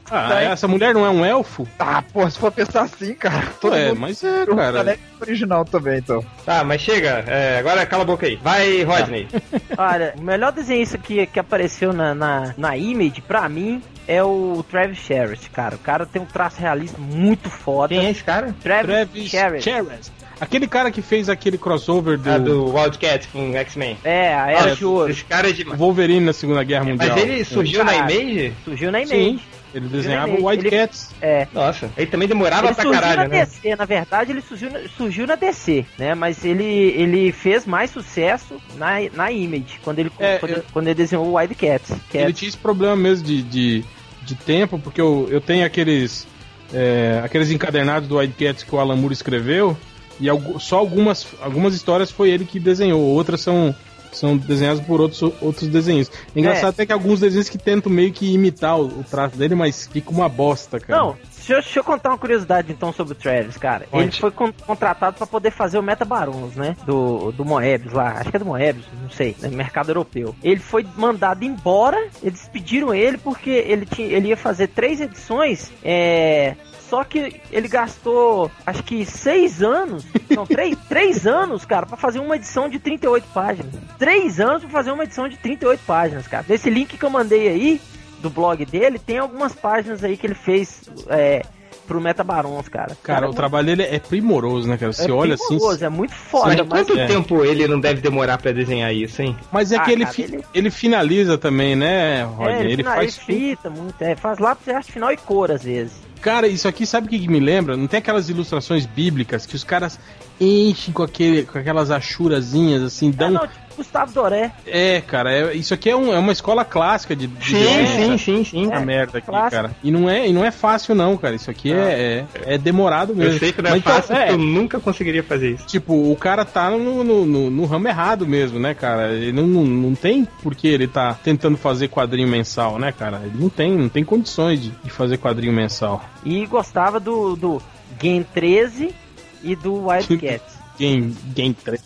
Ah, 0.08 0.28
Tá 0.28 0.36
aí. 0.36 0.46
essa 0.46 0.68
mulher 0.68 0.94
não 0.94 1.04
é 1.04 1.10
um 1.10 1.24
elfo? 1.24 1.66
Ah, 1.76 2.04
pô, 2.12 2.30
se 2.30 2.38
for 2.38 2.52
pensar 2.52 2.82
assim, 2.82 3.14
cara. 3.16 3.48
Todo 3.60 3.74
é, 3.74 3.88
mundo 3.88 3.98
mas 3.98 4.22
é, 4.22 4.44
o 4.44 4.54
cara. 4.54 4.78
Alex 4.78 5.00
original 5.20 5.64
também, 5.64 5.98
então. 5.98 6.24
Tá, 6.46 6.62
mas 6.62 6.80
chega. 6.82 7.24
é, 7.26 7.58
agora 7.58 7.84
cala 7.84 8.04
a 8.04 8.06
boca 8.06 8.26
aí. 8.26 8.36
Vai, 8.36 8.84
Rodney. 8.84 9.26
Olha, 9.76 10.14
o 10.16 10.22
melhor 10.22 10.52
desenhista 10.52 10.96
que, 10.98 11.26
que 11.26 11.40
apareceu 11.40 11.92
na, 11.92 12.14
na, 12.14 12.54
na 12.56 12.76
Image, 12.76 13.20
pra 13.20 13.48
mim, 13.48 13.82
é 14.06 14.22
o 14.22 14.64
Travis 14.70 14.98
Sherritt, 14.98 15.50
cara. 15.50 15.74
O 15.74 15.80
cara 15.80 16.06
tem 16.06 16.22
um 16.22 16.26
traço 16.26 16.60
realista 16.60 16.96
muito 17.00 17.50
foda. 17.50 17.88
Quem 17.92 18.06
é 18.06 18.10
esse 18.10 18.22
cara? 18.22 18.54
Travis, 18.62 19.30
Travis 19.32 19.62
Sherritt. 19.62 20.12
Aquele 20.40 20.66
cara 20.66 20.90
que 20.90 21.00
fez 21.02 21.28
aquele 21.28 21.56
crossover 21.58 22.18
do, 22.18 22.30
Ah, 22.30 22.38
do 22.38 22.74
Wildcat 22.74 23.28
com 23.28 23.54
X-Men. 23.56 23.96
É, 24.04 24.34
a 24.34 24.50
Era 24.50 24.72
Ah, 24.72 24.74
de 24.74 24.84
Ouro. 24.84 25.10
Esse 25.10 25.24
cara 25.24 25.48
é 25.48 25.52
demais. 25.52 25.78
Wolverine 25.78 26.24
na 26.26 26.32
Segunda 26.32 26.62
Guerra 26.64 26.84
Mundial. 26.84 27.10
Mas 27.16 27.22
ele 27.22 27.44
surgiu 27.44 27.84
na. 27.84 27.94
Image? 27.96 28.52
Surgiu 28.64 28.90
na 28.92 29.00
Image. 29.02 29.14
Sim, 29.14 29.40
ele 29.72 29.88
desenhava 29.88 30.32
o 30.32 30.48
White 30.48 30.66
ele- 30.66 30.70
Cats. 30.70 31.10
É. 31.20 31.46
Nossa, 31.52 31.90
ele 31.96 32.06
também 32.06 32.28
demorava 32.28 32.66
Ele 32.66 32.74
pra 32.74 32.82
surgiu 32.84 33.00
caralho, 33.00 33.22
na 33.22 33.28
né? 33.28 33.44
DC, 33.46 33.76
na 33.76 33.84
verdade 33.84 34.32
ele 34.32 34.40
surgiu 34.40 34.70
na, 34.70 34.80
surgiu 34.96 35.26
na 35.26 35.34
DC, 35.36 35.84
né? 35.98 36.14
Mas 36.14 36.44
ele, 36.44 36.64
ele 36.64 37.32
fez 37.32 37.64
mais 37.66 37.90
sucesso 37.90 38.60
na, 38.76 39.00
na 39.14 39.30
Image, 39.32 39.80
quando 39.82 39.98
ele, 40.00 40.10
É, 40.18 40.38
quando, 40.38 40.52
eu- 40.52 40.64
quando 40.72 40.86
ele 40.88 40.94
desenhou 40.94 41.26
o 41.26 41.34
Wildcats. 41.36 41.92
Que 42.10 42.18
Ele 42.18 42.30
é, 42.30 42.32
tinha 42.32 42.48
esse 42.48 42.58
problema 42.58 42.94
mesmo 42.96 43.24
de, 43.26 43.42
de, 43.42 43.84
de 44.22 44.34
tempo, 44.34 44.78
porque 44.78 45.00
eu, 45.00 45.28
eu 45.30 45.40
tenho 45.40 45.64
aqueles 45.66 46.26
é, 46.72 47.20
aqueles 47.24 47.50
encadernados 47.50 48.08
do 48.08 48.18
White 48.18 48.34
Cats 48.44 48.62
que 48.64 48.74
o 48.74 48.78
Alan 48.80 48.96
Moore 48.96 49.12
escreveu, 49.12 49.76
e 50.20 50.26
só 50.60 50.78
algumas, 50.78 51.26
algumas 51.40 51.74
histórias 51.74 52.10
foi 52.10 52.30
ele 52.30 52.44
que 52.44 52.60
desenhou, 52.60 53.00
outras 53.00 53.40
são, 53.40 53.74
são 54.12 54.36
desenhadas 54.36 54.84
por 54.84 55.00
outros, 55.00 55.22
outros 55.40 55.68
desenhistas. 55.68 56.18
É 56.34 56.38
engraçado 56.38 56.66
É. 56.66 56.68
até 56.70 56.86
que 56.86 56.92
alguns 56.92 57.20
desenhos 57.20 57.48
que 57.48 57.58
tentam 57.58 57.90
meio 57.90 58.12
que 58.12 58.32
imitar 58.32 58.78
o, 58.78 58.86
o 58.86 59.04
traço 59.08 59.36
dele, 59.36 59.54
mas 59.54 59.86
fica 59.86 60.10
uma 60.10 60.28
bosta, 60.28 60.78
cara. 60.80 61.00
Não, 61.00 61.16
deixa 61.46 61.52
eu, 61.54 61.62
deixa 61.62 61.78
eu 61.80 61.84
contar 61.84 62.10
uma 62.10 62.18
curiosidade 62.18 62.72
então 62.72 62.92
sobre 62.92 63.12
o 63.12 63.16
Travis, 63.16 63.56
cara. 63.56 63.86
Conte. 63.90 64.02
Ele 64.02 64.12
foi 64.12 64.30
con- 64.30 64.52
contratado 64.66 65.16
pra 65.16 65.26
poder 65.26 65.50
fazer 65.50 65.78
o 65.78 65.82
Meta 65.82 66.04
Barons, 66.04 66.56
né? 66.56 66.76
Do, 66.86 67.32
do 67.32 67.44
Moebius 67.44 67.92
lá, 67.92 68.12
acho 68.18 68.30
que 68.30 68.36
é 68.36 68.38
do 68.38 68.46
Moebius, 68.46 68.86
não 69.02 69.10
sei, 69.10 69.36
no 69.42 69.50
mercado 69.50 69.90
europeu. 69.90 70.34
Ele 70.42 70.60
foi 70.60 70.86
mandado 70.96 71.44
embora, 71.44 72.08
eles 72.22 72.48
pediram 72.52 72.94
ele 72.94 73.18
porque 73.18 73.50
ele, 73.50 73.86
tinha, 73.86 74.08
ele 74.08 74.28
ia 74.28 74.36
fazer 74.36 74.68
três 74.68 75.00
edições, 75.00 75.70
é. 75.84 76.54
Só 76.88 77.02
que 77.02 77.40
ele 77.50 77.66
gastou, 77.66 78.50
acho 78.64 78.82
que 78.84 79.04
seis 79.06 79.62
anos, 79.62 80.04
não, 80.30 80.46
três, 80.46 80.76
três 80.86 81.26
anos, 81.26 81.64
cara, 81.64 81.86
pra 81.86 81.96
fazer 81.96 82.20
uma 82.20 82.36
edição 82.36 82.68
de 82.68 82.78
38 82.78 83.26
páginas. 83.32 83.72
Três 83.98 84.38
anos 84.38 84.60
pra 84.62 84.70
fazer 84.70 84.92
uma 84.92 85.02
edição 85.02 85.26
de 85.26 85.36
38 85.38 85.80
páginas, 85.86 86.28
cara. 86.28 86.44
Nesse 86.48 86.68
link 86.70 86.96
que 86.96 87.04
eu 87.04 87.10
mandei 87.10 87.48
aí, 87.48 87.80
do 88.24 88.30
blog 88.30 88.64
dele, 88.64 88.98
tem 88.98 89.18
algumas 89.18 89.52
páginas 89.52 90.02
aí 90.02 90.16
que 90.16 90.26
ele 90.26 90.34
fez 90.34 90.82
é, 91.08 91.42
pro 91.86 92.00
Meta 92.00 92.24
Barons, 92.24 92.66
cara. 92.68 92.96
Cara, 93.02 93.28
o 93.28 93.34
trabalho 93.34 93.66
dele 93.66 93.82
é 93.82 93.98
primoroso, 93.98 94.66
né, 94.66 94.76
cara? 94.78 94.92
Você 94.92 95.10
é 95.10 95.12
olha 95.12 95.34
assim. 95.34 95.46
primoroso, 95.58 95.84
é 95.84 95.88
muito 95.88 96.14
foda, 96.14 96.56
mas 96.64 96.68
quanto 96.68 96.98
é. 96.98 97.06
tempo 97.06 97.44
ele 97.44 97.68
não 97.68 97.78
deve 97.78 98.00
demorar 98.00 98.38
pra 98.38 98.52
desenhar 98.52 98.92
isso, 98.94 99.20
hein? 99.22 99.36
Mas 99.52 99.70
é 99.72 99.76
Ah, 99.76 99.80
que 99.80 99.92
ele, 99.92 100.02
cara, 100.04 100.14
fi- 100.14 100.22
ele- 100.22 100.44
ele 100.54 100.70
finaliza 100.70 101.36
também, 101.38 101.76
né, 101.76 102.20
é, 102.20 102.22
Rodney? 102.24 102.54
ele, 102.60 102.66
ele 102.72 102.76
fina- 102.78 102.94
faz 102.94 103.20
ele 103.28 103.38
fita 103.50 103.68
muito, 103.70 104.00
é, 104.02 104.16
faz 104.16 104.38
lá 104.38 104.54
pra 104.56 104.76
arte 104.78 104.90
final 104.92 105.12
e 105.12 105.16
cor 105.18 105.50
às 105.52 105.62
vezes. 105.62 105.92
Cara, 106.22 106.48
isso 106.48 106.66
aqui 106.66 106.86
sabe 106.86 107.06
o 107.06 107.10
que, 107.10 107.28
me 107.28 107.38
lembra? 107.38 107.76
Não 107.76 107.86
tem 107.86 107.98
aquelas 107.98 108.30
ilustrações 108.30 108.86
bíblicas 108.86 109.44
que 109.44 109.54
os 109.54 109.62
caras 109.62 110.00
enchem 110.40 110.94
com, 110.94 111.02
aquele, 111.02 111.42
com 111.44 111.58
aquelas 111.58 111.90
achurazinhas, 111.90 112.82
assim, 112.82 113.10
É, 113.10 113.12
dão. 113.12 113.30
não, 113.30 113.46
tipo 113.46 113.63
Gustavo 113.76 114.12
Doré. 114.12 114.52
É, 114.66 115.00
cara, 115.00 115.32
é- 115.32 115.54
isso 115.54 115.74
aqui 115.74 115.90
é, 115.90 115.96
um- 115.96 116.12
é 116.12 116.18
uma 116.18 116.32
escola 116.32 116.64
clássica 116.64 117.14
de, 117.14 117.26
de 117.26 117.44
Sim, 117.56 117.86
sim, 117.86 118.18
sim, 118.18 118.44
sim. 118.44 118.72
É, 118.72 118.78
merda 118.80 119.18
aqui, 119.18 119.26
clássico. 119.26 119.50
cara. 119.62 119.76
E 119.82 119.90
não, 119.90 120.08
é, 120.08 120.28
e 120.28 120.32
não 120.32 120.44
é 120.44 120.50
fácil, 120.50 120.94
não, 120.94 121.16
cara. 121.16 121.34
Isso 121.34 121.50
aqui 121.50 121.72
é, 121.72 122.24
é, 122.46 122.54
é 122.54 122.58
demorado 122.58 123.14
mesmo. 123.14 123.34
Eu 123.34 123.38
sei 123.38 123.52
que 123.52 123.60
não 123.62 123.68
é 123.68 123.72
Mas, 123.72 123.80
então, 123.80 123.92
fácil, 123.94 124.14
é, 124.14 124.26
porque 124.26 124.32
eu 124.34 124.38
nunca 124.38 124.80
conseguiria 124.80 125.22
fazer 125.22 125.50
isso. 125.52 125.66
Tipo, 125.66 126.10
o 126.10 126.16
cara 126.16 126.44
tá 126.44 126.70
no, 126.70 127.02
no, 127.04 127.26
no- 127.26 127.50
no 127.50 127.64
ramo 127.66 127.88
errado 127.88 128.26
mesmo, 128.26 128.58
né, 128.58 128.74
cara? 128.74 129.12
Ele 129.12 129.32
não, 129.32 129.46
não, 129.46 129.64
não 129.64 129.94
tem 129.94 130.24
por 130.42 130.54
que 130.54 130.68
ele 130.68 130.86
tá 130.86 131.14
tentando 131.14 131.56
fazer 131.56 131.88
quadrinho 131.88 132.28
mensal, 132.28 132.78
né, 132.78 132.92
cara? 132.92 133.20
Ele 133.24 133.34
não 133.40 133.48
tem, 133.48 133.72
não 133.72 133.88
tem 133.88 134.04
condições 134.04 134.60
de, 134.62 134.70
de 134.70 134.90
fazer 134.90 135.18
quadrinho 135.18 135.52
mensal. 135.52 136.02
E 136.24 136.46
gostava 136.46 136.98
do, 137.00 137.36
do 137.36 137.62
Game 137.98 138.24
13 138.34 138.94
e 139.42 139.54
do 139.54 139.86
Wildcats. 139.86 140.54
Game, 140.78 141.14
game 141.34 141.54
3. 141.54 141.80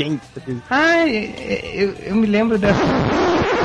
13. 0.00 0.62
Ai, 0.70 1.34
eu, 1.74 1.94
eu 2.06 2.16
me 2.16 2.26
lembro 2.26 2.56
dessa. 2.56 2.80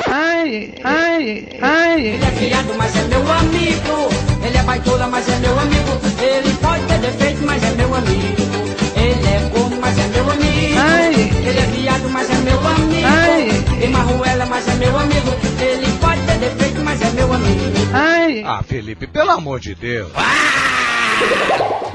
Ai, 0.07 0.73
ai, 0.83 1.47
ai. 1.61 2.07
Ele 2.07 2.25
é 2.25 2.31
criado, 2.31 2.73
mas 2.77 2.93
é 2.95 3.03
meu 3.03 3.31
amigo. 3.31 4.09
Ele 4.45 4.57
é 4.57 4.63
baitola, 4.63 5.07
mas 5.07 5.29
é 5.29 5.37
meu 5.37 5.57
amigo. 5.57 5.91
Ele 6.21 6.53
pode 6.55 6.83
ter 6.83 6.99
defeito, 6.99 7.45
mas 7.45 7.63
é 7.63 7.71
meu 7.71 7.95
amigo. 7.95 8.35
Ele 8.95 9.27
é 9.27 9.49
corno, 9.53 9.77
mas 9.79 9.97
é 9.97 10.07
meu 10.07 10.29
amigo. 10.29 10.77
Ai. 10.77 11.13
Ele 11.13 11.59
é 11.59 11.65
viado, 11.67 12.09
mas 12.09 12.29
é 12.29 12.35
meu 12.35 12.67
amigo. 12.67 13.07
Ai. 13.07 13.79
Tem 13.79 13.89
marruela, 13.89 14.45
mas 14.45 14.67
é 14.67 14.73
meu 14.75 14.99
amigo. 14.99 15.33
Ele 15.61 15.87
pode 15.99 16.21
ter 16.21 16.37
defeito, 16.37 16.81
mas 16.83 17.01
é 17.01 17.09
meu 17.11 17.31
amigo. 17.31 17.61
Ai. 17.93 18.43
Ah, 18.45 18.61
Felipe, 18.61 19.07
pelo 19.07 19.31
amor 19.31 19.61
de 19.61 19.73
Deus. 19.73 20.11
Eu 20.11 21.94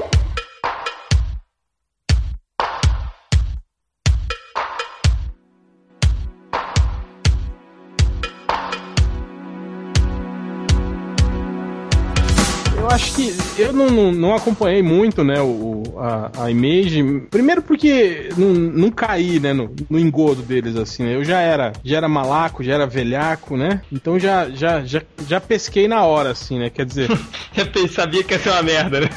acho 12.91 13.15
que 13.15 13.33
eu 13.57 13.71
não, 13.71 13.89
não, 13.89 14.11
não 14.11 14.35
acompanhei 14.35 14.81
muito, 14.81 15.23
né, 15.23 15.41
o, 15.41 15.83
a, 15.97 16.43
a 16.43 16.51
Image. 16.51 17.21
Primeiro 17.29 17.61
porque 17.61 18.29
não, 18.37 18.49
não 18.49 18.91
caí, 18.91 19.39
né, 19.39 19.53
no, 19.53 19.73
no 19.89 19.99
engodo 19.99 20.41
deles, 20.41 20.75
assim, 20.75 21.03
né? 21.03 21.15
Eu 21.15 21.23
já 21.23 21.39
era, 21.39 21.73
já 21.83 21.97
era 21.97 22.07
malaco, 22.07 22.63
já 22.63 22.73
era 22.73 22.85
velhaco, 22.85 23.55
né? 23.55 23.81
Então 23.91 24.19
já, 24.19 24.49
já, 24.49 24.83
já, 24.83 25.01
já 25.27 25.39
pesquei 25.39 25.87
na 25.87 26.03
hora, 26.03 26.31
assim, 26.31 26.59
né? 26.59 26.69
Quer 26.69 26.85
dizer, 26.85 27.09
Eu 27.75 27.87
sabia 27.87 28.23
que 28.23 28.33
ia 28.33 28.39
ser 28.39 28.49
uma 28.49 28.63
merda, 28.63 29.01
né? 29.01 29.09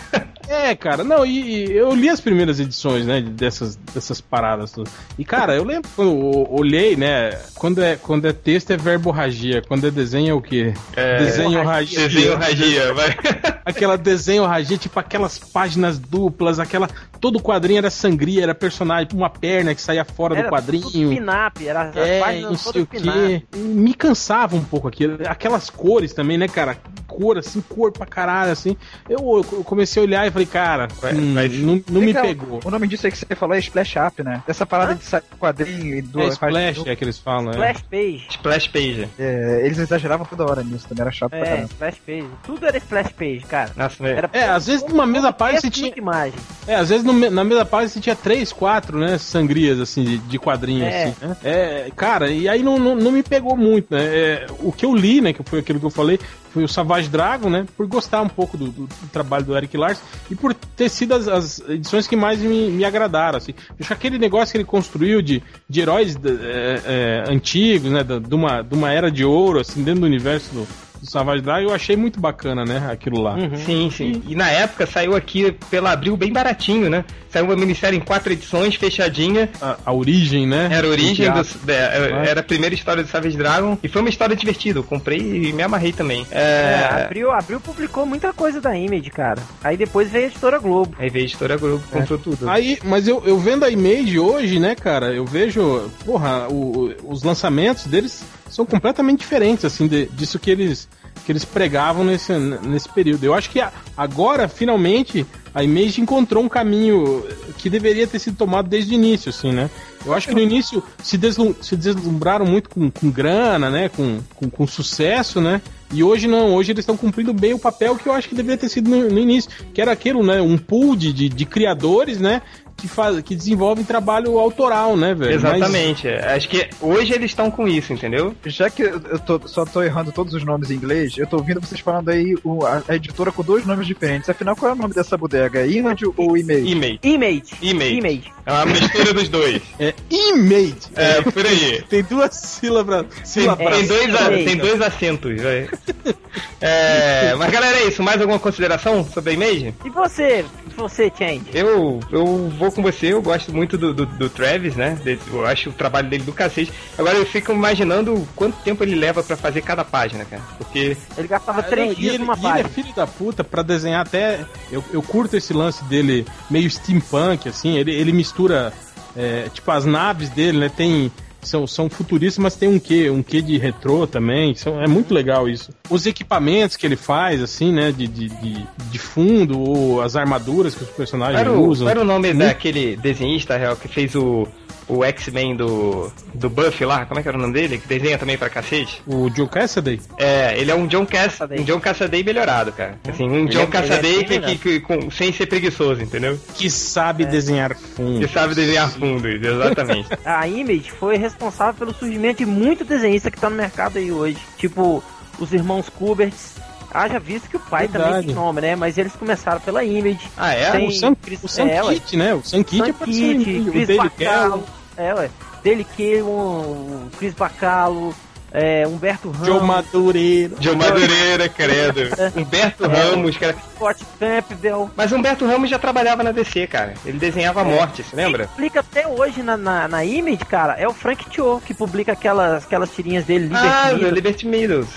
É, 0.48 0.74
cara, 0.74 1.02
não, 1.02 1.24
e, 1.24 1.66
e 1.66 1.72
eu 1.72 1.94
li 1.94 2.08
as 2.08 2.20
primeiras 2.20 2.60
edições, 2.60 3.06
né, 3.06 3.20
dessas, 3.20 3.76
dessas 3.76 4.20
paradas. 4.20 4.72
tudo. 4.72 4.90
E, 5.18 5.24
cara, 5.24 5.54
eu 5.54 5.64
lembro 5.64 5.90
quando 5.94 6.10
eu 6.10 6.46
olhei, 6.50 6.96
né, 6.96 7.38
quando 7.54 7.82
é, 7.82 7.96
quando 7.96 8.26
é 8.26 8.32
texto 8.32 8.70
é 8.70 8.76
verborragia, 8.76 9.62
quando 9.62 9.86
é 9.86 9.90
desenho 9.90 10.30
é 10.30 10.34
o 10.34 10.40
quê? 10.40 10.74
É, 10.94 11.18
desenho 11.18 11.62
ragia. 11.62 12.08
Desenho 12.08 12.36
ragia, 12.36 12.94
vai. 12.94 13.16
Aquela 13.64 13.96
desenho 13.96 14.44
ragia, 14.44 14.76
tipo 14.76 14.98
aquelas 14.98 15.38
páginas 15.38 15.98
duplas, 15.98 16.58
aquela. 16.58 16.88
Todo 17.24 17.40
quadrinho 17.40 17.78
era 17.78 17.88
sangria, 17.88 18.42
era 18.42 18.54
personagem, 18.54 19.08
uma 19.14 19.30
perna 19.30 19.74
que 19.74 19.80
saía 19.80 20.04
fora 20.04 20.34
do 20.34 20.40
Era 20.40 20.50
quadrinho. 20.50 20.82
tudo 20.82 21.08
pin-up, 21.08 21.66
era 21.66 21.82
as 21.88 21.96
É, 21.96 22.40
não 22.42 22.54
sei 22.54 22.82
o 22.82 22.86
que. 22.86 23.56
Me 23.56 23.94
cansava 23.94 24.54
um 24.56 24.62
pouco 24.62 24.86
aquilo. 24.88 25.16
Aquelas 25.26 25.70
cores 25.70 26.12
também, 26.12 26.36
né, 26.36 26.46
cara? 26.48 26.76
Cor, 27.06 27.38
assim, 27.38 27.62
cor 27.62 27.92
pra 27.92 28.04
caralho, 28.04 28.52
assim. 28.52 28.76
Eu, 29.08 29.42
eu 29.52 29.64
comecei 29.64 30.02
a 30.02 30.04
olhar 30.04 30.26
e 30.26 30.30
falei, 30.30 30.46
cara, 30.46 30.86
hum, 31.14 31.34
não, 31.64 31.82
não 31.88 32.00
me 32.02 32.12
pegou. 32.12 32.60
O 32.62 32.70
nome 32.70 32.86
disso 32.86 33.06
aí 33.06 33.12
que 33.12 33.16
você 33.16 33.34
falou 33.34 33.54
é 33.54 33.58
Splash 33.58 33.94
Up, 34.06 34.22
né? 34.22 34.42
Essa 34.46 34.66
parada 34.66 34.94
de 34.94 35.04
sair 35.04 35.22
do 35.30 35.36
quadrinho 35.38 35.94
e 35.96 36.02
do. 36.02 36.20
É 36.20 36.26
Splash, 36.26 36.86
é 36.86 36.94
que 36.94 37.04
eles 37.04 37.18
falam, 37.18 37.48
é. 37.48 37.52
Splash 37.52 37.82
Page. 37.90 38.26
Splash 38.32 38.68
Page. 38.68 39.08
É, 39.18 39.62
eles 39.64 39.78
exageravam 39.78 40.26
toda 40.26 40.44
hora 40.44 40.62
nisso, 40.62 40.86
também 40.88 41.00
era 41.00 41.10
chato 41.10 41.30
pra 41.30 41.38
É, 41.38 41.44
caramba. 41.44 41.64
Splash 41.68 41.98
Page. 42.04 42.28
Tudo 42.44 42.66
era 42.66 42.76
Splash 42.76 43.12
Page, 43.12 43.44
cara. 43.48 43.70
Nossa, 43.76 44.02
né? 44.02 44.10
Era 44.12 44.30
É, 44.34 44.44
às 44.50 44.66
vezes 44.66 44.84
numa 44.86 45.06
mesma 45.06 45.32
página 45.32 45.60
você 45.62 45.70
tinha. 45.70 45.94
imagem. 45.96 46.38
É, 46.66 46.74
às 46.74 46.88
vezes 46.90 47.02
no 47.04 47.12
me- 47.12 47.13
na 47.30 47.44
mesma 47.44 47.64
página 47.64 47.88
você 47.88 48.00
tinha 48.00 48.16
três, 48.16 48.52
quatro, 48.52 48.98
né, 48.98 49.18
sangrias, 49.18 49.80
assim, 49.80 50.04
de, 50.04 50.18
de 50.18 50.38
quadrinho, 50.38 50.84
É. 50.84 51.04
assim, 51.04 51.14
né? 51.26 51.36
É, 51.44 51.90
cara, 51.96 52.30
e 52.30 52.48
aí 52.48 52.62
não, 52.62 52.78
não, 52.78 52.94
não 52.94 53.10
me 53.12 53.22
pegou 53.22 53.56
muito, 53.56 53.86
né? 53.94 54.02
É, 54.04 54.46
o 54.60 54.70
que 54.72 54.84
eu 54.86 54.94
li, 54.94 55.20
né, 55.20 55.32
que 55.32 55.42
foi 55.42 55.60
aquilo 55.60 55.80
que 55.80 55.86
eu 55.86 55.90
falei, 55.90 56.18
foi 56.52 56.62
o 56.64 56.68
Savage 56.68 57.08
Dragon, 57.08 57.50
né, 57.50 57.66
por 57.76 57.86
gostar 57.86 58.22
um 58.22 58.28
pouco 58.28 58.56
do, 58.56 58.66
do- 58.66 58.86
do 58.86 59.08
trabalho 59.12 59.44
do 59.44 59.56
Eric 59.56 59.76
Larson 59.76 60.02
e 60.30 60.34
por 60.36 60.54
ter 60.54 60.88
sido 60.88 61.12
as, 61.14 61.26
as 61.26 61.60
edições 61.68 62.06
que 62.06 62.14
mais 62.16 62.38
me, 62.40 62.70
me 62.70 62.84
agradaram, 62.84 63.38
assim. 63.38 63.52
Eu 63.70 63.76
acho 63.80 63.88
que 63.88 63.92
aquele 63.94 64.18
negócio 64.18 64.52
que 64.52 64.58
ele 64.58 64.64
construiu 64.64 65.20
de, 65.20 65.42
de 65.68 65.80
heróis 65.80 66.16
é, 66.16 66.80
é, 66.86 67.32
antigos, 67.32 67.90
né, 67.90 68.04
de 68.04 68.34
uma, 68.34 68.62
de 68.62 68.74
uma 68.74 68.92
era 68.92 69.10
de 69.10 69.24
ouro, 69.24 69.58
assim, 69.60 69.82
dentro 69.82 70.02
do 70.02 70.06
universo 70.06 70.54
do, 70.54 70.68
do 71.04 71.10
Savage 71.10 71.42
Dragon, 71.42 71.68
eu 71.68 71.74
achei 71.74 71.96
muito 71.96 72.18
bacana, 72.18 72.64
né, 72.64 72.88
aquilo 72.90 73.20
lá. 73.20 73.34
Uhum. 73.34 73.56
Sim, 73.56 73.90
sim. 73.90 74.22
E 74.26 74.34
na 74.34 74.50
época 74.50 74.86
saiu 74.86 75.14
aqui 75.14 75.52
pela 75.70 75.92
Abril 75.92 76.16
bem 76.16 76.32
baratinho, 76.32 76.88
né? 76.90 77.04
Saiu 77.30 77.46
uma 77.46 77.56
minissérie 77.56 77.98
em 77.98 78.00
quatro 78.00 78.32
edições, 78.32 78.76
fechadinha. 78.76 79.50
A, 79.60 79.76
a 79.86 79.92
origem, 79.92 80.46
né? 80.46 80.68
Era 80.70 80.86
a 80.86 80.90
origem, 80.90 81.30
do 81.32 81.42
do, 81.42 81.70
é, 81.72 82.28
era 82.28 82.40
a 82.40 82.42
primeira 82.44 82.74
história 82.74 83.02
do 83.02 83.08
Savage 83.08 83.36
Dragon. 83.36 83.76
E 83.82 83.88
foi 83.88 84.02
uma 84.02 84.08
história 84.08 84.36
divertida. 84.36 84.78
Eu 84.78 84.84
comprei 84.84 85.18
e 85.48 85.52
me 85.52 85.62
amarrei 85.62 85.92
também. 85.92 86.24
É, 86.30 86.88
É, 87.00 87.02
abriu, 87.04 87.30
abriu 87.32 87.60
publicou 87.60 88.06
muita 88.06 88.32
coisa 88.32 88.60
da 88.60 88.76
Image, 88.76 89.10
cara. 89.10 89.42
Aí 89.62 89.76
depois 89.76 90.10
veio 90.10 90.24
a 90.24 90.28
editora 90.28 90.58
Globo. 90.58 90.94
Aí 90.98 91.10
veio 91.10 91.24
a 91.24 91.28
editora 91.28 91.56
Globo, 91.56 91.82
comprou 91.90 92.18
tudo. 92.18 92.48
Aí, 92.48 92.78
mas 92.84 93.08
eu, 93.08 93.20
eu 93.26 93.36
vendo 93.38 93.64
a 93.64 93.70
Image 93.70 94.18
hoje, 94.18 94.58
né, 94.60 94.74
cara, 94.76 95.12
eu 95.12 95.24
vejo, 95.24 95.90
porra, 96.04 96.46
o- 96.48 96.86
o- 97.02 97.12
os 97.12 97.22
lançamentos 97.24 97.86
deles 97.86 98.24
são 98.54 98.64
completamente 98.64 99.20
diferentes, 99.20 99.64
assim, 99.64 99.86
de- 99.86 100.06
disso 100.06 100.38
que 100.38 100.50
eles, 100.50 100.88
que 101.26 101.32
eles 101.32 101.44
pregavam 101.44 102.04
nesse, 102.04 102.32
nesse 102.32 102.88
período. 102.88 103.24
Eu 103.24 103.34
acho 103.34 103.50
que 103.50 103.60
a- 103.60 103.72
agora, 103.96 104.46
finalmente, 104.48 105.26
a 105.54 105.62
Image 105.64 106.00
encontrou 106.00 106.42
um 106.42 106.48
caminho 106.48 107.24
que 107.58 107.68
deveria 107.68 108.06
ter 108.06 108.18
sido 108.18 108.36
tomado 108.36 108.68
desde 108.68 108.92
o 108.92 108.94
início, 108.94 109.30
assim, 109.30 109.52
né? 109.52 109.68
Eu 110.06 110.12
acho 110.12 110.28
que 110.28 110.34
no 110.34 110.40
início 110.40 110.82
se, 111.02 111.16
deslum- 111.16 111.54
se 111.62 111.76
deslumbraram 111.76 112.44
muito 112.44 112.68
com, 112.68 112.90
com 112.90 113.10
grana, 113.10 113.70
né? 113.70 113.88
Com, 113.88 114.20
com, 114.34 114.50
com 114.50 114.66
sucesso, 114.66 115.40
né? 115.40 115.60
E 115.92 116.02
hoje 116.02 116.26
não, 116.26 116.54
hoje 116.54 116.72
eles 116.72 116.82
estão 116.82 116.96
cumprindo 116.96 117.32
bem 117.32 117.54
o 117.54 117.58
papel 117.58 117.96
que 117.96 118.08
eu 118.08 118.12
acho 118.12 118.28
que 118.28 118.34
deveria 118.34 118.58
ter 118.58 118.68
sido 118.68 118.90
no, 118.90 119.08
no 119.08 119.18
início, 119.18 119.50
que 119.72 119.80
era 119.80 119.92
aquilo, 119.92 120.22
né? 120.24 120.40
Um 120.42 120.58
pool 120.58 120.94
de, 120.96 121.12
de, 121.12 121.28
de 121.28 121.44
criadores, 121.46 122.18
né? 122.20 122.42
Que, 122.84 122.88
faz, 122.88 123.18
que 123.22 123.34
desenvolvem 123.34 123.82
trabalho 123.82 124.38
autoral, 124.38 124.94
né, 124.94 125.14
velho? 125.14 125.40
Mas- 125.40 125.54
Exatamente. 125.56 126.06
Acho 126.06 126.46
que 126.50 126.68
hoje 126.82 127.14
eles 127.14 127.30
estão 127.30 127.50
com 127.50 127.66
isso, 127.66 127.94
entendeu? 127.94 128.34
Já 128.44 128.68
que 128.68 128.82
eu 128.82 129.18
tô- 129.20 129.40
só 129.48 129.64
tô 129.64 129.82
errando 129.82 130.12
todos 130.12 130.34
os 130.34 130.44
nomes 130.44 130.70
em 130.70 130.74
inglês, 130.74 131.14
eu 131.16 131.26
tô 131.26 131.36
ouvindo 131.38 131.62
vocês 131.62 131.80
falando 131.80 132.10
aí 132.10 132.34
o- 132.44 132.62
a, 132.66 132.82
a 132.86 132.96
editora 132.96 133.32
com 133.32 133.42
dois 133.42 133.64
nomes 133.64 133.86
diferentes. 133.86 134.28
Afinal, 134.28 134.54
qual 134.54 134.72
é 134.72 134.74
o 134.74 134.76
nome 134.76 134.92
dessa 134.92 135.16
bodega? 135.16 135.60
É 135.60 135.66
Image 135.66 136.04
ou 136.14 136.36
Image? 136.36 136.70
E-mail. 136.70 136.98
Image. 137.02 137.42
Image. 137.62 137.96
Image. 137.96 138.32
É 138.44 138.52
uma 138.52 138.66
mistura 138.66 139.14
dos 139.14 139.28
dois. 139.30 139.62
É 139.80 139.94
image. 140.10 140.76
É, 140.94 141.22
por 141.22 141.46
aí. 141.46 141.82
Tem 141.88 142.02
duas 142.02 142.34
sílabas. 142.34 143.06
Tem, 143.06 143.24
sílabas. 143.24 143.78
tem 143.78 143.86
dois, 143.86 144.14
a- 144.14 144.28
tem 144.28 144.56
dois 144.58 144.80
acentos. 144.82 145.40
vai. 145.40 145.68
É, 146.60 147.34
mas 147.36 147.50
galera, 147.50 147.78
é 147.78 147.84
isso. 147.88 148.02
Mais 148.02 148.20
alguma 148.20 148.38
consideração 148.38 149.04
sobre 149.04 149.30
a 149.30 149.34
Image? 149.34 149.74
E 149.84 149.90
você? 149.90 150.44
Você, 150.76 151.12
Change? 151.16 151.44
Eu, 151.52 152.00
eu 152.10 152.48
vou 152.58 152.72
com 152.72 152.82
você, 152.82 153.12
eu 153.12 153.22
gosto 153.22 153.52
muito 153.54 153.78
do, 153.78 153.94
do, 153.94 154.06
do 154.06 154.28
Travis, 154.28 154.74
né? 154.74 154.98
Eu 155.30 155.46
acho 155.46 155.70
o 155.70 155.72
trabalho 155.72 156.08
dele 156.08 156.24
do 156.24 156.32
cacete. 156.32 156.72
Agora 156.98 157.16
eu 157.16 157.24
fico 157.26 157.52
imaginando 157.52 158.26
quanto 158.34 158.56
tempo 158.62 158.82
ele 158.82 158.94
leva 158.96 159.22
pra 159.22 159.36
fazer 159.36 159.62
cada 159.62 159.84
página, 159.84 160.24
cara. 160.24 160.42
Porque 160.58 160.96
Ele 161.16 161.28
gastava 161.28 161.60
Ah, 161.60 161.62
três 161.62 161.88
não, 161.88 161.94
dias 161.94 162.14
ele, 162.14 162.24
numa 162.24 162.34
e 162.34 162.38
ele 162.38 162.46
é 162.46 162.50
página. 162.50 162.68
filho 162.70 162.94
da 162.94 163.06
puta 163.06 163.44
pra 163.44 163.62
desenhar 163.62 164.04
até. 164.04 164.40
Eu, 164.72 164.82
eu 164.92 165.02
curto 165.02 165.36
esse 165.36 165.52
lance 165.52 165.84
dele 165.84 166.26
meio 166.50 166.68
steampunk, 166.68 167.48
assim. 167.48 167.76
Ele, 167.78 167.92
ele 167.94 168.12
mistura. 168.12 168.72
é, 169.16 169.48
tipo, 169.52 169.70
as 169.70 169.84
naves 169.84 170.28
dele, 170.30 170.58
né? 170.58 170.68
Tem. 170.74 171.12
São, 171.44 171.66
são 171.66 171.88
futuristas, 171.90 172.42
mas 172.42 172.56
tem 172.56 172.68
um 172.68 172.78
quê? 172.78 173.10
Um 173.10 173.22
quê 173.22 173.40
de 173.42 173.56
retrô 173.58 174.06
também. 174.06 174.54
São, 174.54 174.80
é 174.82 174.86
muito 174.86 175.12
legal 175.14 175.48
isso. 175.48 175.70
Os 175.90 176.06
equipamentos 176.06 176.76
que 176.76 176.86
ele 176.86 176.96
faz, 176.96 177.42
assim, 177.42 177.72
né? 177.72 177.92
De, 177.92 178.06
de, 178.06 178.28
de, 178.28 178.66
de 178.90 178.98
fundo, 178.98 179.58
ou 179.60 180.02
as 180.02 180.16
armaduras 180.16 180.74
que 180.74 180.82
os 180.84 180.90
personagens 180.90 181.40
era 181.40 181.52
o, 181.52 181.66
usam. 181.68 181.86
qual 181.86 181.90
era 181.90 182.00
o 182.00 182.04
nome 182.04 182.28
Muito- 182.32 182.46
daquele 182.46 182.96
desenhista 182.96 183.56
real 183.56 183.76
que 183.76 183.88
fez 183.88 184.14
o, 184.14 184.46
o 184.88 185.04
X-Men 185.04 185.56
do, 185.56 186.10
do 186.34 186.48
Buffy 186.50 186.84
lá? 186.86 187.04
Como 187.06 187.18
é 187.20 187.22
que 187.22 187.28
era 187.28 187.36
o 187.38 187.40
nome 187.40 187.52
dele? 187.54 187.78
Que 187.78 187.86
desenha 187.88 188.18
também 188.18 188.36
pra 188.38 188.48
cacete? 188.50 189.02
O 189.06 189.28
John 189.30 189.46
Cassaday? 189.46 190.00
É, 190.18 190.58
ele 190.58 190.70
é 190.70 190.74
um 190.74 190.86
John, 190.86 191.06
Cass, 191.06 191.26
Cassaday. 191.32 191.60
um 191.60 191.64
John 191.64 191.80
Cassaday 191.80 192.22
melhorado, 192.22 192.72
cara. 192.72 192.98
Assim, 193.08 193.24
um 193.28 193.46
John 193.46 193.62
é- 193.62 193.66
Cassaday 193.66 194.14
ele 194.14 194.34
é 194.34 194.40
que, 194.40 194.40
que, 194.40 194.56
que- 194.58 194.80
com- 194.80 195.10
sem 195.10 195.32
ser 195.32 195.46
preguiçoso, 195.46 196.02
entendeu? 196.02 196.38
Que 196.54 196.70
sabe 196.70 197.24
desenhar 197.24 197.74
fundo. 197.76 198.26
Que 198.26 198.32
sabe 198.32 198.54
desenhar 198.54 198.90
fundos, 198.90 199.24
exatamente. 199.42 200.08
A 200.24 200.46
Image 200.48 200.90
foi 200.90 201.16
responsável 201.34 201.74
pelo 201.74 201.92
surgimento 201.94 202.38
de 202.38 202.46
muito 202.46 202.84
desenhista 202.84 203.30
que 203.30 203.38
tá 203.40 203.50
no 203.50 203.56
mercado 203.56 203.98
aí 203.98 204.10
hoje. 204.10 204.38
Tipo, 204.56 205.02
os 205.38 205.52
irmãos 205.52 205.88
Kuberts. 205.88 206.54
Haja 206.92 207.18
visto 207.18 207.48
que 207.48 207.56
o 207.56 207.60
pai 207.60 207.88
também 207.88 208.02
Verdade. 208.06 208.26
tem 208.28 208.34
nome, 208.36 208.60
né? 208.60 208.76
Mas 208.76 208.96
eles 208.96 209.12
começaram 209.16 209.60
pela 209.60 209.82
Image. 209.82 210.30
Ah, 210.36 210.52
é? 210.54 210.70
Tem 210.70 210.86
O 210.88 210.92
Sam, 210.92 211.12
Chris- 211.16 211.42
o 211.42 211.48
Sam 211.48 211.64
é. 211.66 211.82
Kit, 211.82 212.16
né? 212.16 212.34
O 212.34 212.42
Sam 212.44 212.62
Kit 212.62 212.88
apareceu 212.88 213.32
em 213.32 213.42
Kidd, 213.44 213.68
o 213.68 213.72
Chris 213.72 213.86
Daily 213.88 214.02
Bacalo. 214.16 214.64
É, 214.96 215.12
ué. 215.14 215.30
Dele 215.64 215.84
o 216.22 217.08
Chris 217.18 217.34
Bacalo, 217.34 218.14
é, 218.54 218.86
Humberto 218.86 219.30
Ramos, 219.30 219.46
Joe 219.48 219.60
Madureira. 219.60 220.54
Joe 220.60 220.76
Madureira, 220.76 221.48
credo. 221.48 222.00
Humberto 222.36 222.86
Ramos, 222.86 223.36
cara. 223.36 223.56
Scott 223.74 224.04
Campbell. 224.18 224.90
Mas 224.96 225.10
Humberto 225.12 225.44
Ramos 225.44 225.68
já 225.68 225.78
trabalhava 225.78 226.22
na 226.22 226.30
DC, 226.30 226.66
cara. 226.68 226.94
Ele 227.04 227.18
desenhava 227.18 227.62
a 227.62 227.64
morte, 227.64 228.02
você 228.04 228.14
lembra? 228.14 228.44
Quem 228.46 228.54
publica 228.54 228.80
até 228.80 229.06
hoje 229.08 229.42
na, 229.42 229.56
na, 229.56 229.88
na 229.88 230.04
Image, 230.04 230.44
cara, 230.44 230.74
é 230.74 230.86
o 230.86 230.94
Frank 230.94 231.24
Cho, 231.30 231.60
que 231.66 231.74
publica 231.74 232.12
aquelas, 232.12 232.64
aquelas 232.64 232.94
tirinhas 232.94 233.24
dele, 233.24 233.50
Ah, 233.52 233.90
Liberty 233.90 233.90
do 233.90 233.96
Needle. 234.00 234.14
Liberty 234.14 234.46
Meadows. 234.46 234.88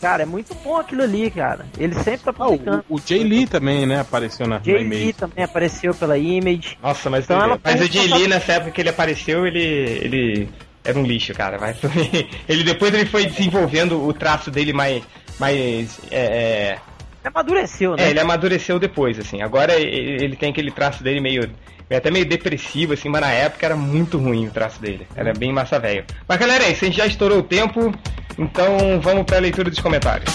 Cara, 0.00 0.24
é 0.24 0.26
muito 0.26 0.52
bom 0.64 0.76
aquilo 0.78 1.02
ali, 1.02 1.30
cara. 1.30 1.64
Ele 1.78 1.94
sempre 1.94 2.18
tá 2.18 2.30
Ah, 2.30 2.34
publicando. 2.34 2.84
o, 2.88 2.96
o 2.96 3.00
Jay 3.06 3.22
Lee 3.22 3.46
também, 3.46 3.86
né? 3.86 4.00
Apareceu 4.00 4.44
na, 4.46 4.58
na 4.58 4.64
Jay 4.64 4.80
Image. 4.82 5.04
Lee 5.04 5.12
também 5.12 5.44
apareceu 5.44 5.94
pela 5.94 6.18
Image. 6.18 6.76
Nossa, 6.82 7.08
mas, 7.08 7.24
Então 7.24 7.40
ela 7.40 7.58
mas 7.62 7.80
o 7.80 7.86
Jay 7.86 8.08
Lee, 8.08 8.26
nessa 8.26 8.54
época 8.54 8.72
que 8.72 8.80
ele 8.80 8.88
apareceu, 8.88 9.46
ele, 9.46 9.60
ele 9.60 10.48
era 10.86 10.98
um 10.98 11.04
lixo, 11.04 11.32
cara. 11.34 11.58
Mas 11.60 11.76
ele 12.48 12.64
depois 12.64 12.92
ele 12.94 13.06
foi 13.06 13.26
desenvolvendo 13.26 14.02
o 14.06 14.12
traço 14.12 14.50
dele 14.50 14.72
mais. 14.72 15.02
mais 15.38 16.00
é, 16.10 16.78
é, 17.24 17.28
Amadureceu, 17.28 17.96
né? 17.96 18.04
é, 18.04 18.10
ele 18.10 18.20
amadureceu 18.20 18.78
depois, 18.78 19.18
assim. 19.18 19.42
Agora 19.42 19.74
ele 19.74 20.36
tem 20.36 20.50
aquele 20.50 20.70
traço 20.70 21.02
dele 21.02 21.20
meio. 21.20 21.50
Até 21.88 22.10
meio 22.10 22.26
depressivo, 22.26 22.94
assim, 22.94 23.08
mas 23.08 23.20
na 23.20 23.30
época 23.30 23.64
era 23.64 23.76
muito 23.76 24.18
ruim 24.18 24.48
o 24.48 24.50
traço 24.50 24.80
dele. 24.80 25.06
Era 25.14 25.32
bem 25.32 25.52
massa 25.52 25.78
velho. 25.78 26.04
Mas 26.26 26.38
galera, 26.38 26.64
é 26.64 26.72
isso, 26.72 26.84
a 26.84 26.88
gente 26.88 26.96
já 26.96 27.06
estourou 27.06 27.38
o 27.38 27.42
tempo, 27.44 27.94
então 28.36 29.00
vamos 29.00 29.24
pra 29.24 29.38
leitura 29.38 29.70
dos 29.70 29.78
comentários. 29.78 30.28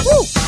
Então 0.00 0.41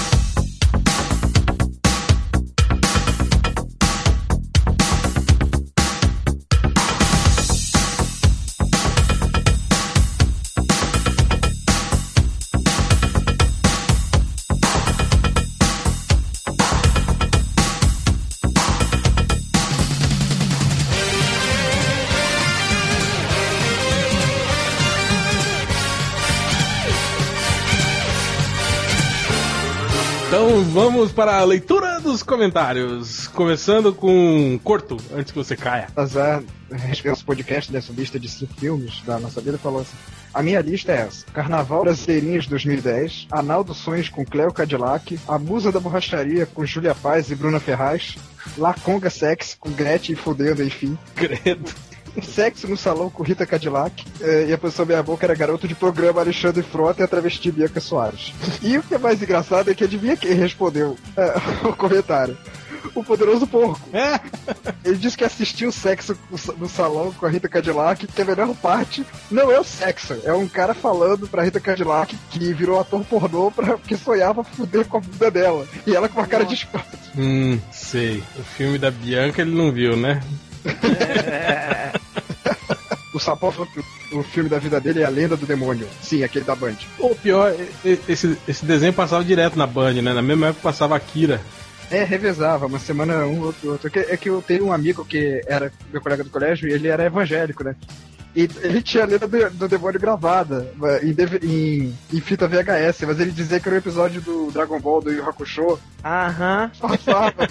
vamos 30.74 31.12
para 31.12 31.36
a 31.36 31.44
leitura 31.44 32.00
dos 32.00 32.24
comentários. 32.24 33.28
Começando 33.28 33.94
com 33.94 34.58
Corto, 34.64 34.96
antes 35.14 35.30
que 35.30 35.38
você 35.38 35.56
caia. 35.56 35.86
Azar, 35.94 36.42
esse 36.90 37.24
podcast 37.24 37.70
dessa 37.70 37.92
lista 37.92 38.18
de 38.18 38.28
cinco 38.28 38.52
filmes 38.54 39.00
da 39.02 39.20
nossa 39.20 39.40
vida 39.40 39.56
falou 39.56 39.82
assim: 39.82 39.96
A 40.34 40.42
minha 40.42 40.60
lista 40.60 40.90
é 40.90 41.02
essa: 41.02 41.24
Carnaval 41.26 41.84
Brasileirinhas 41.84 42.48
2010, 42.48 43.28
Analdo 43.30 43.72
Sonhos 43.72 44.08
com 44.08 44.24
Cleo 44.24 44.52
Cadillac, 44.52 45.16
A 45.28 45.38
Musa 45.38 45.70
da 45.70 45.78
Borracharia 45.78 46.44
com 46.44 46.66
Júlia 46.66 46.92
Paz 46.92 47.30
e 47.30 47.36
Bruna 47.36 47.60
Ferraz, 47.60 48.16
La 48.58 48.74
Conga 48.74 49.10
Sex 49.10 49.56
com 49.58 49.70
Gretchen 49.70 50.14
e 50.14 50.16
Fudendo, 50.16 50.60
enfim, 50.60 50.98
Credo. 51.14 51.72
Sexo 52.22 52.68
no 52.68 52.76
Salão 52.76 53.10
com 53.10 53.22
Rita 53.22 53.46
Cadillac, 53.46 54.04
eh, 54.20 54.46
e 54.48 54.52
a 54.52 54.58
pessoa 54.58 54.86
meia 54.86 55.02
boca 55.02 55.26
era 55.26 55.34
garoto 55.34 55.66
de 55.66 55.74
programa 55.74 56.20
Alexandre 56.20 56.62
Frota 56.62 57.02
e 57.02 57.04
a 57.04 57.08
travesti 57.08 57.50
Bianca 57.50 57.80
Soares. 57.80 58.32
E 58.62 58.76
o 58.78 58.82
que 58.82 58.94
é 58.94 58.98
mais 58.98 59.22
engraçado 59.22 59.70
é 59.70 59.74
que 59.74 59.84
adivinha 59.84 60.16
quem 60.16 60.32
respondeu 60.34 60.96
eh, 61.16 61.34
o 61.68 61.72
comentário? 61.74 62.36
O 62.94 63.02
poderoso 63.02 63.46
porco. 63.46 63.80
É, 63.92 64.20
Ele 64.84 64.96
disse 64.96 65.16
que 65.16 65.24
assistiu 65.24 65.72
sexo 65.72 66.16
no 66.58 66.68
salão 66.68 67.12
com 67.12 67.24
a 67.26 67.30
Rita 67.30 67.48
Cadillac, 67.48 68.06
que 68.06 68.22
a 68.22 68.24
melhor 68.24 68.54
parte 68.56 69.04
não 69.30 69.50
é 69.50 69.58
o 69.58 69.64
sexo, 69.64 70.16
é 70.22 70.32
um 70.34 70.46
cara 70.46 70.74
falando 70.74 71.26
pra 71.26 71.42
Rita 71.42 71.58
Cadillac 71.58 72.14
que 72.30 72.52
virou 72.52 72.78
ator 72.78 73.02
pornô 73.04 73.50
pra, 73.50 73.78
que 73.78 73.96
sonhava 73.96 74.44
fuder 74.44 74.84
com 74.84 74.98
a 74.98 75.00
vida 75.00 75.30
dela. 75.30 75.66
E 75.86 75.96
ela 75.96 76.08
com 76.08 76.20
uma 76.20 76.26
cara 76.26 76.44
de 76.44 76.54
espanto. 76.54 76.86
hum, 77.16 77.58
sei. 77.72 78.22
O 78.38 78.42
filme 78.42 78.78
da 78.78 78.90
Bianca 78.90 79.40
ele 79.42 79.56
não 79.56 79.72
viu, 79.72 79.96
né? 79.96 80.20
O 83.14 83.20
Sapó 83.20 83.52
falou 83.52 83.68
que 83.68 83.80
o 84.14 84.24
filme 84.24 84.50
da 84.50 84.58
vida 84.58 84.80
dele 84.80 85.00
é 85.00 85.04
A 85.04 85.08
Lenda 85.08 85.36
do 85.36 85.46
Demônio. 85.46 85.86
Sim, 86.02 86.24
aquele 86.24 86.44
da 86.44 86.56
Band. 86.56 86.74
O 86.98 87.14
pior, 87.14 87.54
esse, 88.08 88.36
esse 88.48 88.66
desenho 88.66 88.92
passava 88.92 89.24
direto 89.24 89.56
na 89.56 89.68
Band, 89.68 89.94
né? 89.94 90.12
Na 90.12 90.20
mesma 90.20 90.48
época 90.48 90.62
passava 90.62 90.96
Akira. 90.96 91.40
É, 91.90 92.02
revezava, 92.02 92.66
uma 92.66 92.78
semana 92.80 93.24
um, 93.24 93.40
outro, 93.40 93.70
outro. 93.70 93.90
É 93.94 94.16
que 94.16 94.28
eu 94.28 94.42
tenho 94.42 94.66
um 94.66 94.72
amigo 94.72 95.04
que 95.04 95.40
era 95.46 95.72
meu 95.92 96.00
colega 96.00 96.24
do 96.24 96.30
colégio 96.30 96.68
e 96.68 96.72
ele 96.72 96.88
era 96.88 97.04
evangélico, 97.04 97.62
né? 97.62 97.76
E 98.34 98.48
ele 98.62 98.82
tinha 98.82 99.04
a 99.04 99.06
lenda 99.06 99.28
do, 99.28 99.50
do 99.50 99.68
demônio 99.68 100.00
gravada 100.00 100.72
em, 101.02 101.14
em, 101.46 101.94
em 102.12 102.20
fita 102.20 102.48
VHS, 102.48 103.02
mas 103.06 103.20
ele 103.20 103.30
dizia 103.30 103.60
que 103.60 103.68
era 103.68 103.76
um 103.76 103.78
episódio 103.78 104.20
do 104.20 104.50
Dragon 104.50 104.80
Ball, 104.80 105.00
do 105.00 105.12
Yu 105.12 105.28
Hakusho. 105.28 105.78
Aham. 106.04 106.70
Passava. 106.80 107.48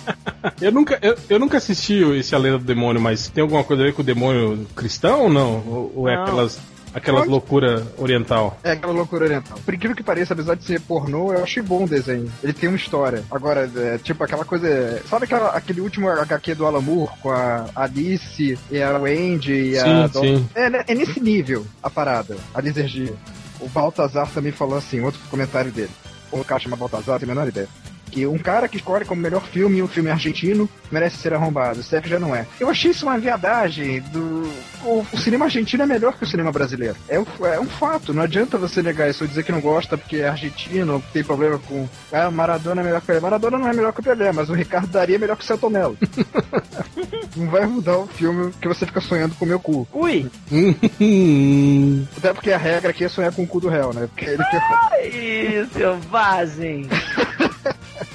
Eu 0.59 0.71
nunca, 0.71 0.99
eu, 1.01 1.15
eu 1.29 1.39
nunca 1.39 1.57
assisti 1.57 2.03
esse 2.17 2.35
A 2.35 2.37
Lenda 2.37 2.59
do 2.59 2.65
Demônio, 2.65 3.01
mas 3.01 3.29
tem 3.29 3.41
alguma 3.41 3.63
coisa 3.63 3.83
a 3.83 3.85
ver 3.85 3.93
com 3.93 4.01
o 4.01 4.05
demônio 4.05 4.67
cristão 4.75 5.23
ou 5.23 5.29
não? 5.29 5.63
Ou, 5.65 5.91
ou 5.95 6.09
é 6.09 6.15
Não. 6.17 6.49
Aquelas, 6.93 7.21
aquelas 7.21 7.27
loucura 7.27 7.85
oriental? 7.97 8.57
É 8.63 8.71
aquela 8.71 8.93
loucura 8.93 9.25
oriental. 9.25 9.57
Por 9.63 9.73
incrível 9.73 9.95
que 9.95 10.03
pareça, 10.03 10.33
apesar 10.33 10.55
de 10.55 10.63
ser 10.63 10.79
pornô, 10.81 11.33
eu 11.33 11.43
achei 11.43 11.61
bom 11.63 11.83
o 11.83 11.87
desenho. 11.87 12.31
Ele 12.43 12.53
tem 12.53 12.69
uma 12.69 12.77
história. 12.77 13.23
Agora, 13.31 13.69
é, 13.75 13.97
tipo 13.97 14.23
aquela 14.23 14.45
coisa. 14.45 15.01
Sabe 15.09 15.25
aquela, 15.25 15.49
aquele 15.49 15.81
último 15.81 16.07
HQ 16.09 16.55
do 16.55 16.65
Alan 16.65 16.81
Moore 16.81 17.11
com 17.21 17.31
a 17.31 17.65
Alice 17.75 18.57
e 18.71 18.81
a 18.81 18.97
Wendy 18.97 19.71
e 19.71 19.77
a. 19.77 19.83
Sim, 20.07 20.13
Dom- 20.13 20.21
sim. 20.21 20.49
É, 20.55 20.69
né, 20.69 20.83
é 20.87 20.95
nesse 20.95 21.19
nível 21.19 21.65
a 21.81 21.89
parada, 21.89 22.37
a 22.53 22.61
lisergia. 22.61 23.13
o 23.59 23.67
Baltazar 23.69 24.27
também 24.31 24.51
falou 24.51 24.77
assim, 24.77 25.01
outro 25.01 25.19
comentário 25.29 25.71
dele. 25.71 25.91
O 26.31 26.43
cara 26.43 26.59
chama 26.59 26.75
Baltazar, 26.75 27.19
tem 27.19 27.29
a 27.29 27.33
menor 27.33 27.47
ideia. 27.47 27.67
Que 28.13 28.27
um 28.27 28.37
cara 28.37 28.67
que 28.67 28.77
escolhe 28.77 29.05
como 29.05 29.19
melhor 29.19 29.41
filme 29.41 29.81
um 29.81 29.87
filme 29.87 30.11
argentino 30.11 30.69
merece 30.91 31.17
ser 31.17 31.33
arrombado. 31.33 31.79
O 31.79 31.83
Sérgio 31.83 32.11
já 32.11 32.19
não 32.19 32.35
é. 32.35 32.45
Eu 32.59 32.69
achei 32.69 32.91
isso 32.91 33.07
uma 33.07 33.17
viadagem. 33.17 34.01
Do... 34.01 34.47
O, 34.83 35.03
o 35.11 35.17
cinema 35.17 35.45
argentino 35.45 35.81
é 35.81 35.85
melhor 35.87 36.15
que 36.15 36.23
o 36.23 36.27
cinema 36.27 36.51
brasileiro. 36.51 36.95
É 37.09 37.19
um, 37.19 37.25
é 37.47 37.59
um 37.59 37.65
fato. 37.65 38.13
Não 38.13 38.21
adianta 38.21 38.55
você 38.55 38.83
negar 38.83 39.09
isso 39.09 39.23
ou 39.23 39.27
dizer 39.27 39.43
que 39.43 39.51
não 39.51 39.59
gosta 39.59 39.97
porque 39.97 40.17
é 40.17 40.27
argentino, 40.27 41.03
tem 41.11 41.23
problema 41.23 41.57
com. 41.57 41.89
Ah, 42.11 42.29
Maradona 42.29 42.81
é 42.81 42.83
melhor 42.83 42.99
que 42.99 43.05
o 43.05 43.07
Pelé. 43.07 43.19
Maradona 43.19 43.57
não 43.57 43.67
é 43.67 43.73
melhor 43.73 43.91
que 43.91 44.01
o 44.01 44.03
Pelé, 44.03 44.31
mas 44.31 44.47
o 44.47 44.53
Ricardo 44.53 44.89
Daria 44.89 45.15
é 45.15 45.19
melhor 45.19 45.35
que 45.35 45.43
o 45.43 45.47
Celto 45.47 45.67
Mello. 45.67 45.97
não 47.35 47.47
vai 47.47 47.65
mudar 47.65 47.97
o 47.97 48.05
filme 48.05 48.53
que 48.61 48.67
você 48.67 48.85
fica 48.85 49.01
sonhando 49.01 49.33
com 49.33 49.45
o 49.45 49.47
meu 49.47 49.59
cu. 49.59 49.87
Ui! 49.91 50.29
Até 52.15 52.31
porque 52.31 52.51
a 52.51 52.57
regra 52.59 52.91
aqui 52.91 53.05
é 53.05 53.09
sonhar 53.09 53.33
com 53.33 53.41
o 53.41 53.47
cu 53.47 53.59
do 53.59 53.69
réu, 53.69 53.91
né? 53.91 54.07
Porque 54.07 54.25
ele 54.25 54.43
quer. 54.43 54.61
Isso, 55.09 55.97
vazem! 56.11 56.87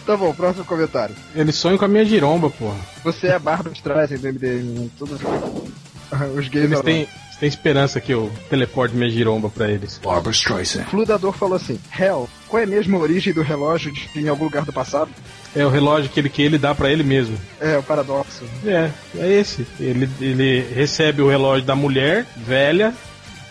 Tá 0.09 0.17
bom, 0.17 0.33
próximo 0.33 0.65
comentário. 0.65 1.15
Ele 1.35 1.53
sonha 1.53 1.77
com 1.77 1.85
a 1.85 1.89
minha 1.89 2.03
giromba, 2.03 2.49
porra. 2.49 2.79
Você 3.05 3.27
é 3.27 3.35
a 3.35 3.39
barba 3.39 3.69
de 3.69 3.83
trás 3.83 4.09
do 4.09 4.17
MDM? 4.27 4.91
Tudo... 4.99 5.21
Os 6.35 6.49
gays 6.49 6.65
Eles 6.65 6.81
têm, 6.81 7.07
têm 7.39 7.47
esperança 7.47 8.01
que 8.01 8.15
eu 8.15 8.33
teleporte 8.49 8.97
minha 8.97 9.11
giromba 9.11 9.51
pra 9.51 9.71
eles. 9.71 10.01
Barbara 10.03 10.31
Streisand. 10.31 10.85
Fludador 10.85 11.35
falou 11.35 11.57
assim: 11.57 11.79
Hell, 11.95 12.27
qual 12.49 12.63
é 12.63 12.65
mesmo 12.65 12.97
a 12.97 13.01
origem 13.01 13.35
do 13.35 13.43
relógio 13.43 13.93
de 13.93 14.09
em 14.17 14.29
algum 14.29 14.45
lugar 14.45 14.65
do 14.65 14.73
passado? 14.73 15.11
É 15.55 15.67
o 15.67 15.69
relógio 15.69 16.09
que 16.09 16.19
ele, 16.19 16.31
que 16.31 16.41
ele 16.41 16.57
dá 16.57 16.75
pra 16.75 16.91
ele 16.91 17.03
mesmo. 17.03 17.39
É, 17.61 17.77
o 17.77 17.83
paradoxo. 17.83 18.47
É, 18.65 18.91
é 19.15 19.31
esse. 19.31 19.67
Ele, 19.79 20.09
ele 20.23 20.67
recebe 20.75 21.21
o 21.21 21.29
relógio 21.29 21.67
da 21.67 21.77
mulher 21.77 22.25
velha 22.35 22.95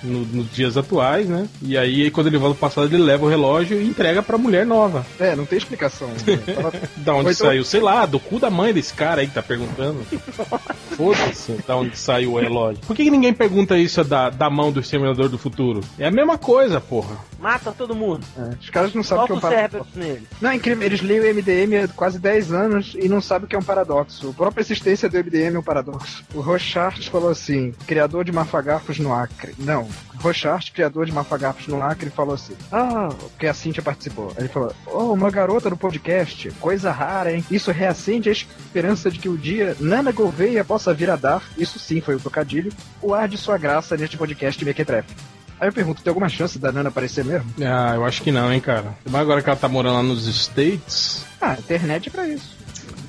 no- 0.04 0.26
nos 0.26 0.52
dias 0.54 0.78
atuais, 0.78 1.28
né? 1.28 1.48
E 1.62 1.78
aí, 1.78 2.10
quando 2.12 2.28
ele 2.28 2.38
volta 2.38 2.56
ao 2.56 2.60
passado, 2.60 2.86
ele 2.94 3.02
leva 3.04 3.26
o 3.26 3.30
relógio 3.30 3.82
e 3.82 3.86
entrega 3.88 4.22
pra 4.24 4.38
mulher 4.38 4.66
nova. 4.66 5.06
É, 5.20 5.36
não 5.36 5.46
tem 5.46 5.58
explicação. 5.58 6.08
né? 6.08 6.38
Tava- 6.54 6.72
Da 6.98 7.14
onde 7.14 7.26
Ou 7.28 7.32
então- 7.32 7.48
saiu? 7.48 7.64
Sei 7.64 7.80
lá, 7.82 8.06
do 8.06 8.20
cu 8.20 8.40
da 8.40 8.50
mãe 8.50 8.74
desse 8.74 8.94
cara 8.94 9.22
aí 9.22 9.28
que 9.28 9.34
tá 9.34 9.42
perguntando. 9.44 10.00
Foda-se, 10.98 11.54
da 11.68 11.76
onde 11.76 11.98
saiu 11.98 12.34
o 12.34 12.40
relógio. 12.40 12.82
Por 12.86 12.96
que, 12.96 13.04
que 13.04 13.12
ninguém 13.12 13.34
pergunta 13.34 13.78
isso 13.78 14.04
da, 14.04 14.30
da 14.30 14.50
mão 14.50 14.72
do 14.72 14.80
Exterminador 14.80 15.30
do 15.30 15.38
Futuro? 15.38 15.82
É 16.00 16.08
a 16.08 16.12
mesma 16.12 16.38
coisa, 16.38 16.80
porra. 16.82 17.18
Mata 17.48 17.72
todo 17.72 17.96
mundo. 17.96 18.26
é, 18.38 18.56
Os 18.60 18.70
caras 18.70 18.94
não 18.94 19.02
sabem 19.02 19.24
o 19.24 19.28
que 19.28 19.32
é 19.32 19.36
um 19.36 19.40
paradoxo. 19.40 19.92
Nele. 19.96 20.28
Não, 20.42 20.50
é 20.50 20.56
incrível. 20.56 20.84
Eles 20.86 21.02
leem 21.02 21.22
o 21.22 21.34
MDM 21.34 21.86
há 21.86 21.88
quase 21.88 22.20
10 22.20 22.52
anos 22.52 22.94
e 23.00 23.08
não 23.08 23.22
sabem 23.22 23.46
o 23.46 23.48
que 23.48 23.56
é 23.56 23.60
um 23.60 23.64
paradoxo. 23.64 24.32
A 24.32 24.34
própria 24.34 24.62
existência 24.62 25.08
do 25.08 25.18
MDM 25.18 25.56
é 25.56 25.60
um 25.60 25.64
paradoxo. 25.64 26.26
O 26.34 26.42
Rochart 26.42 27.08
falou 27.08 27.30
assim: 27.30 27.72
criador 27.88 28.26
de 28.26 28.34
mafagafos 28.34 29.00
no 29.00 29.14
Acre. 29.14 29.56
Não. 29.60 29.88
Rochart, 30.20 30.74
criador 30.74 31.06
de 31.06 31.14
mafagafos 31.14 31.68
no 31.68 31.82
Acre, 31.82 32.10
falou 32.10 32.36
assim: 32.36 32.54
Ah, 32.70 33.08
porque 33.32 33.48
a 33.48 33.54
Cintia 33.54 33.82
participou. 33.82 34.34
Ele 34.38 34.50
falou: 34.50 34.74
Oh, 34.86 35.14
uma 35.14 35.32
garota 35.32 35.70
no 35.70 35.78
podcast. 35.78 36.52
Coisa 36.60 36.92
rara, 36.92 37.32
hein? 37.32 37.46
Isso 37.50 37.72
reacende 37.72 38.28
a 38.28 38.34
esperança 38.34 39.10
de 39.10 39.20
que 39.20 39.30
o 39.30 39.38
dia 39.38 39.74
Nana 39.80 40.12
Gouveia 40.12 40.66
possa 40.66 40.94
vir 40.94 41.10
a 41.10 41.16
dar, 41.16 41.42
isso 41.58 41.80
sim 41.80 42.02
foi 42.02 42.16
o 42.16 42.20
trocadilho, 42.20 42.74
o 43.02 43.14
ar 43.14 43.30
de 43.30 43.38
sua 43.38 43.58
graça 43.58 43.96
neste 43.96 44.18
podcast 44.18 44.66
Mequetrefe. 44.66 45.16
Aí 45.60 45.68
eu 45.68 45.74
pergunto: 45.74 46.02
tem 46.02 46.12
alguma 46.12 46.30
chance 46.30 46.60
da 46.60 46.72
Nana 46.72 46.90
aparecer 46.90 47.26
mesmo? 47.26 47.52
Ah, 47.62 47.94
eu 47.96 48.06
acho 48.06 48.22
que 48.22 48.32
não, 48.32 48.52
hein, 48.52 48.60
cara. 48.60 48.96
Mas 49.10 49.22
agora 49.22 49.42
que 49.42 49.50
ela 49.50 49.58
tá 49.58 49.68
morando 49.68 49.96
lá 49.96 50.04
nos 50.04 50.28
States. 50.28 51.26
Ah, 51.42 51.52
a 51.52 51.60
internet 51.60 52.10
é 52.10 52.12
pra 52.12 52.28
isso. 52.28 52.56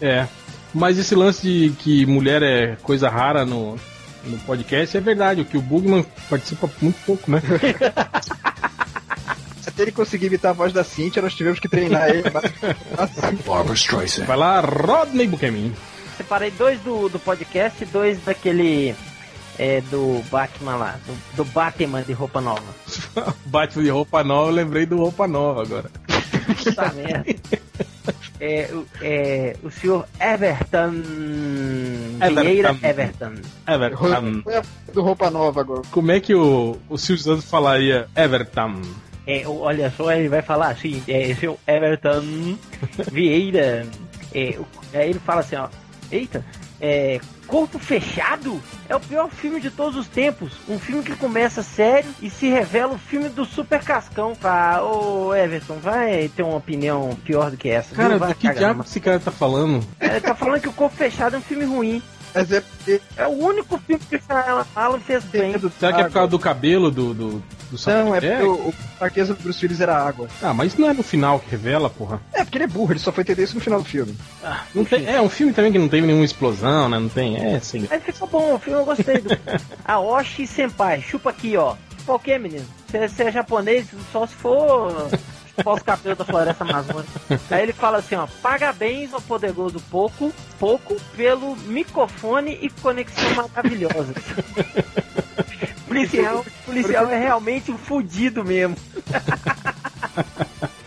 É. 0.00 0.26
Mas 0.72 0.98
esse 0.98 1.14
lance 1.14 1.42
de 1.42 1.70
que 1.78 2.06
mulher 2.06 2.42
é 2.42 2.76
coisa 2.82 3.08
rara 3.08 3.44
no, 3.44 3.76
no 4.24 4.38
podcast 4.40 4.96
é 4.96 5.00
verdade. 5.00 5.40
O 5.42 5.44
que 5.44 5.56
o 5.56 5.62
Bugman 5.62 6.04
participa 6.28 6.70
muito 6.80 6.98
pouco, 7.04 7.30
né? 7.30 7.42
Até 9.66 9.82
ele 9.82 9.92
conseguir 9.92 10.26
imitar 10.26 10.50
a 10.50 10.54
voz 10.54 10.72
da 10.72 10.82
Cintia, 10.82 11.22
nós 11.22 11.34
tivemos 11.34 11.60
que 11.60 11.68
treinar 11.68 12.08
ele. 12.08 12.24
Barbara 13.46 13.74
Streisand. 13.74 14.24
Vai 14.24 14.36
lá, 14.36 14.60
Rodney 14.60 15.28
Buchanan. 15.28 15.70
Separei 16.16 16.50
dois 16.50 16.80
do, 16.80 17.08
do 17.08 17.18
podcast 17.20 17.80
e 17.80 17.86
dois 17.86 18.18
daquele. 18.24 18.96
É, 19.58 19.80
do 19.90 20.22
Batman 20.30 20.76
lá. 20.76 20.96
Do, 21.06 21.36
do 21.36 21.44
Batman 21.50 22.02
de 22.02 22.12
roupa 22.12 22.40
nova. 22.40 22.62
Batman 23.46 23.82
de 23.82 23.90
roupa 23.90 24.22
nova, 24.22 24.50
eu 24.50 24.54
lembrei 24.54 24.86
do 24.86 24.96
roupa 24.98 25.26
nova 25.26 25.62
agora. 25.62 25.90
Puta 26.64 26.92
merda. 26.94 27.24
É, 28.40 28.70
o- 28.72 28.86
é, 29.02 29.56
o 29.64 29.70
senhor 29.70 30.06
Everton 30.20 30.92
Vieira 32.42 32.76
Everton. 32.82 33.34
Everton. 33.66 34.42
do 34.94 35.02
Roupa 35.02 35.28
Nova 35.30 35.60
agora. 35.60 35.82
Como 35.90 36.10
é 36.12 36.20
que 36.20 36.34
o, 36.34 36.76
o 36.88 36.96
Silvio 36.96 37.24
Santos 37.24 37.44
falaria 37.50 38.06
Everton? 38.16 38.80
É, 39.26 39.46
o- 39.46 39.58
olha 39.60 39.92
só, 39.96 40.12
ele 40.12 40.28
vai 40.28 40.40
falar 40.40 40.68
assim, 40.68 41.02
é, 41.08 41.34
seu 41.34 41.58
Everton 41.66 42.56
Vieira. 43.10 43.86
É, 44.32 44.56
aí 44.94 45.10
ele 45.10 45.18
fala 45.18 45.40
assim, 45.40 45.56
ó, 45.56 45.68
eita, 46.10 46.44
é, 46.80 47.20
Corpo 47.48 47.78
Fechado 47.78 48.60
é 48.88 48.94
o 48.94 49.00
pior 49.00 49.30
filme 49.30 49.58
de 49.58 49.70
todos 49.70 49.96
os 49.96 50.06
tempos. 50.06 50.52
Um 50.68 50.78
filme 50.78 51.02
que 51.02 51.16
começa 51.16 51.62
sério 51.62 52.10
e 52.20 52.28
se 52.28 52.46
revela 52.46 52.92
o 52.92 52.98
filme 52.98 53.30
do 53.30 53.44
Super 53.46 53.82
Cascão. 53.82 54.34
Ah, 54.44 54.82
ô 54.82 55.34
Everton, 55.34 55.78
vai 55.78 56.30
ter 56.36 56.42
uma 56.42 56.56
opinião 56.56 57.16
pior 57.24 57.50
do 57.50 57.56
que 57.56 57.70
essa. 57.70 57.94
Cara, 57.94 58.18
do 58.18 58.34
que 58.34 58.52
diabo 58.52 58.82
esse 58.82 59.00
cara 59.00 59.18
tá 59.18 59.30
falando? 59.30 59.84
Ele 59.98 60.20
tá 60.20 60.34
falando 60.34 60.60
que 60.60 60.68
o 60.68 60.72
Corpo 60.72 60.94
Fechado 60.94 61.36
é 61.36 61.38
um 61.38 61.42
filme 61.42 61.64
ruim. 61.64 62.02
Mas 62.34 62.52
é 62.52 62.60
porque. 62.60 63.00
É 63.16 63.26
o 63.26 63.30
único 63.30 63.78
filme 63.78 64.04
que 64.04 64.16
o 64.16 64.20
Shyamalan 64.20 64.66
Alan 64.76 65.00
fez 65.00 65.24
bem. 65.24 65.54
Será 65.78 65.92
que 65.94 66.00
é 66.02 66.04
por 66.04 66.12
causa 66.12 66.28
do 66.28 66.38
cabelo 66.38 66.90
do, 66.90 67.14
do, 67.14 67.42
do 67.70 67.90
Não, 67.90 68.14
é 68.14 68.20
porque 68.20 68.42
o, 68.42 68.68
o 68.68 68.72
fraqueza 68.98 69.34
do 69.34 69.42
Bruce 69.42 69.64
Willis 69.64 69.80
era 69.80 69.96
água. 69.96 70.28
Ah, 70.42 70.54
mas 70.54 70.72
isso 70.72 70.80
não 70.80 70.88
é 70.88 70.94
no 70.94 71.02
final 71.02 71.40
que 71.40 71.50
revela, 71.50 71.90
porra. 71.90 72.20
É 72.32 72.44
porque 72.44 72.58
ele 72.58 72.64
é 72.64 72.68
burro, 72.68 72.92
ele 72.92 72.98
só 72.98 73.12
foi 73.12 73.22
entender 73.22 73.42
isso 73.42 73.54
no 73.54 73.60
final 73.60 73.80
do 73.80 73.88
filme. 73.88 74.16
Não 74.74 74.84
tem, 74.84 75.06
é 75.06 75.20
um 75.20 75.28
filme 75.28 75.52
também 75.52 75.72
que 75.72 75.78
não 75.78 75.88
teve 75.88 76.06
nenhuma 76.06 76.24
explosão, 76.24 76.88
né? 76.88 76.98
Não 76.98 77.08
tem. 77.08 77.36
É, 77.36 77.60
sim. 77.60 77.86
Mas 77.90 78.02
ficou 78.02 78.28
bom, 78.28 78.54
o 78.54 78.58
filme 78.58 78.80
eu 78.80 78.84
gostei. 78.84 79.18
Do... 79.18 79.30
A 79.84 80.00
Oshi 80.00 80.46
Senpai, 80.46 81.00
chupa 81.02 81.30
aqui, 81.30 81.56
ó. 81.56 81.76
Chupa 81.98 82.14
o 82.14 82.18
quê, 82.18 82.38
menino? 82.38 82.66
Você 82.88 83.24
é 83.24 83.32
japonês, 83.32 83.86
só 84.12 84.26
se 84.26 84.34
for 84.34 85.10
cabelos 85.84 86.18
da 86.18 86.24
floresta 86.24 86.64
amazônica. 86.64 87.10
Aí 87.50 87.62
ele 87.62 87.72
fala 87.72 87.98
assim, 87.98 88.14
ó. 88.14 88.26
Parabéns 88.42 89.12
ao 89.12 89.20
poderoso 89.20 89.80
Poco, 89.90 90.32
Poco 90.58 90.96
pelo 91.16 91.56
microfone 91.56 92.58
e 92.62 92.70
conexão 92.70 93.34
maravilhosa. 93.34 94.14
policial, 95.88 96.46
policial 96.64 97.10
é 97.10 97.18
realmente 97.18 97.70
um 97.70 97.78
fudido 97.78 98.44
mesmo. 98.44 98.76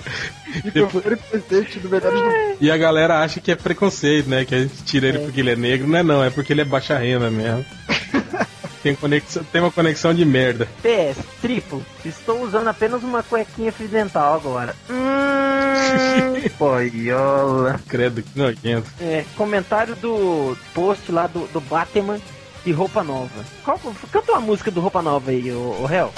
E 0.65 0.71
do 0.71 1.89
Mundo. 1.89 2.57
E 2.59 2.69
a 2.69 2.77
galera 2.77 3.19
acha 3.19 3.39
que 3.39 3.51
é 3.51 3.55
preconceito, 3.55 4.29
né? 4.29 4.45
Que 4.45 4.55
a 4.55 4.59
gente 4.59 4.83
tira 4.83 5.07
ele 5.07 5.19
porque 5.19 5.39
ele 5.39 5.51
é 5.51 5.55
negro. 5.55 5.87
Não 5.87 5.97
é 5.97 6.03
não, 6.03 6.23
é 6.23 6.29
porque 6.29 6.53
ele 6.53 6.61
é 6.61 6.65
baixa 6.65 6.97
renda 6.97 7.31
mesmo. 7.31 7.65
Tem, 8.83 8.95
conexão, 8.95 9.43
tem 9.43 9.61
uma 9.61 9.69
conexão 9.69 10.11
de 10.11 10.25
merda. 10.25 10.67
PS, 10.81 11.23
triplo. 11.39 11.85
Estou 12.03 12.41
usando 12.41 12.67
apenas 12.67 13.03
uma 13.03 13.21
cuequinha 13.21 13.71
dental 13.79 14.33
agora. 14.33 14.75
Hum, 14.89 16.49
boiola. 16.57 17.79
Credo, 17.87 18.23
que 18.23 18.39
nojento. 18.39 18.89
É, 18.99 19.23
comentário 19.37 19.95
do 19.97 20.57
post 20.73 21.11
lá 21.11 21.27
do, 21.27 21.45
do 21.49 21.61
Batman 21.61 22.19
de 22.63 22.71
roupa 22.71 23.03
nova. 23.03 23.43
Qual, 23.63 23.79
canta 24.11 24.31
uma 24.33 24.41
música 24.41 24.69
do 24.71 24.81
roupa 24.81 25.01
nova 25.01 25.31
aí, 25.31 25.51
o, 25.51 25.81
o 25.81 25.85
réu. 25.85 26.11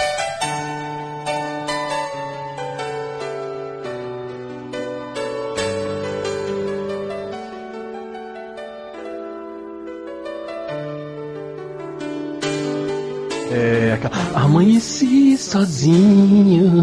É 13.50 13.92
aquela. 13.94 14.44
Amanheci 14.44 15.36
sozinho 15.38 16.82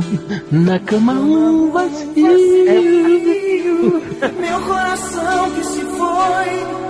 na 0.52 0.80
cama 0.80 1.14
um 1.14 1.72
vazio. 1.72 2.24
Meu 4.40 4.62
coração 4.62 5.52
que 5.52 5.64
se 5.66 5.82
foi, 5.82 6.81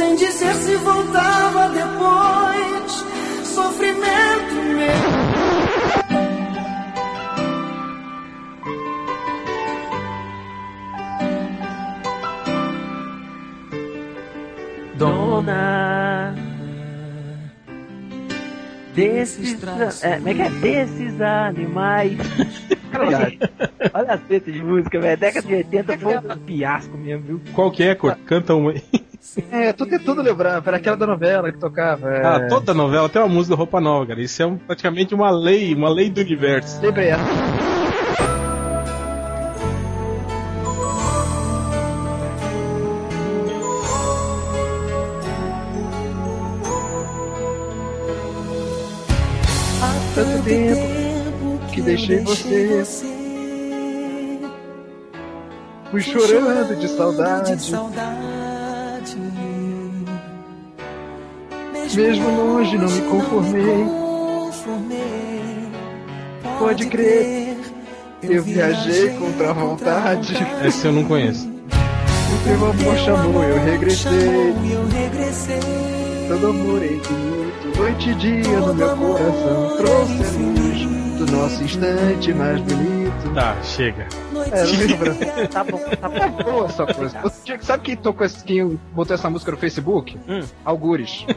sem 0.00 0.14
dizer 0.14 0.54
se 0.54 0.76
voltava 0.76 1.68
depois. 1.68 3.04
Sofrimento 3.44 4.54
meu. 4.54 5.20
Dona 14.96 16.34
desses 18.94 19.52
é, 20.02 20.16
como 20.16 20.28
é 20.28 20.34
que 20.34 20.42
é? 20.42 20.50
desses 20.50 21.20
animais. 21.20 22.18
Olha 23.92 24.14
as 24.14 24.28
letras 24.28 24.54
de 24.54 24.62
música, 24.62 24.98
velho. 24.98 25.18
Década 25.18 25.46
de 25.46 25.54
80 25.54 25.98
foi 25.98 26.16
um 26.16 26.46
fiasco 26.46 26.96
mesmo, 26.96 27.22
viu? 27.26 27.40
Qual 27.52 27.70
que 27.70 27.82
é, 27.82 27.94
cor? 27.94 28.16
Canta 28.24 28.54
uma 28.54 28.72
aí. 28.72 29.09
É, 29.52 29.72
tô 29.72 29.84
tentando 29.86 30.22
lembrar, 30.22 30.62
era 30.66 30.76
aquela 30.78 30.96
da 30.96 31.06
novela 31.06 31.52
que 31.52 31.58
tocava. 31.58 32.08
É... 32.10 32.26
Ah, 32.26 32.46
toda 32.48 32.72
novela 32.72 33.08
tem 33.08 33.20
uma 33.20 33.28
música 33.28 33.54
Roupa 33.54 33.80
Nova, 33.80 34.06
cara. 34.06 34.20
Isso 34.22 34.42
é 34.42 34.46
um- 34.46 34.56
praticamente 34.56 35.14
uma 35.14 35.30
lei, 35.30 35.74
uma 35.74 35.90
lei 35.90 36.08
do 36.10 36.20
universo. 36.20 36.80
Lembrei 36.80 37.08
essa. 37.10 37.20
Há 49.82 50.14
tanto 50.14 50.42
tempo 50.44 51.66
que 51.72 51.80
deixei 51.80 52.20
você. 52.20 52.84
Fui 55.90 56.00
chorando 56.00 56.76
de 56.76 56.88
saudade. 56.88 57.52
Mesmo 61.94 62.30
longe 62.30 62.78
não 62.78 62.88
me 62.88 63.00
conformei. 63.02 63.86
Pode 66.58 66.86
crer, 66.86 67.56
eu 68.22 68.42
viajei 68.42 69.10
contra 69.10 69.50
a 69.50 69.52
vontade. 69.52 70.34
Essa 70.62 70.88
eu 70.88 70.92
não 70.92 71.04
conheço. 71.04 71.48
O 71.48 72.44
teu 72.44 72.54
amor 72.54 72.96
chamou, 72.98 73.42
eu 73.42 73.64
regressei. 73.64 74.54
Todo 76.28 76.46
amor 76.46 76.82
infinito, 76.84 77.78
noite 77.78 78.10
e 78.10 78.14
dia 78.14 78.60
no 78.60 78.74
meu 78.74 78.96
coração. 78.96 79.76
Trouxe 79.78 80.12
a 80.12 80.38
luz 80.38 81.18
do 81.18 81.32
nosso 81.32 81.64
instante 81.64 82.32
mais 82.32 82.60
bonito. 82.60 82.99
Tá, 83.34 83.56
chega. 83.62 84.06
É, 84.52 84.62
lembra? 84.64 85.14
Tá 85.48 85.62
bom, 85.64 85.78
tá 85.78 86.10
É 86.12 86.28
bom. 86.28 86.42
boa 86.42 86.66
essa 86.66 86.84
coisa. 86.86 87.20
Outro 87.22 87.40
dia, 87.44 87.58
Sabe 87.62 87.82
quem 87.84 87.96
tocou 87.96 88.26
esse, 88.26 88.42
quem 88.44 88.78
botou 88.92 89.14
essa 89.14 89.30
música 89.30 89.52
no 89.52 89.56
Facebook? 89.56 90.18
Hum. 90.28 90.40
Algures. 90.64 91.24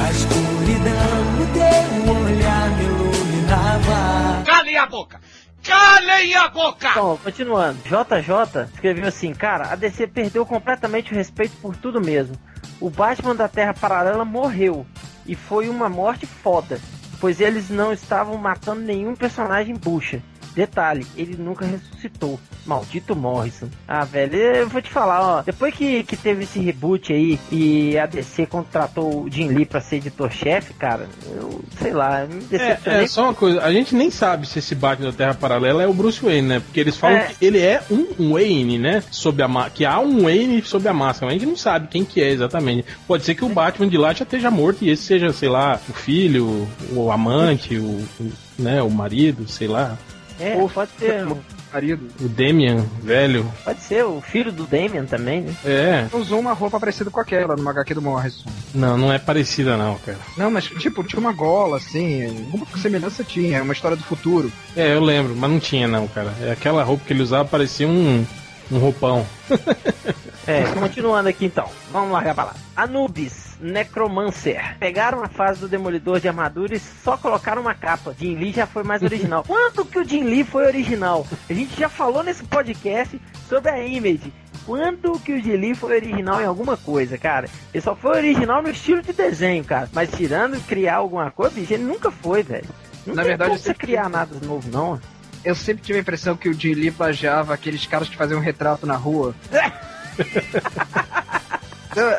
A 0.00 0.10
escuridão 0.10 1.36
do 1.36 1.46
teu 1.52 2.12
olhar 2.14 2.70
me 2.76 2.84
iluminava. 2.84 4.42
Calem 4.44 4.76
a 4.76 4.86
boca! 4.86 5.20
Calem 5.62 6.34
a 6.34 6.48
boca! 6.48 6.90
Bom, 6.94 7.16
continuando. 7.22 7.78
JJ 7.84 8.62
escreveu 8.74 9.06
assim, 9.06 9.32
cara, 9.34 9.72
a 9.72 9.74
DC 9.76 10.06
perdeu 10.06 10.46
completamente 10.46 11.12
o 11.12 11.16
respeito 11.16 11.56
por 11.60 11.76
tudo 11.76 12.00
mesmo. 12.00 12.36
O 12.80 12.88
Batman 12.90 13.34
da 13.34 13.48
Terra 13.48 13.74
Paralela 13.74 14.24
morreu. 14.24 14.86
E 15.26 15.34
foi 15.34 15.68
uma 15.68 15.88
morte 15.88 16.26
foda. 16.26 16.80
Pois 17.20 17.40
eles 17.40 17.68
não 17.68 17.92
estavam 17.92 18.36
matando 18.36 18.80
nenhum 18.80 19.14
personagem 19.14 19.74
bucha. 19.74 20.22
Detalhe, 20.58 21.06
ele 21.16 21.36
nunca 21.38 21.64
ressuscitou. 21.64 22.40
Maldito 22.66 23.14
Morrison. 23.14 23.68
Ah, 23.86 24.04
velho, 24.04 24.34
eu 24.36 24.68
vou 24.68 24.82
te 24.82 24.90
falar, 24.90 25.20
ó. 25.22 25.42
Depois 25.42 25.72
que, 25.72 26.02
que 26.02 26.16
teve 26.16 26.42
esse 26.42 26.58
reboot 26.58 27.12
aí 27.12 27.38
e 27.50 27.96
a 27.96 28.06
DC 28.06 28.44
contratou 28.46 29.22
o 29.22 29.30
Jim 29.30 29.48
Lee 29.48 29.64
pra 29.64 29.80
ser 29.80 29.96
editor-chefe, 29.96 30.74
cara, 30.74 31.08
eu 31.30 31.60
sei 31.80 31.92
lá, 31.92 32.26
me 32.26 32.38
É, 32.42 32.58
decepcionei. 32.58 33.04
é 33.04 33.06
só 33.06 33.22
uma 33.24 33.34
coisa, 33.34 33.62
a 33.62 33.72
gente 33.72 33.94
nem 33.94 34.10
sabe 34.10 34.46
se 34.48 34.58
esse 34.58 34.74
Batman 34.74 35.06
da 35.10 35.16
Terra 35.16 35.34
Paralela 35.34 35.82
é 35.82 35.86
o 35.86 35.94
Bruce 35.94 36.20
Wayne, 36.22 36.48
né? 36.48 36.60
Porque 36.60 36.80
eles 36.80 36.96
falam 36.96 37.18
É. 37.18 37.26
que 37.28 37.44
ele 37.44 37.60
é 37.60 37.80
um, 37.90 38.06
um 38.18 38.32
Wayne, 38.32 38.78
né? 38.78 39.02
Sob 39.12 39.40
a 39.40 39.46
ma- 39.48 39.70
que 39.70 39.84
há 39.84 40.00
um 40.00 40.24
Wayne 40.24 40.60
sob 40.62 40.88
a 40.88 40.92
máscara, 40.92 41.26
mas 41.26 41.36
a 41.36 41.38
gente 41.38 41.48
não 41.48 41.56
sabe 41.56 41.86
quem 41.88 42.04
que 42.04 42.20
é 42.20 42.30
exatamente. 42.30 42.84
Pode 43.06 43.24
ser 43.24 43.34
que 43.36 43.44
o 43.44 43.48
Batman 43.48 43.88
de 43.88 43.96
lá 43.96 44.12
já 44.12 44.24
esteja 44.24 44.50
morto 44.50 44.84
e 44.84 44.90
esse 44.90 45.04
seja, 45.04 45.32
sei 45.32 45.48
lá, 45.48 45.80
o 45.88 45.92
filho, 45.92 46.68
o 46.92 47.10
amante, 47.12 47.76
o, 47.76 48.04
o, 48.20 48.32
né, 48.58 48.82
o 48.82 48.90
marido, 48.90 49.46
sei 49.48 49.68
lá, 49.68 49.96
É, 50.40 50.54
Ou- 50.56 50.68
pode 50.68 50.90
ser, 50.98 51.26
Marido. 51.72 52.08
o 52.20 52.28
Damian, 52.28 52.84
velho. 53.02 53.50
pode 53.64 53.80
ser 53.82 54.04
o 54.04 54.20
filho 54.20 54.52
do 54.52 54.64
Damian 54.64 55.04
também, 55.04 55.40
né? 55.42 55.54
É, 55.64 56.06
Usou 56.16 56.38
uma 56.38 56.52
roupa 56.52 56.78
parecida 56.78 57.10
com 57.10 57.18
aquela 57.20 57.56
no 57.56 57.68
HQ 57.68 57.94
do 57.94 58.02
Morrison. 58.02 58.44
não, 58.74 58.96
não 58.96 59.12
é 59.12 59.18
parecida 59.18 59.76
não, 59.76 59.96
cara. 59.98 60.18
Não, 60.36 60.50
mas 60.50 60.64
tipo, 60.64 61.02
tinha 61.04 61.18
uma 61.20 61.32
gola, 61.32 61.76
assim. 61.78 62.26
Alguma 62.52 62.66
semelhança 62.80 63.24
tinha. 63.24 63.58
É 63.58 63.62
uma 63.62 63.72
história 63.72 63.96
do 63.96 64.04
futuro. 64.04 64.50
É, 64.76 64.94
eu 64.94 65.00
lembro, 65.00 65.34
mas 65.36 65.50
não 65.50 65.58
tinha 65.60 65.86
não, 65.88 66.06
cara. 66.08 66.32
É 66.40 66.52
aquela 66.52 66.82
roupa 66.84 67.04
que 67.06 67.12
ele 67.12 67.22
usava 67.22 67.48
parecia 67.48 67.88
um, 67.88 68.24
um 68.70 68.78
roupão. 68.78 69.26
É, 70.48 70.62
continuando 70.80 71.28
aqui 71.28 71.44
então. 71.44 71.68
Vamos 71.92 72.10
largar 72.10 72.34
pra 72.34 72.44
lá. 72.44 72.54
Anubis, 72.74 73.58
Necromancer. 73.60 74.78
Pegaram 74.78 75.22
a 75.22 75.28
fase 75.28 75.60
do 75.60 75.68
Demolidor 75.68 76.20
de 76.20 76.28
armadura 76.28 76.74
e 76.74 76.80
só 76.80 77.18
colocaram 77.18 77.60
uma 77.60 77.74
capa. 77.74 78.16
Jim 78.18 78.34
Lee 78.34 78.52
já 78.52 78.66
foi 78.66 78.82
mais 78.82 79.02
original. 79.02 79.44
Quanto 79.46 79.84
que 79.84 79.98
o 79.98 80.08
Jim 80.08 80.24
Lee 80.24 80.44
foi 80.44 80.64
original? 80.64 81.26
A 81.50 81.52
gente 81.52 81.78
já 81.78 81.90
falou 81.90 82.22
nesse 82.22 82.42
podcast 82.44 83.20
sobre 83.46 83.70
a 83.70 83.86
Image. 83.86 84.32
Quanto 84.64 85.18
que 85.20 85.32
o 85.32 85.36
Lee 85.36 85.74
foi 85.74 85.96
original 85.96 86.40
em 86.40 86.46
alguma 86.46 86.78
coisa, 86.78 87.18
cara? 87.18 87.48
Ele 87.72 87.82
só 87.82 87.94
foi 87.94 88.16
original 88.16 88.62
no 88.62 88.70
estilo 88.70 89.02
de 89.02 89.12
desenho, 89.12 89.64
cara. 89.64 89.88
Mas 89.92 90.10
tirando 90.10 90.58
criar 90.66 90.96
alguma 90.96 91.30
coisa, 91.30 91.54
bicho, 91.54 91.74
ele 91.74 91.84
nunca 91.84 92.10
foi, 92.10 92.42
velho. 92.42 92.68
Não 93.06 93.14
Na 93.14 93.22
verdade, 93.22 93.58
você 93.58 93.74
criar 93.74 94.08
nada 94.08 94.34
novo, 94.42 94.70
não. 94.70 95.00
Eu 95.44 95.54
sempre 95.54 95.82
tive 95.82 95.98
a 95.98 96.02
impressão 96.02 96.36
que 96.36 96.48
o 96.48 96.52
Lee 96.52 96.90
plagiava 96.90 97.54
aqueles 97.54 97.86
caras 97.86 98.08
que 98.08 98.16
faziam 98.16 98.40
retrato 98.40 98.86
na 98.86 98.96
rua. 98.96 99.34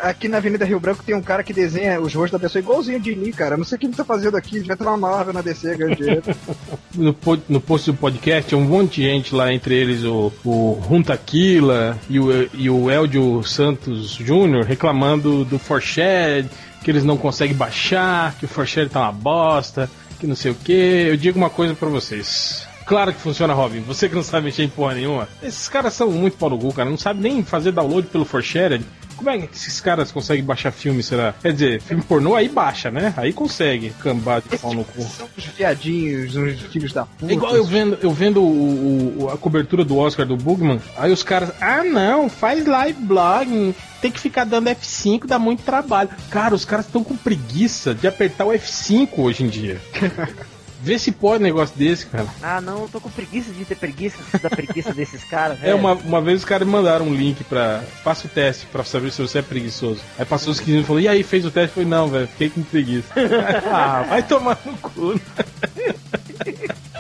Aqui 0.04 0.28
na 0.28 0.38
Avenida 0.38 0.66
Rio 0.66 0.80
Branco 0.80 1.04
tem 1.04 1.16
um 1.16 1.22
cara 1.22 1.41
que 1.41 1.54
desenha 1.54 2.02
os 2.02 2.14
rostos 2.14 2.32
da 2.32 2.39
pessoa 2.39 2.62
igualzinho 2.62 3.02
Jim 3.02 3.14
Lee, 3.14 3.32
cara. 3.32 3.56
Não 3.56 3.64
sei 3.64 3.78
o 3.78 3.80
que 3.80 3.86
ele 3.86 3.95
tá 3.95 4.04
fazendo 4.04 4.36
aqui, 4.36 4.60
devia 4.60 4.74
estar 4.74 4.84
na 4.84 4.97
Marvel 4.97 5.34
na 5.34 5.41
DC 5.41 5.74
ganhando 5.78 6.24
no, 6.95 7.14
po- 7.14 7.39
no 7.47 7.62
post 7.62 7.89
do 7.89 7.95
podcast, 7.97 8.54
um 8.56 8.62
monte 8.62 8.95
de 9.02 9.04
gente 9.08 9.34
lá, 9.34 9.54
entre 9.54 9.76
eles 9.76 10.04
o, 10.04 10.34
o 10.43 10.82
e 12.10 12.20
o, 12.20 12.50
e 12.54 12.70
o 12.70 12.91
Eldio 12.91 13.41
Santos 13.43 14.16
Jr. 14.18 14.66
reclamando 14.68 15.45
do 15.45 15.58
Forshed, 15.58 16.50
que 16.84 16.91
eles 16.91 17.06
não 17.06 17.16
conseguem 17.16 17.56
baixar, 17.56 18.36
que 18.38 18.45
o 18.45 18.50
Forshed 18.50 18.89
tá 18.89 19.02
uma 19.04 19.12
bosta, 19.14 19.89
que 20.20 20.28
não 20.28 20.36
sei 20.36 20.52
o 20.52 20.56
que. 20.56 20.74
Eu 20.74 21.16
digo 21.16 21.38
uma 21.38 21.50
coisa 21.50 21.74
pra 21.74 21.88
vocês. 21.88 22.68
Claro 22.90 23.14
que 23.14 23.20
funciona, 23.22 23.54
Robin. 23.54 23.82
Você 23.82 24.10
que 24.10 24.16
não 24.16 24.24
sabe 24.24 24.46
mexer 24.46 24.64
em 24.64 24.68
porra 24.70 24.96
nenhuma. 24.96 25.30
Esses 25.44 25.70
caras 25.70 25.94
são 25.94 26.10
muito 26.10 26.38
pau 26.38 26.50
no 26.50 26.58
cu, 26.58 26.74
cara. 26.74 26.90
Não 26.90 26.98
sabe 26.98 27.22
nem 27.22 27.44
fazer 27.44 27.72
download 27.72 28.08
pelo 28.08 28.26
Forshared. 28.26 28.84
Como 29.16 29.30
é 29.30 29.38
que 29.38 29.56
esses 29.56 29.80
caras 29.80 30.12
conseguem 30.14 30.44
baixar 30.44 30.72
filme, 30.72 31.04
será? 31.04 31.36
Quer 31.42 31.52
dizer, 31.54 31.82
filme 31.82 32.02
pornô 32.02 32.36
aí 32.36 32.48
baixa, 32.50 32.90
né? 32.90 33.14
Aí 33.18 33.32
consegue. 33.32 33.92
Cambado 34.02 34.46
de 34.50 34.58
pau 34.58 34.74
no 34.74 34.84
cu. 34.84 35.04
São 35.04 35.28
os 35.38 35.46
viadinhos, 35.46 36.36
os 36.36 36.62
filhos 36.72 36.92
da 36.94 37.06
puta. 37.06 37.32
É 37.32 37.36
igual 37.36 37.56
eu 37.56 37.64
vendo, 37.64 37.98
eu 38.02 38.12
vendo 38.12 38.42
o, 38.42 39.24
o- 39.26 39.30
a 39.30 39.38
cobertura 39.38 39.84
do 39.86 39.98
Oscar 39.98 40.26
do 40.26 40.36
Bugman, 40.38 40.80
aí 40.98 41.12
os 41.12 41.22
caras, 41.22 41.52
ah 41.62 41.84
não, 41.84 42.28
faz 42.30 42.66
live 42.66 43.02
blogging, 43.04 43.76
tem 44.02 44.10
que 44.10 44.20
ficar 44.22 44.46
dando 44.46 44.70
F5, 44.70 45.28
dá 45.28 45.38
muito 45.38 45.64
trabalho. 45.64 46.10
Cara, 46.32 46.56
os 46.56 46.64
caras 46.66 46.86
estão 46.86 47.04
com 47.04 47.16
preguiça 47.18 47.94
de 47.94 48.08
apertar 48.08 48.46
o 48.46 48.52
F5 48.52 49.10
hoje 49.18 49.44
em 49.44 49.48
dia. 49.50 49.80
Vê 50.82 50.98
se 50.98 51.12
pode 51.12 51.42
um 51.42 51.46
negócio 51.46 51.78
desse, 51.78 52.06
cara. 52.06 52.26
Ah, 52.42 52.62
não, 52.62 52.84
eu 52.84 52.90
tô 52.90 53.02
com 53.02 53.10
preguiça 53.10 53.52
de 53.52 53.66
ter 53.66 53.76
preguiça 53.76 54.18
da 54.42 54.50
preguiça 54.50 54.94
desses 54.94 55.24
caras, 55.26 55.58
É, 55.60 55.66
velho. 55.68 55.78
uma, 55.78 55.94
uma 55.94 56.22
vez 56.22 56.40
os 56.40 56.46
caras 56.46 56.66
me 56.66 56.72
mandaram 56.72 57.06
um 57.06 57.14
link 57.14 57.44
pra. 57.44 57.82
Faça 58.04 58.28
o 58.28 58.30
teste 58.30 58.66
pra 58.68 58.84
saber 58.84 59.12
se 59.12 59.22
você 59.22 59.40
é 59.40 59.42
preguiçoso. 59.42 60.00
Aí 60.18 60.26
passou 60.26 60.52
os 60.54 60.60
15 60.60 60.72
minutos 60.72 60.86
e 60.86 60.88
falou, 60.88 61.02
e 61.02 61.08
aí, 61.08 61.22
fez 61.24 61.46
o 61.46 61.52
teste? 61.52 61.70
Eu 61.78 61.84
falei, 61.84 61.90
não, 61.90 62.08
velho, 62.08 62.28
fiquei 62.28 62.50
com 62.50 62.62
preguiça. 62.64 63.08
ah, 63.72 64.06
vai 64.10 64.24
tomar 64.24 64.58
no 64.66 64.74
cu. 64.78 65.20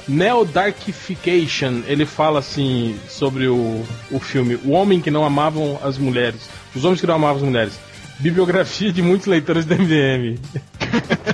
Neo 0.07 0.43
Darkification, 0.43 1.83
ele 1.87 2.05
fala 2.05 2.39
assim 2.39 2.97
sobre 3.07 3.47
o, 3.47 3.85
o 4.11 4.19
filme 4.19 4.55
O 4.65 4.71
Homem 4.71 4.99
que 4.99 5.11
Não 5.11 5.23
Amavam 5.23 5.79
as 5.83 5.97
Mulheres. 5.97 6.49
Os 6.75 6.83
Homens 6.83 6.99
que 6.99 7.07
Não 7.07 7.15
Amavam 7.15 7.37
as 7.37 7.43
Mulheres. 7.43 7.73
Bibliografia 8.19 8.91
de 8.91 9.01
muitos 9.01 9.27
leitores 9.27 9.65
do 9.65 9.75
MDM. 9.75 10.37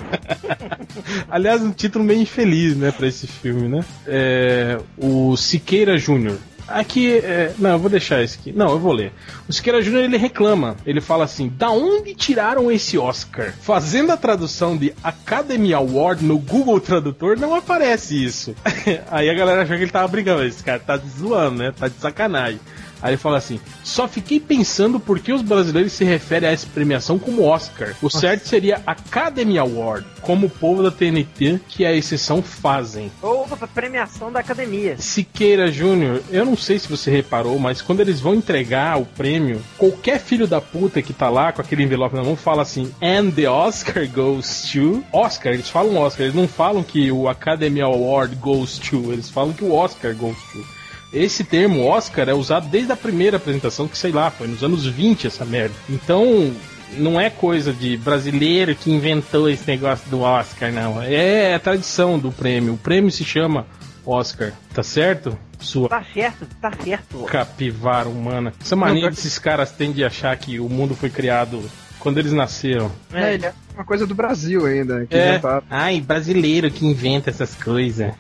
Aliás, 1.29 1.61
um 1.61 1.71
título 1.71 2.05
meio 2.05 2.21
infeliz, 2.21 2.75
né, 2.75 2.91
pra 2.91 3.07
esse 3.07 3.27
filme, 3.27 3.67
né? 3.67 3.83
É, 4.07 4.77
o 4.97 5.36
Siqueira 5.36 5.97
Júnior. 5.97 6.38
Aqui, 6.67 7.17
é, 7.17 7.53
não, 7.59 7.71
eu 7.71 7.79
vou 7.79 7.89
deixar 7.89 8.23
esse 8.23 8.39
aqui. 8.39 8.51
Não, 8.51 8.71
eu 8.71 8.79
vou 8.79 8.91
ler. 8.91 9.13
O 9.47 9.53
Siqueira 9.53 9.81
Júnior 9.81 10.03
ele 10.03 10.17
reclama. 10.17 10.75
Ele 10.86 10.99
fala 10.99 11.23
assim: 11.23 11.47
da 11.47 11.69
onde 11.69 12.15
tiraram 12.15 12.71
esse 12.71 12.97
Oscar? 12.97 13.53
Fazendo 13.61 14.11
a 14.11 14.17
tradução 14.17 14.75
de 14.75 14.91
Academy 15.03 15.73
Award 15.73 16.25
no 16.25 16.39
Google 16.39 16.79
Tradutor, 16.79 17.38
não 17.38 17.53
aparece 17.53 18.23
isso. 18.23 18.55
Aí 19.11 19.29
a 19.29 19.33
galera 19.33 19.61
achou 19.61 19.75
que 19.75 19.83
ele 19.83 19.91
tava 19.91 20.07
brincando. 20.07 20.43
Esse 20.43 20.63
cara 20.63 20.79
tá 20.79 20.97
zoando, 20.97 21.59
né? 21.59 21.71
Tá 21.71 21.88
de 21.88 21.95
sacanagem. 21.99 22.59
Aí 23.02 23.12
ele 23.12 23.18
fala 23.18 23.38
assim: 23.38 23.60
só 23.84 24.08
fiquei 24.08 24.39
pensando 24.39 25.00
por 25.00 25.20
que 25.20 25.34
os 25.34 25.41
brasileiros 25.41 25.93
se 25.93 26.04
referem 26.04 26.50
a 26.50 26.52
essa 26.52 26.68
premiação 26.68 27.20
como 27.20 27.43
Oscar. 27.43 27.96
O 28.02 28.10
certo 28.10 28.48
seria 28.48 28.82
Academy 28.86 29.58
Award, 29.58 30.06
como 30.22 30.48
o 30.48 30.50
povo 30.50 30.84
da 30.84 30.91
TNT, 30.91 31.60
que 31.68 31.86
a 31.86 31.93
exceção 31.93 32.41
fazem. 32.41 33.12
Ou 33.22 33.46
premiação 33.76 34.32
da 34.32 34.39
academia. 34.39 34.98
Siqueira 34.98 35.72
Júnior, 35.72 36.22
eu 36.30 36.46
não 36.46 36.56
sei 36.56 36.80
se 36.80 36.88
você 36.88 37.12
reparou, 37.12 37.60
mas 37.60 37.82
quando 37.82 38.00
eles 38.00 38.20
vão 38.20 38.34
entregar 38.34 39.00
o 39.00 39.06
prêmio, 39.06 39.62
qualquer 39.78 40.20
filho 40.20 40.48
da 40.48 40.62
puta 40.62 41.02
que 41.02 41.14
tá 41.14 41.30
lá 41.30 41.52
com 41.52 41.62
aquele 41.62 41.84
envelope 41.84 42.16
na 42.16 42.24
mão 42.24 42.36
fala 42.36 42.62
assim: 42.62 42.91
And 43.02 43.32
the 43.32 43.50
Oscar 43.50 44.08
goes 44.08 44.70
to. 44.72 45.04
Oscar, 45.12 45.54
eles 45.54 45.70
falam 45.70 45.98
Oscar, 45.98 46.24
eles 46.24 46.36
não 46.36 46.48
falam 46.48 46.84
que 46.84 47.12
o 47.12 47.28
Academy 47.28 47.82
Award 47.82 48.36
goes 48.36 48.80
to, 48.80 49.12
eles 49.12 49.30
falam 49.30 49.54
que 49.54 49.64
o 49.64 49.74
Oscar 49.74 50.16
goes 50.16 50.38
to. 50.52 50.84
Esse 51.16 51.43
termo 51.43 51.86
Oscar 51.86 52.28
é 52.28 52.34
usado 52.34 52.68
desde 52.68 52.91
a 52.91 52.95
primeira 52.97 53.38
apresentação, 53.38 53.88
que 53.88 53.97
sei 53.97 54.11
lá, 54.11 54.30
foi 54.30 54.47
nos 54.47 54.63
anos 54.63 54.86
20 54.86 55.28
essa 55.28 55.45
merda. 55.45 55.74
Então, 55.89 56.53
não 56.97 57.20
é 57.20 57.30
coisa 57.30 57.72
de 57.72 57.95
brasileiro 57.95 58.76
que 58.76 58.91
inventou 58.91 59.49
esse 59.49 59.66
negócio 59.66 60.09
do 60.09 60.22
Oscar, 60.22 60.72
não. 60.72 61.01
É 61.01 61.55
a 61.55 61.59
tradição 61.59 62.20
do 62.20 62.32
prêmio. 62.32 62.74
O 62.74 62.78
prêmio 62.78 63.09
se 63.11 63.24
chama 63.24 63.66
Oscar, 64.05 64.51
tá 64.74 64.84
certo? 64.84 65.38
Sua 65.57 65.88
Tá 65.88 66.03
certo, 66.13 66.45
tá 66.61 66.72
certo. 66.84 67.24
capivara 67.24 68.09
humana. 68.09 68.53
Essa 68.61 68.76
mania 68.76 69.09
desses 69.09 69.39
caras 69.39 69.72
têm 69.72 69.91
de 69.91 70.03
achar 70.03 70.36
que 70.38 70.59
o 70.59 70.68
mundo 70.68 70.95
foi 70.95 71.09
criado 71.09 71.63
quando 71.97 72.18
eles 72.18 72.34
nasceram. 72.34 72.91
É, 73.13 73.34
ele 73.34 73.45
é 73.45 73.53
uma 73.76 73.86
coisa 73.86 74.07
do 74.07 74.15
Brasil 74.15 74.65
ainda. 74.65 75.05
Que 75.05 75.15
É. 75.15 75.30
inventaram. 75.30 75.63
Ai, 75.69 76.01
brasileiro 76.01 76.69
que 76.71 76.86
inventa 76.86 77.30
essas 77.30 77.53
coisas. 77.55 78.07
É. 78.07 78.15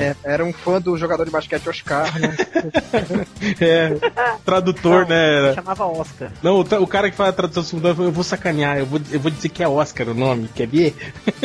É, 0.00 0.16
era 0.22 0.44
um 0.44 0.52
fã 0.52 0.78
do 0.80 0.96
jogador 0.98 1.24
de 1.24 1.30
basquete 1.30 1.66
Oscar, 1.68 2.12
né? 2.20 2.36
É, 3.60 3.96
tradutor, 4.44 5.02
Não, 5.02 5.08
né? 5.08 5.36
Era. 5.38 5.54
Chamava 5.54 5.86
Oscar. 5.86 6.30
Não, 6.42 6.56
o, 6.60 6.82
o 6.82 6.86
cara 6.86 7.10
que 7.10 7.16
faz 7.16 7.30
a 7.30 7.32
tradução 7.32 7.62
simultânea 7.62 7.94
falou, 7.94 8.10
eu 8.10 8.14
vou 8.14 8.22
sacanear, 8.24 8.78
eu 8.78 8.86
vou, 8.86 9.00
eu 9.10 9.18
vou 9.18 9.30
dizer 9.30 9.48
que 9.48 9.62
é 9.62 9.68
Oscar 9.68 10.08
o 10.08 10.14
nome, 10.14 10.48
quer 10.54 10.66
ver? 10.66 10.94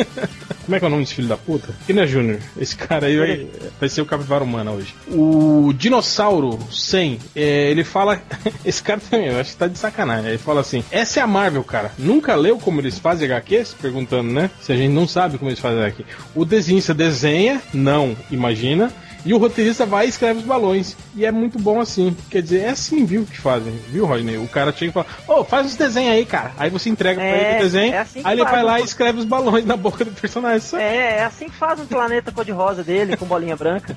Como 0.64 0.76
é 0.76 0.78
que 0.78 0.84
é 0.84 0.88
o 0.88 0.90
nome 0.90 1.02
desse 1.02 1.14
filho 1.14 1.28
da 1.28 1.36
puta? 1.38 1.72
Kina 1.86 2.06
Júnior. 2.06 2.38
Esse 2.60 2.76
cara 2.76 3.06
aí 3.06 3.16
vai, 3.16 3.46
vai 3.80 3.88
ser 3.88 4.02
o 4.02 4.06
capivara 4.06 4.44
humana 4.44 4.70
hoje. 4.70 4.94
O 5.10 5.72
Dinossauro 5.74 6.58
100, 6.70 7.18
é, 7.34 7.70
ele 7.70 7.84
fala... 7.84 8.20
Esse 8.66 8.82
cara 8.82 9.00
também, 9.00 9.28
eu 9.28 9.40
acho 9.40 9.52
que 9.52 9.56
tá 9.56 9.66
de 9.66 9.78
sacanagem. 9.78 10.28
Ele 10.28 10.36
fala 10.38 10.60
assim, 10.60 10.84
essa 10.90 11.20
é 11.20 11.22
a 11.22 11.26
Marvel, 11.26 11.64
cara. 11.64 11.90
Nunca 11.96 12.34
leu 12.34 12.58
como 12.58 12.82
eles 12.82 12.98
fazem 12.98 13.26
HQs? 13.48 13.74
Perguntando, 13.80 14.32
né? 14.32 14.50
Se 14.60 14.72
a 14.72 14.76
gente 14.76 14.92
não 14.92 15.08
sabe 15.08 15.38
como 15.38 15.50
eles 15.50 15.60
fazem 15.60 15.80
HQ. 15.80 16.04
O 16.34 16.44
desenhista 16.44 16.92
desenha, 16.92 17.62
não, 17.72 18.16
imagina. 18.30 18.92
E 19.24 19.34
o 19.34 19.38
roteirista 19.38 19.84
vai 19.84 20.06
e 20.06 20.08
escreve 20.08 20.40
os 20.40 20.44
balões. 20.44 20.96
E 21.14 21.24
é 21.24 21.32
muito 21.32 21.58
bom 21.58 21.80
assim. 21.80 22.16
Quer 22.30 22.42
dizer, 22.42 22.60
é 22.60 22.70
assim, 22.70 23.04
viu, 23.04 23.24
que 23.26 23.38
fazem, 23.38 23.72
viu, 23.88 24.06
Rodney? 24.06 24.36
O 24.38 24.48
cara 24.48 24.72
chega 24.72 24.90
e 24.90 24.92
fala, 24.92 25.06
ô, 25.26 25.44
faz 25.44 25.66
os 25.66 25.76
desenhos 25.76 26.12
aí, 26.12 26.24
cara. 26.24 26.52
Aí 26.56 26.70
você 26.70 26.88
entrega 26.88 27.20
pra 27.20 27.28
É, 27.28 27.50
ele 27.50 27.58
o 27.58 27.62
desenho, 27.62 27.94
é 27.94 27.98
assim 27.98 28.20
aí 28.24 28.34
ele 28.34 28.42
faz, 28.42 28.54
vai 28.54 28.64
lá 28.64 28.80
e 28.80 28.84
escreve 28.84 29.18
os 29.18 29.24
balões 29.24 29.64
na 29.64 29.76
boca 29.76 30.04
do 30.04 30.10
personagem. 30.12 30.78
É, 30.78 31.18
é 31.18 31.24
assim 31.24 31.46
que 31.48 31.56
faz 31.56 31.80
um 31.80 31.86
planeta 31.86 32.32
cor-de-rosa 32.32 32.82
dele, 32.82 33.16
com 33.16 33.26
bolinha 33.26 33.56
branca. 33.56 33.96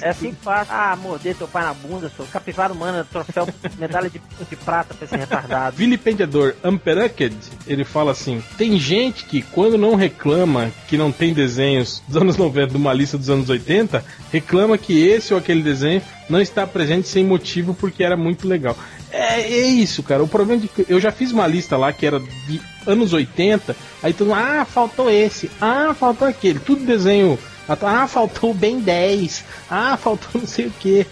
É 0.00 0.10
assim 0.10 0.32
que 0.32 0.42
faz. 0.42 0.68
Ah, 0.70 0.96
morder 0.96 1.34
teu 1.34 1.48
pai 1.48 1.64
na 1.64 1.74
bunda, 1.74 2.10
sou 2.16 2.26
capivara 2.26 2.72
humana, 2.72 3.06
troféu, 3.10 3.48
medalha 3.78 4.08
de, 4.08 4.20
de 4.48 4.56
prata 4.56 4.94
pra 4.94 5.04
esse 5.04 5.16
retardado. 5.16 5.76
Vilipendiador 5.76 6.54
Amperaked, 6.62 7.36
ele 7.66 7.84
fala 7.84 8.12
assim: 8.12 8.42
tem 8.56 8.78
gente 8.78 9.24
que 9.24 9.42
quando 9.42 9.76
não 9.76 9.94
reclama 9.94 10.70
que 10.88 10.96
não 10.96 11.10
tem 11.10 11.32
desenhos 11.34 12.02
dos 12.06 12.16
anos 12.20 12.36
90 12.36 12.68
de 12.68 12.76
uma 12.76 12.92
lista 12.92 13.18
dos 13.18 13.28
anos 13.30 13.48
80, 13.48 14.04
reclama 14.32 14.78
que 14.78 15.06
esse 15.06 15.32
ou 15.32 15.38
aquele 15.38 15.62
desenho 15.62 16.02
não 16.28 16.40
está 16.40 16.66
presente 16.66 17.08
sem 17.08 17.24
motivo 17.24 17.74
porque 17.74 18.02
era 18.02 18.16
muito 18.16 18.48
legal. 18.48 18.76
É, 19.10 19.42
é 19.42 19.66
isso, 19.66 20.02
cara. 20.02 20.22
O 20.22 20.28
problema 20.28 20.62
que 20.66 20.86
eu 20.88 20.98
já 20.98 21.12
fiz 21.12 21.32
uma 21.32 21.46
lista 21.46 21.76
lá 21.76 21.92
que 21.92 22.06
era 22.06 22.18
de 22.18 22.60
anos 22.86 23.12
80, 23.12 23.76
aí 24.02 24.14
mundo, 24.18 24.34
ah, 24.34 24.64
faltou 24.64 25.10
esse, 25.10 25.50
ah, 25.60 25.94
faltou 25.98 26.26
aquele, 26.26 26.58
tudo 26.58 26.84
desenho. 26.84 27.38
Ah, 27.68 28.08
faltou 28.08 28.50
o 28.50 28.54
Ben 28.54 28.80
10, 28.80 29.44
ah, 29.70 29.96
faltou 29.96 30.40
não 30.40 30.46
sei 30.46 30.66
o 30.66 30.70
que. 30.70 31.06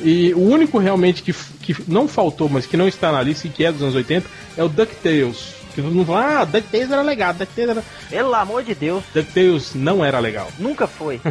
E 0.00 0.32
o 0.32 0.40
único 0.40 0.78
realmente 0.78 1.22
que, 1.22 1.34
que 1.60 1.76
não 1.86 2.08
faltou, 2.08 2.48
mas 2.48 2.66
que 2.66 2.76
não 2.76 2.88
está 2.88 3.12
na 3.12 3.22
lista 3.22 3.46
e 3.46 3.50
que 3.50 3.64
é 3.64 3.70
dos 3.70 3.82
anos 3.82 3.94
80 3.94 4.26
é 4.56 4.64
o 4.64 4.68
DuckTales. 4.68 5.59
Que 5.74 5.82
todo 5.82 5.94
mundo 5.94 6.06
fala, 6.06 6.40
ah, 6.40 6.44
DuckTales 6.44 6.90
era 6.90 7.02
legal, 7.02 7.32
DuckTales 7.34 7.70
era. 7.70 7.84
Pelo 8.08 8.34
amor 8.34 8.62
de 8.64 8.74
Deus, 8.74 9.04
DuckTales 9.14 9.74
não 9.74 10.04
era 10.04 10.18
legal. 10.18 10.48
nunca 10.58 10.86
foi. 10.86 11.20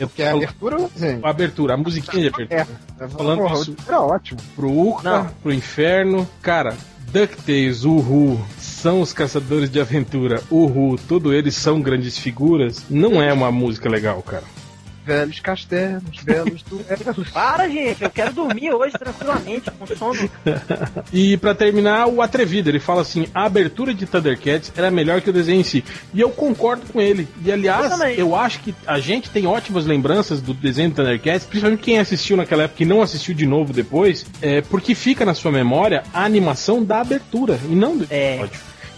Eu 0.00 0.08
Que 0.08 0.22
é 0.22 0.30
a 0.30 0.34
abertura 0.34 0.76
desenho? 0.94 1.20
a 1.22 1.28
abertura, 1.28 1.74
a 1.74 1.76
musiquinha 1.76 2.22
de 2.22 2.28
abertura. 2.34 2.66
É. 2.98 3.08
Falando 3.08 3.38
Porra, 3.42 3.54
isso- 3.56 3.76
era 3.86 4.00
ótimo. 4.00 4.40
Pro 4.56 4.70
Uca, 4.88 5.02
Não. 5.10 5.26
pro 5.42 5.52
inferno. 5.52 6.26
Cara, 6.40 6.74
DuckTales, 7.12 7.84
Uhu, 7.84 8.40
são 8.58 9.02
os 9.02 9.12
caçadores 9.12 9.70
de 9.70 9.78
aventura. 9.78 10.42
Uhu, 10.50 10.98
todos 11.06 11.34
eles 11.34 11.54
são 11.54 11.82
grandes 11.82 12.16
figuras. 12.16 12.82
Não 12.88 13.20
é 13.22 13.30
uma 13.30 13.52
música 13.52 13.90
legal, 13.90 14.22
cara. 14.22 14.44
Velhos 15.04 15.40
castelos, 15.40 16.22
belos 16.22 16.62
duelos. 16.62 17.30
Para, 17.32 17.68
gente, 17.68 18.02
eu 18.02 18.10
quero 18.10 18.32
dormir 18.32 18.72
hoje 18.72 18.92
tranquilamente, 18.98 19.70
com 19.70 19.86
sono. 19.86 20.30
E 21.12 21.36
pra 21.36 21.54
terminar, 21.54 22.06
o 22.06 22.22
Atrevido, 22.22 22.68
ele 22.68 22.78
fala 22.80 23.02
assim: 23.02 23.26
a 23.34 23.44
abertura 23.44 23.92
de 23.92 24.06
Thundercats 24.06 24.72
era 24.76 24.90
melhor 24.90 25.20
que 25.20 25.30
o 25.30 25.32
desenho 25.32 25.60
em 25.60 25.64
si. 25.64 25.84
E 26.14 26.20
eu 26.20 26.30
concordo 26.30 26.82
com 26.92 27.00
ele. 27.00 27.28
E 27.44 27.50
aliás, 27.50 27.92
Eu 28.16 28.30
eu, 28.30 28.36
acho 28.36 28.60
que 28.60 28.74
a 28.86 29.00
gente 29.00 29.30
tem 29.30 29.46
ótimas 29.46 29.84
lembranças 29.84 30.40
do 30.40 30.54
desenho 30.54 30.90
do 30.90 30.96
Thundercats, 30.96 31.44
principalmente 31.44 31.82
quem 31.82 31.98
assistiu 31.98 32.36
naquela 32.36 32.64
época 32.64 32.82
e 32.82 32.86
não 32.86 33.02
assistiu 33.02 33.34
de 33.34 33.46
novo 33.46 33.72
depois, 33.72 34.24
é, 34.40 34.60
porque 34.62 34.94
fica 34.94 35.24
na 35.24 35.34
sua 35.34 35.50
memória 35.50 36.02
a 36.14 36.24
animação 36.24 36.82
da 36.84 37.00
abertura 37.00 37.58
e 37.68 37.74
não 37.74 37.96
do 37.96 38.06
É. 38.10 38.48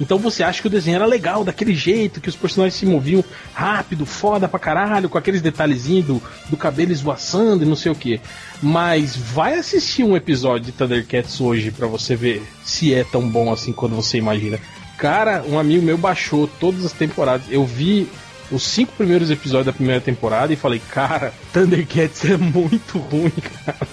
Então 0.00 0.18
você 0.18 0.42
acha 0.42 0.60
que 0.60 0.66
o 0.66 0.70
desenho 0.70 0.96
era 0.96 1.06
legal, 1.06 1.44
daquele 1.44 1.74
jeito, 1.74 2.20
que 2.20 2.28
os 2.28 2.36
personagens 2.36 2.78
se 2.78 2.86
moviam 2.86 3.24
rápido, 3.54 4.04
foda 4.04 4.48
pra 4.48 4.58
caralho, 4.58 5.08
com 5.08 5.18
aqueles 5.18 5.42
detalhezinhos 5.42 6.06
do, 6.06 6.22
do 6.50 6.56
cabelo 6.56 6.92
esvoaçando 6.92 7.64
e 7.64 7.68
não 7.68 7.76
sei 7.76 7.92
o 7.92 7.94
que. 7.94 8.20
Mas 8.62 9.16
vai 9.16 9.54
assistir 9.54 10.02
um 10.02 10.16
episódio 10.16 10.66
de 10.66 10.72
Thundercats 10.72 11.40
hoje 11.40 11.70
pra 11.70 11.86
você 11.86 12.16
ver 12.16 12.42
se 12.64 12.92
é 12.94 13.04
tão 13.04 13.28
bom 13.28 13.52
assim 13.52 13.72
quando 13.72 13.94
você 13.94 14.18
imagina. 14.18 14.58
Cara, 14.96 15.44
um 15.48 15.58
amigo 15.58 15.84
meu 15.84 15.98
baixou 15.98 16.46
todas 16.46 16.84
as 16.84 16.92
temporadas. 16.92 17.46
Eu 17.50 17.64
vi 17.64 18.08
os 18.50 18.62
cinco 18.62 18.92
primeiros 18.92 19.30
episódios 19.30 19.66
da 19.66 19.72
primeira 19.72 20.00
temporada 20.00 20.52
e 20.52 20.56
falei, 20.56 20.80
cara, 20.90 21.32
Thundercats 21.52 22.24
é 22.24 22.36
muito 22.36 22.98
ruim, 22.98 23.32
cara. 23.64 23.88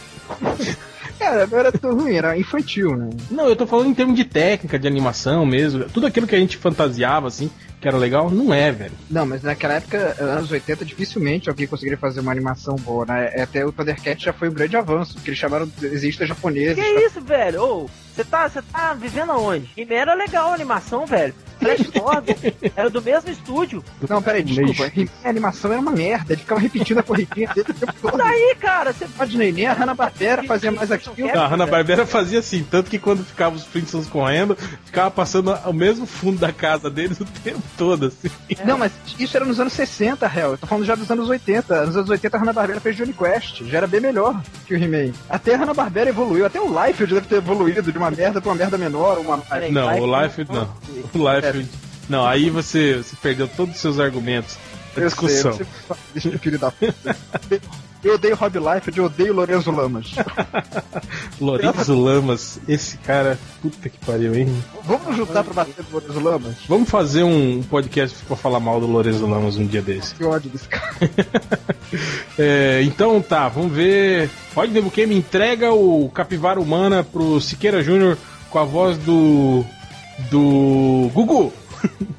Cara, 1.20 1.46
não 1.46 1.60
era 1.60 1.72
tão 1.72 1.94
ruim, 1.94 2.16
era 2.16 2.38
infantil, 2.38 2.96
né? 2.96 3.10
Não, 3.30 3.50
eu 3.50 3.56
tô 3.56 3.68
falando 3.68 3.90
em 3.90 3.94
termos 3.94 4.16
de 4.16 4.24
técnica, 4.24 4.80
de 4.80 4.88
animação 4.88 5.46
mesmo. 5.46 5.84
Tudo 5.90 6.08
aquilo 6.08 6.26
que 6.26 6.36
a 6.36 6.40
gente 6.40 6.56
fantasiava, 6.56 7.28
assim, 7.28 7.52
que 7.82 7.88
era 7.88 7.98
legal, 7.98 8.30
não 8.30 8.54
é, 8.54 8.72
velho. 8.72 8.94
Não, 9.10 9.26
mas 9.26 9.44
naquela 9.44 9.76
época, 9.76 10.16
anos 10.20 10.50
80, 10.50 10.86
dificilmente 10.86 11.50
alguém 11.50 11.68
conseguiria 11.68 11.98
fazer 11.98 12.22
uma 12.22 12.32
animação 12.32 12.76
boa, 12.78 13.06
né? 13.06 13.34
Até 13.42 13.66
o 13.66 13.72
Thundercat 13.72 14.24
já 14.24 14.32
foi 14.34 14.50
um 14.50 14.54
grande 14.54 14.78
avanço, 14.78 15.16
porque 15.16 15.30
eles 15.30 15.40
chamaram 15.40 15.70
desenhistas 15.78 16.28
japoneses. 16.28 16.82
Que 16.82 17.06
isso, 17.06 17.22
velho? 17.22 17.64
Ô, 17.64 17.90
você 18.20 18.24
tá, 18.26 18.50
você 18.50 18.62
tá 18.62 18.94
vivendo 18.94 19.32
aonde? 19.32 19.70
E 19.78 19.94
era 19.94 20.14
legal 20.14 20.52
a 20.52 20.54
animação, 20.54 21.06
velho. 21.06 21.34
Flash 21.60 21.88
Gordon 21.92 22.36
era 22.76 22.90
do 22.90 23.02
mesmo 23.02 23.30
estúdio. 23.30 23.84
Não, 24.08 24.22
peraí, 24.22 24.44
desculpa. 24.44 24.92
A 25.24 25.30
animação 25.30 25.72
era 25.72 25.80
uma 25.80 25.92
merda, 25.92 26.34
ele 26.34 26.42
ficava 26.42 26.60
repetindo 26.60 27.00
a 27.00 27.04
corridinha 27.04 27.50
dele 27.54 27.68
o 27.70 27.74
tempo 27.74 27.94
todo. 28.02 28.18
Daí, 28.18 28.56
cara, 28.60 28.94
você 28.94 29.08
Pode 29.08 29.38
nem 29.38 29.68
a 29.68 29.74
Hanna-Barbera 29.74 30.44
fazia 30.44 30.72
mais 30.72 30.92
aquilo. 30.92 31.30
A 31.38 31.48
Hanna-Barbera 31.48 32.06
fazia 32.06 32.40
assim, 32.40 32.64
tanto 32.64 32.90
que 32.90 32.98
quando 32.98 33.24
ficava 33.26 33.56
os 33.56 33.66
Flintstones 33.66 34.08
correndo, 34.08 34.56
ficava 34.86 35.12
passando 35.12 35.52
o 35.66 35.74
mesmo 35.74 36.06
fundo 36.06 36.40
da 36.40 36.54
casa 36.54 36.90
deles 36.90 37.20
o 37.20 37.26
tempo 37.26 37.62
todo, 37.78 38.06
assim. 38.06 38.30
Não, 38.66 38.78
mas 38.78 38.94
isso 39.18 39.36
era 39.36 39.46
nos 39.46 39.60
anos 39.60 39.74
60, 39.74 40.26
réu. 40.28 40.52
Eu 40.52 40.58
tô 40.58 40.68
falando 40.68 40.86
já 40.86 40.96
dos 40.96 41.10
anos 41.12 41.28
80. 41.28 41.86
Nos 41.86 41.98
anos 41.98 42.10
80 42.10 42.38
a 42.38 42.40
Hanna-Barbera 42.40 42.80
fez 42.80 42.96
Johnny 42.96 43.14
Quest. 43.14 43.64
Já 43.66 43.80
era 43.80 43.88
bem 43.88 44.00
melhor 44.00 44.42
que 44.66 44.74
o 44.74 44.78
He-Man. 44.78 45.14
Até 45.30 45.56
a 45.56 45.58
Hanna-Barbera 45.58 46.10
evoluiu. 46.10 46.46
Até 46.46 46.62
o 46.62 46.68
Liefeld 46.68 47.14
deve 47.14 47.28
ter 47.28 47.36
evoluído 47.36 47.92
de 47.92 47.98
uma 47.98 48.09
merda 48.12 48.41
pra 48.41 48.49
uma 48.49 48.55
merda 48.55 48.78
menor. 48.78 49.18
Uma... 49.20 49.41
Não, 49.72 49.99
o 49.99 50.22
Life 50.22 50.45
não. 50.49 50.70
O 51.14 51.18
Life. 51.18 51.70
Não, 52.07 52.26
aí 52.26 52.49
você, 52.49 52.97
você 52.97 53.16
perdeu 53.22 53.47
todos 53.47 53.76
os 53.76 53.82
seus 53.82 53.99
argumentos 53.99 54.57
da 54.95 55.01
Eu 55.01 55.10
sei, 55.12 55.28
discussão. 55.28 55.53
você 55.53 55.66
deixa 56.14 56.30
de 56.30 56.38
filho 56.39 56.57
da 56.60 56.72
puta. 56.72 57.16
Eu 58.02 58.14
odeio 58.16 58.36
Rob 58.36 58.58
Liefeld, 58.58 58.97
eu 58.97 59.06
odeio 59.06 59.34
Lorenzo 59.34 59.72
Lamas. 59.72 60.16
Lorenzo 61.39 62.00
Lamas, 62.00 62.60
esse 62.68 62.97
cara, 62.97 63.38
puta 63.62 63.89
que 63.89 63.97
pariu, 64.06 64.34
hein? 64.36 64.64
Vamos 64.86 65.18
juntar 65.18 65.43
pra 65.43 65.54
bater 65.54 65.84
do 65.84 65.91
Lorenzo 65.91 66.20
Lamas? 66.22 66.56
Vamos 66.68 66.89
fazer 66.89 67.24
um 67.24 67.62
podcast 67.64 68.18
pra 68.26 68.38
falar 68.38 68.62
mal 68.62 68.80
do 68.80 68.88
Lorenzo 68.88 69.28
Lamas 69.28 69.58
um 69.58 69.66
dia 69.66 69.82
desse. 69.82 70.16
Que 70.16 70.24
ódio 70.24 70.50
desse 70.50 70.68
cara. 70.68 70.95
É, 72.38 72.82
então 72.84 73.20
tá, 73.22 73.50
vamos 73.50 73.74
ver. 73.74 74.30
Debuquê 74.72 75.06
me 75.08 75.18
entrega 75.18 75.74
o 75.74 76.08
Capivara 76.10 76.60
Humana 76.60 77.04
pro 77.04 77.41
Siqueira 77.41 77.82
Júnior 77.82 78.18
com 78.50 78.60
a 78.60 78.64
voz 78.64 78.97
do. 79.00 79.66
do. 80.30 81.10
Gugu! 81.14 81.52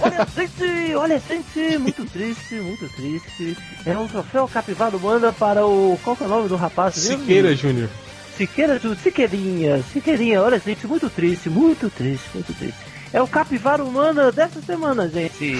Olha, 0.00 0.26
gente, 0.34 0.94
olha, 0.94 1.22
gente, 1.28 1.78
muito 1.78 2.04
triste, 2.06 2.54
muito 2.56 2.88
triste. 2.96 3.56
É 3.84 3.96
um 3.98 4.08
troféu 4.08 4.48
capivara 4.48 4.96
humana 4.96 5.32
para 5.32 5.64
o. 5.66 5.98
Qual 6.02 6.16
que 6.16 6.22
é 6.24 6.26
o 6.26 6.30
nome 6.30 6.48
do 6.48 6.56
rapaz? 6.56 6.94
Siqueira 6.94 7.54
Júnior. 7.54 7.88
Siqueira, 8.36 8.78
Ju- 8.78 8.96
Siqueirinha, 9.02 9.82
Siqueirinha, 9.92 10.42
olha, 10.42 10.58
gente, 10.58 10.86
muito 10.86 11.08
triste, 11.08 11.48
muito 11.48 11.88
triste, 11.90 12.24
muito 12.34 12.52
triste. 12.54 12.76
É 13.12 13.22
o 13.22 13.26
capivara 13.26 13.82
humana 13.82 14.30
dessa 14.30 14.60
semana, 14.60 15.08
gente. 15.08 15.54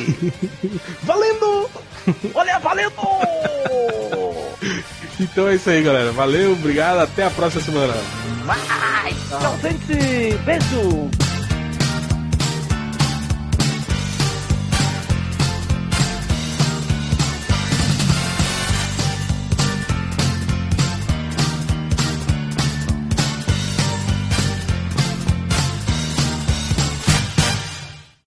Valendo! 1.03 1.71
Olha, 2.35 2.59
valendo! 2.59 2.93
Então 5.19 5.49
é 5.49 5.55
isso 5.55 5.71
aí, 5.71 5.83
galera. 5.83 6.13
Valeu, 6.13 6.53
obrigado, 6.53 6.99
até 7.01 7.25
a 7.25 7.31
próxima 7.31 7.63
semana. 7.63 7.95
Vai! 8.45 9.15
Tchau, 9.31 9.59
gente! 9.63 10.37
Beijo! 10.45 11.26